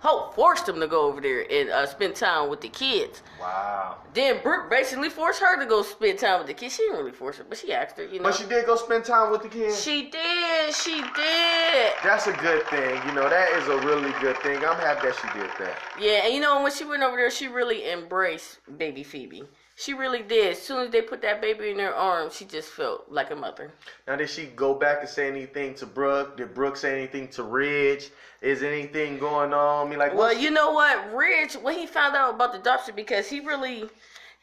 Hope 0.00 0.34
forced 0.34 0.66
him 0.66 0.80
to 0.80 0.86
go 0.86 1.02
over 1.06 1.20
there 1.20 1.44
and 1.50 1.68
uh, 1.68 1.86
spend 1.86 2.16
time 2.16 2.48
with 2.48 2.62
the 2.62 2.68
kids. 2.70 3.22
Wow. 3.38 3.98
Then 4.14 4.40
Brooke 4.42 4.70
basically 4.70 5.10
forced 5.10 5.40
her 5.40 5.60
to 5.60 5.66
go 5.66 5.82
spend 5.82 6.18
time 6.18 6.38
with 6.38 6.46
the 6.46 6.54
kids. 6.54 6.74
She 6.74 6.84
didn't 6.84 6.98
really 6.98 7.12
force 7.12 7.36
her, 7.36 7.44
but 7.46 7.58
she 7.58 7.72
asked 7.72 7.98
her. 7.98 8.04
You 8.04 8.18
know, 8.18 8.24
But 8.24 8.34
she 8.34 8.46
did 8.46 8.64
go 8.64 8.76
spend 8.76 9.04
time 9.04 9.30
with 9.30 9.42
the 9.42 9.48
kids. 9.48 9.82
She 9.82 10.10
did. 10.10 10.74
She 10.74 11.02
did. 11.02 11.92
That's 12.02 12.26
a 12.26 12.32
good 12.32 12.66
thing. 12.68 12.98
You 13.06 13.12
know, 13.12 13.28
that 13.28 13.50
is 13.52 13.68
a 13.68 13.76
really 13.86 14.12
good 14.22 14.38
thing. 14.38 14.56
I'm 14.64 14.76
happy 14.76 15.08
that 15.08 15.16
she 15.16 15.38
did 15.38 15.50
that. 15.58 15.76
Yeah, 16.00 16.24
and 16.24 16.32
you 16.34 16.40
know 16.40 16.62
when 16.62 16.72
she 16.72 16.84
went 16.84 17.02
over 17.02 17.16
there, 17.16 17.30
she 17.30 17.48
really 17.48 17.90
embraced 17.90 18.58
baby 18.78 19.02
Phoebe. 19.02 19.44
She 19.80 19.94
really 19.94 20.22
did. 20.22 20.52
As 20.52 20.60
soon 20.60 20.84
as 20.84 20.90
they 20.92 21.00
put 21.00 21.22
that 21.22 21.40
baby 21.40 21.70
in 21.70 21.78
her 21.78 21.94
arms, 21.94 22.36
she 22.36 22.44
just 22.44 22.68
felt 22.68 23.06
like 23.08 23.30
a 23.30 23.34
mother. 23.34 23.72
Now, 24.06 24.16
did 24.16 24.28
she 24.28 24.44
go 24.44 24.74
back 24.74 24.98
and 25.00 25.08
say 25.08 25.26
anything 25.26 25.74
to 25.76 25.86
Brooke? 25.86 26.36
Did 26.36 26.52
Brooke 26.52 26.76
say 26.76 26.98
anything 26.98 27.28
to 27.28 27.42
Ridge? 27.44 28.10
Is 28.42 28.62
anything 28.62 29.18
going 29.18 29.54
on? 29.54 29.86
I 29.86 29.88
mean, 29.88 29.98
like, 29.98 30.14
Well, 30.14 30.36
you 30.36 30.50
know 30.50 30.72
what, 30.72 31.14
Ridge, 31.14 31.54
when 31.54 31.78
he 31.78 31.86
found 31.86 32.14
out 32.14 32.34
about 32.34 32.52
the 32.52 32.60
adoption, 32.60 32.94
because 32.94 33.26
he 33.26 33.40
really, 33.40 33.88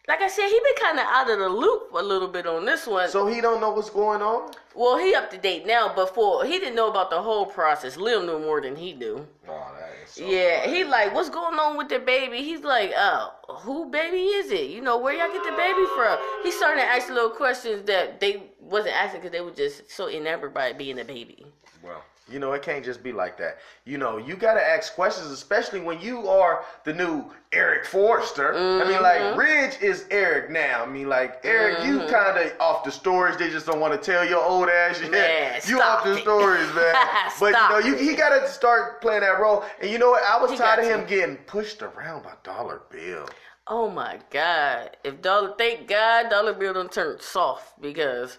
like 0.07 0.21
I 0.21 0.27
said, 0.27 0.47
he 0.47 0.59
been 0.59 0.83
kind 0.83 0.97
of 0.97 1.05
out 1.07 1.29
of 1.29 1.37
the 1.37 1.49
loop 1.49 1.91
a 1.93 2.01
little 2.01 2.29
bit 2.29 2.47
on 2.47 2.65
this 2.65 2.87
one. 2.87 3.07
so 3.07 3.27
he 3.27 3.39
don't 3.39 3.61
know 3.61 3.69
what's 3.69 3.91
going 3.91 4.23
on? 4.23 4.51
Well, 4.77 4.99
he 4.99 5.15
up 5.15 5.31
to 5.31 5.37
date 5.39 5.65
now. 5.65 5.93
Before 5.95 6.45
he 6.45 6.59
didn't 6.59 6.75
know 6.75 6.87
about 6.89 7.09
the 7.09 7.19
whole 7.21 7.47
process. 7.47 7.97
Liam 7.97 8.25
knew 8.27 8.37
more 8.37 8.61
than 8.61 8.75
he 8.75 8.93
knew. 8.93 9.25
Oh, 9.49 9.71
that 9.79 9.89
is 10.05 10.11
so 10.11 10.23
Yeah, 10.23 10.61
funny. 10.61 10.77
he 10.77 10.83
like, 10.83 11.15
what's 11.15 11.29
going 11.31 11.57
on 11.57 11.77
with 11.77 11.89
the 11.89 11.97
baby? 11.97 12.43
He's 12.43 12.61
like, 12.63 12.91
oh, 12.95 13.33
who 13.49 13.89
baby 13.89 14.17
is 14.17 14.51
it? 14.51 14.69
You 14.69 14.81
know, 14.81 14.99
where 14.99 15.13
y'all 15.15 15.33
get 15.33 15.43
the 15.43 15.57
baby 15.57 15.83
from? 15.95 16.19
He 16.43 16.51
started 16.51 16.81
to 16.81 16.85
ask 16.87 17.09
little 17.09 17.31
questions 17.31 17.85
that 17.87 18.19
they 18.19 18.43
wasn't 18.61 18.95
asking 18.95 19.21
because 19.21 19.31
they 19.31 19.41
were 19.41 19.49
just 19.51 19.89
so 19.89 20.09
enamored 20.09 20.53
by 20.53 20.67
it 20.67 20.77
being 20.77 20.99
a 20.99 21.03
baby. 21.05 21.47
Well, 21.81 22.03
you 22.29 22.39
know, 22.39 22.53
it 22.53 22.61
can't 22.61 22.83
just 22.83 23.01
be 23.03 23.11
like 23.11 23.37
that. 23.37 23.57
You 23.85 23.97
know, 23.97 24.17
you 24.17 24.35
got 24.35 24.55
to 24.55 24.61
ask 24.63 24.93
questions, 24.95 25.31
especially 25.31 25.79
when 25.79 25.99
you 26.01 26.27
are 26.27 26.65
the 26.83 26.93
new 26.93 27.25
Eric 27.53 27.85
Forrester. 27.85 28.53
I 28.53 28.83
mean, 28.87 29.01
like, 29.01 29.17
Mm-hmm. 29.21 29.39
Ridge 29.39 29.77
is 29.81 30.05
Eric 30.11 30.51
now. 30.51 30.83
I 30.83 30.85
mean, 30.87 31.07
like, 31.09 31.39
Eric, 31.43 31.85
you 31.85 31.99
kind 32.09 32.37
of 32.37 32.51
off 32.59 32.83
the 32.83 32.91
stories. 32.91 33.37
They 33.37 33.49
just 33.49 33.65
don't 33.65 33.79
want 33.79 33.93
to 33.93 33.99
tell 33.99 34.27
your 34.27 34.43
old 34.43 34.69
ass 34.69 34.99
you 35.69 35.81
off 35.81 36.03
the 36.03 36.17
it. 36.17 36.21
stories, 36.21 36.73
man. 36.75 36.95
but, 37.39 37.53
you 37.53 37.69
know, 37.69 37.79
you, 37.79 37.95
he 37.95 38.15
got 38.15 38.29
to 38.39 38.47
start 38.49 39.01
playing 39.01 39.21
that 39.21 39.39
role. 39.39 39.63
And 39.81 39.89
you 39.89 39.97
know 39.97 40.09
what? 40.11 40.23
I 40.23 40.39
was 40.41 40.51
He 40.51 40.57
tired 40.57 40.79
of 40.79 40.85
him 40.85 41.01
to. 41.01 41.07
getting 41.07 41.37
pushed 41.37 41.81
around 41.81 42.23
by 42.23 42.33
Dollar 42.43 42.81
Bill. 42.89 43.27
Oh 43.69 43.89
my 43.89 44.19
God! 44.29 44.95
If 45.03 45.21
Dollar, 45.21 45.53
thank 45.57 45.87
God, 45.89 46.29
Dollar 46.29 46.53
Bill 46.53 46.73
done 46.73 46.87
turned 46.87 47.21
soft 47.21 47.81
because 47.81 48.37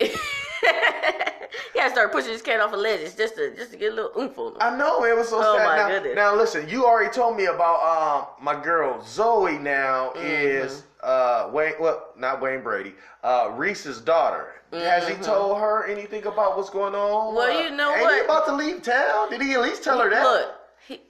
he 0.00 1.78
had 1.78 1.88
to 1.88 1.90
start 1.90 2.12
pushing 2.12 2.32
his 2.32 2.42
cat 2.42 2.60
off 2.60 2.72
of 2.72 2.80
ledge 2.80 3.16
just 3.16 3.36
to 3.36 3.54
just 3.56 3.72
to 3.72 3.76
get 3.76 3.92
a 3.92 3.94
little 3.94 4.12
oomph 4.20 4.38
on 4.38 4.52
him. 4.52 4.58
I 4.60 4.76
know 4.76 5.04
it 5.04 5.16
was 5.16 5.28
so 5.28 5.38
Oh, 5.42 5.56
sad. 5.56 5.64
my 5.64 5.76
now, 5.76 5.88
goodness. 5.88 6.14
now 6.16 6.34
listen, 6.36 6.68
you 6.68 6.84
already 6.86 7.12
told 7.12 7.36
me 7.36 7.46
about 7.46 7.82
um 7.82 8.44
my 8.44 8.60
girl 8.62 9.02
Zoe. 9.04 9.58
Now 9.58 10.12
Mm-hmm. 10.14 10.26
is 10.26 10.84
uh 11.02 11.50
Wayne, 11.52 11.74
well 11.80 12.08
not 12.16 12.40
Wayne 12.40 12.62
Brady, 12.62 12.94
uh 13.22 13.50
Reese's 13.54 14.00
daughter. 14.00 14.54
Has 14.72 15.08
he 15.08 15.14
told 15.14 15.58
her 15.58 15.86
anything 15.86 16.26
about 16.26 16.56
what's 16.58 16.68
going 16.70 16.94
on? 16.94 17.28
Mm-hmm. 17.28 17.36
Well, 17.36 17.56
Uh, 17.58 17.62
you 17.62 17.70
know 17.76 17.94
ain't 17.94 18.12
he 18.12 18.20
about 18.20 18.46
to 18.46 18.54
leave 18.54 18.82
town? 18.82 19.30
Did 19.30 19.40
he 19.42 19.54
at 19.54 19.60
least 19.62 19.82
tell 19.82 19.98
her 20.00 20.10
that? 20.10 20.22
Look, 20.22 20.54
he, 20.86 21.00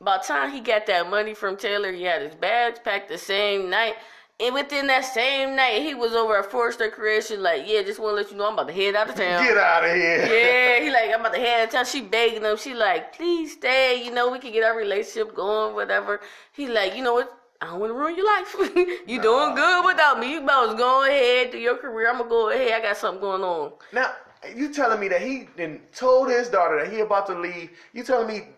by 0.00 0.18
the 0.18 0.24
time 0.24 0.50
he 0.50 0.60
got 0.60 0.86
that 0.86 1.08
money 1.08 1.32
from 1.34 1.56
Taylor, 1.56 1.92
he 1.92 2.02
had 2.02 2.22
his 2.22 2.34
bags 2.34 2.78
packed 2.82 3.08
the 3.08 3.18
same 3.18 3.70
night. 3.70 3.94
And 4.40 4.52
within 4.52 4.88
that 4.88 5.04
same 5.04 5.54
night, 5.54 5.82
he 5.82 5.94
was 5.94 6.12
over 6.12 6.36
at 6.38 6.50
Forrester 6.50 6.90
Creation, 6.90 7.40
like, 7.40 7.62
yeah, 7.66 7.82
just 7.82 8.00
want 8.00 8.12
to 8.12 8.22
let 8.22 8.32
you 8.32 8.36
know 8.36 8.48
I'm 8.48 8.54
about 8.54 8.66
to 8.66 8.74
head 8.74 8.96
out 8.96 9.08
of 9.08 9.14
town. 9.14 9.44
Get 9.44 9.56
out 9.56 9.84
of 9.84 9.94
here! 9.94 10.26
Yeah, 10.26 10.84
he 10.84 10.90
like, 10.90 11.14
I'm 11.14 11.20
about 11.20 11.34
to 11.34 11.38
head 11.38 11.60
out 11.60 11.68
of 11.68 11.70
town. 11.70 11.84
She 11.84 12.00
begging 12.00 12.42
him. 12.42 12.56
She 12.56 12.74
like, 12.74 13.16
please 13.16 13.52
stay. 13.52 14.04
You 14.04 14.10
know, 14.10 14.32
we 14.32 14.40
can 14.40 14.52
get 14.52 14.64
our 14.64 14.76
relationship 14.76 15.36
going, 15.36 15.76
whatever. 15.76 16.20
He 16.52 16.66
like, 16.66 16.96
you 16.96 17.04
know 17.04 17.14
what? 17.14 17.38
I 17.60 17.66
don't 17.66 17.78
want 17.78 17.90
to 17.90 17.94
ruin 17.94 18.16
your 18.16 18.26
life. 18.26 18.56
you 19.06 19.22
doing 19.22 19.54
good 19.54 19.86
without 19.86 20.18
me. 20.18 20.32
You 20.32 20.42
about 20.42 20.72
to 20.72 20.76
go 20.76 21.04
ahead, 21.04 21.52
do 21.52 21.58
your 21.58 21.76
career. 21.76 22.10
I'm 22.10 22.18
going 22.18 22.24
to 22.24 22.30
go 22.30 22.50
ahead. 22.50 22.72
I 22.72 22.82
got 22.82 22.96
something 22.96 23.20
going 23.20 23.42
on. 23.42 23.72
Now 23.92 24.10
you 24.54 24.72
telling 24.72 25.00
me 25.00 25.08
that 25.08 25.22
he 25.22 25.48
then 25.56 25.80
told 25.94 26.28
his 26.28 26.48
daughter 26.48 26.82
that 26.82 26.92
he 26.92 27.00
about 27.00 27.26
to 27.28 27.38
leave? 27.38 27.70
You 27.92 28.02
telling 28.02 28.28
me? 28.28 28.48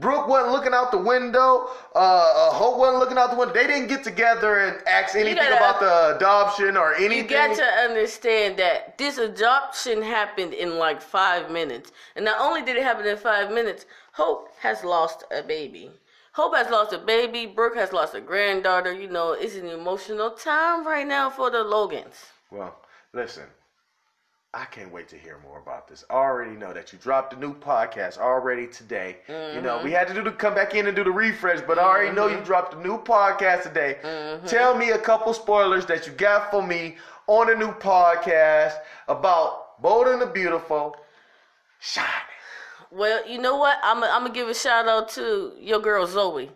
Brooke 0.00 0.28
wasn't 0.28 0.52
looking 0.52 0.74
out 0.74 0.90
the 0.90 0.98
window. 0.98 1.68
Uh, 1.94 1.98
uh, 1.98 2.50
Hope 2.52 2.78
wasn't 2.78 2.98
looking 2.98 3.16
out 3.16 3.30
the 3.30 3.36
window. 3.36 3.54
They 3.54 3.66
didn't 3.66 3.88
get 3.88 4.04
together 4.04 4.58
and 4.58 4.86
ask 4.86 5.14
anything 5.14 5.36
gotta- 5.36 5.56
about 5.56 5.80
the 5.80 6.16
adoption 6.16 6.76
or 6.76 6.94
anything. 6.94 7.18
You 7.18 7.28
got 7.28 7.56
to 7.56 7.64
understand 7.64 8.58
that 8.58 8.98
this 8.98 9.18
adoption 9.18 10.02
happened 10.02 10.52
in 10.52 10.78
like 10.78 11.00
five 11.00 11.50
minutes. 11.50 11.92
And 12.16 12.24
not 12.24 12.40
only 12.40 12.62
did 12.62 12.76
it 12.76 12.82
happen 12.82 13.06
in 13.06 13.16
five 13.16 13.50
minutes, 13.50 13.86
Hope 14.12 14.52
has 14.60 14.84
lost 14.84 15.24
a 15.30 15.42
baby. 15.42 15.90
Hope 16.32 16.54
has 16.54 16.70
lost 16.70 16.92
a 16.92 16.98
baby. 16.98 17.46
Brooke 17.46 17.76
has 17.76 17.92
lost 17.92 18.14
a 18.14 18.20
granddaughter. 18.20 18.92
You 18.92 19.08
know, 19.08 19.32
it's 19.32 19.56
an 19.56 19.66
emotional 19.66 20.30
time 20.30 20.86
right 20.86 21.06
now 21.06 21.30
for 21.30 21.50
the 21.50 21.64
Logans. 21.64 22.26
Well, 22.50 22.76
listen, 23.12 23.44
I 24.58 24.64
can't 24.64 24.92
wait 24.92 25.06
to 25.10 25.16
hear 25.16 25.38
more 25.44 25.60
about 25.60 25.86
this. 25.86 26.04
I 26.10 26.14
already 26.14 26.56
know 26.56 26.72
that 26.72 26.92
you 26.92 26.98
dropped 26.98 27.32
a 27.32 27.38
new 27.38 27.54
podcast 27.54 28.18
already 28.18 28.66
today. 28.66 29.18
You 29.28 29.34
Mm-hmm. 29.34 29.64
know, 29.64 29.80
we 29.84 29.92
had 29.92 30.08
to 30.08 30.14
do 30.14 30.22
the 30.24 30.32
come 30.32 30.52
back 30.56 30.74
in 30.74 30.88
and 30.88 30.96
do 30.96 31.04
the 31.04 31.12
refresh, 31.12 31.60
but 31.64 31.78
I 31.78 31.82
already 31.82 32.10
know 32.14 32.26
you 32.26 32.40
dropped 32.40 32.74
a 32.74 32.80
new 32.82 32.98
podcast 32.98 33.62
today. 33.62 33.98
Mm-hmm. 34.02 34.46
Tell 34.46 34.76
me 34.76 34.90
a 34.90 34.98
couple 34.98 35.32
spoilers 35.32 35.86
that 35.86 36.08
you 36.08 36.12
got 36.12 36.50
for 36.50 36.60
me 36.66 36.96
on 37.28 37.52
a 37.52 37.54
new 37.54 37.70
podcast 37.74 38.78
about 39.06 39.80
Bold 39.80 40.08
and 40.08 40.20
the 40.20 40.26
Beautiful. 40.26 40.96
Shining. 41.78 42.08
Well, 42.90 43.28
you 43.28 43.38
know 43.38 43.56
what? 43.58 43.78
I'm 43.84 44.00
going 44.00 44.26
to 44.26 44.32
give 44.32 44.48
a 44.48 44.54
shout 44.54 44.88
out 44.88 45.08
to 45.10 45.52
your 45.60 45.78
girl 45.80 46.04
Zoe. 46.04 46.50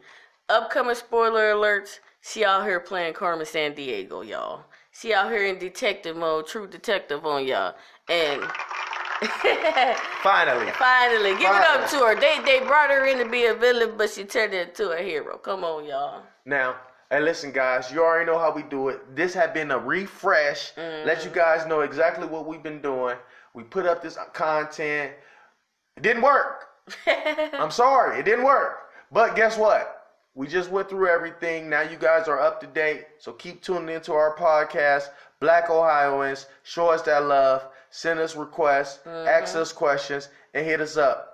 Upcoming 0.49 0.97
spoiler 0.97 1.53
alerts. 1.55 2.01
She 2.21 2.45
out 2.45 2.65
here 2.65 2.81
playing 2.81 3.15
Carmen 3.15 3.47
Sandiego, 3.47 4.27
y'all. 4.27 4.65
She 4.95 5.15
out 5.15 5.31
here 5.33 5.47
in 5.47 5.59
detective 5.59 6.17
mode, 6.19 6.47
true 6.47 6.67
detective 6.69 7.25
on 7.25 7.47
y'all. 7.47 7.75
And 8.09 8.43
Finally. 10.23 10.71
finally, 10.73 11.31
give 11.39 11.51
it 11.55 11.63
up 11.63 11.89
to 11.91 11.99
her. 11.99 12.15
They 12.19 12.41
they 12.45 12.61
brought 12.67 12.91
her 12.91 13.07
in 13.07 13.19
to 13.19 13.29
be 13.31 13.47
a 13.47 13.55
villain, 13.55 13.93
but 13.97 14.11
she 14.11 14.25
turned 14.25 14.53
into 14.55 14.91
a 14.91 14.99
hero. 15.03 15.39
Come 15.39 15.63
on, 15.65 15.85
y'all. 15.85 16.23
Now, 16.45 16.77
and 17.11 17.25
listen, 17.25 17.53
guys, 17.53 17.91
you 17.93 18.03
already 18.03 18.27
know 18.31 18.39
how 18.39 18.53
we 18.53 18.63
do 18.65 18.89
it. 18.89 19.15
This 19.15 19.33
had 19.35 19.55
been 19.55 19.71
a 19.71 19.79
refresh. 19.79 20.73
Let 20.77 21.25
you 21.25 21.31
Mm-hmm. 21.31 21.35
guys 21.35 21.67
know 21.67 21.81
exactly 21.81 22.27
what 22.27 22.47
we've 22.47 22.63
been 22.63 22.81
doing. 22.83 23.17
We 23.55 23.63
put 23.63 23.87
up 23.87 24.03
this 24.03 24.19
content. 24.33 25.13
It 25.97 26.03
didn't 26.03 26.23
work. 26.23 26.69
I'm 27.07 27.71
sorry, 27.71 28.19
it 28.19 28.25
didn't 28.25 28.45
work. 28.45 28.79
But 29.13 29.37
guess 29.37 29.57
what? 29.57 29.99
We 30.35 30.47
just 30.49 30.71
went 30.71 30.89
through 30.89 31.09
everything. 31.09 31.69
Now 31.69 31.83
you 31.83 31.97
guys 31.97 32.27
are 32.27 32.41
up 32.41 32.61
to 32.63 32.67
date. 32.67 33.05
So 33.19 33.33
keep 33.33 33.63
tuning 33.63 33.95
into 33.95 34.15
our 34.15 34.35
podcast, 34.37 35.09
Black 35.41 35.69
Ohioans. 35.71 36.47
Show 36.63 36.89
us 36.89 37.03
that 37.03 37.25
love. 37.25 37.67
Send 37.95 38.21
us 38.21 38.35
requests, 38.35 39.07
ask 39.07 39.53
mm-hmm. 39.53 39.61
us 39.61 39.71
questions, 39.71 40.29
and 40.55 40.65
hit 40.65 40.81
us 40.81 40.97
up. 40.97 41.32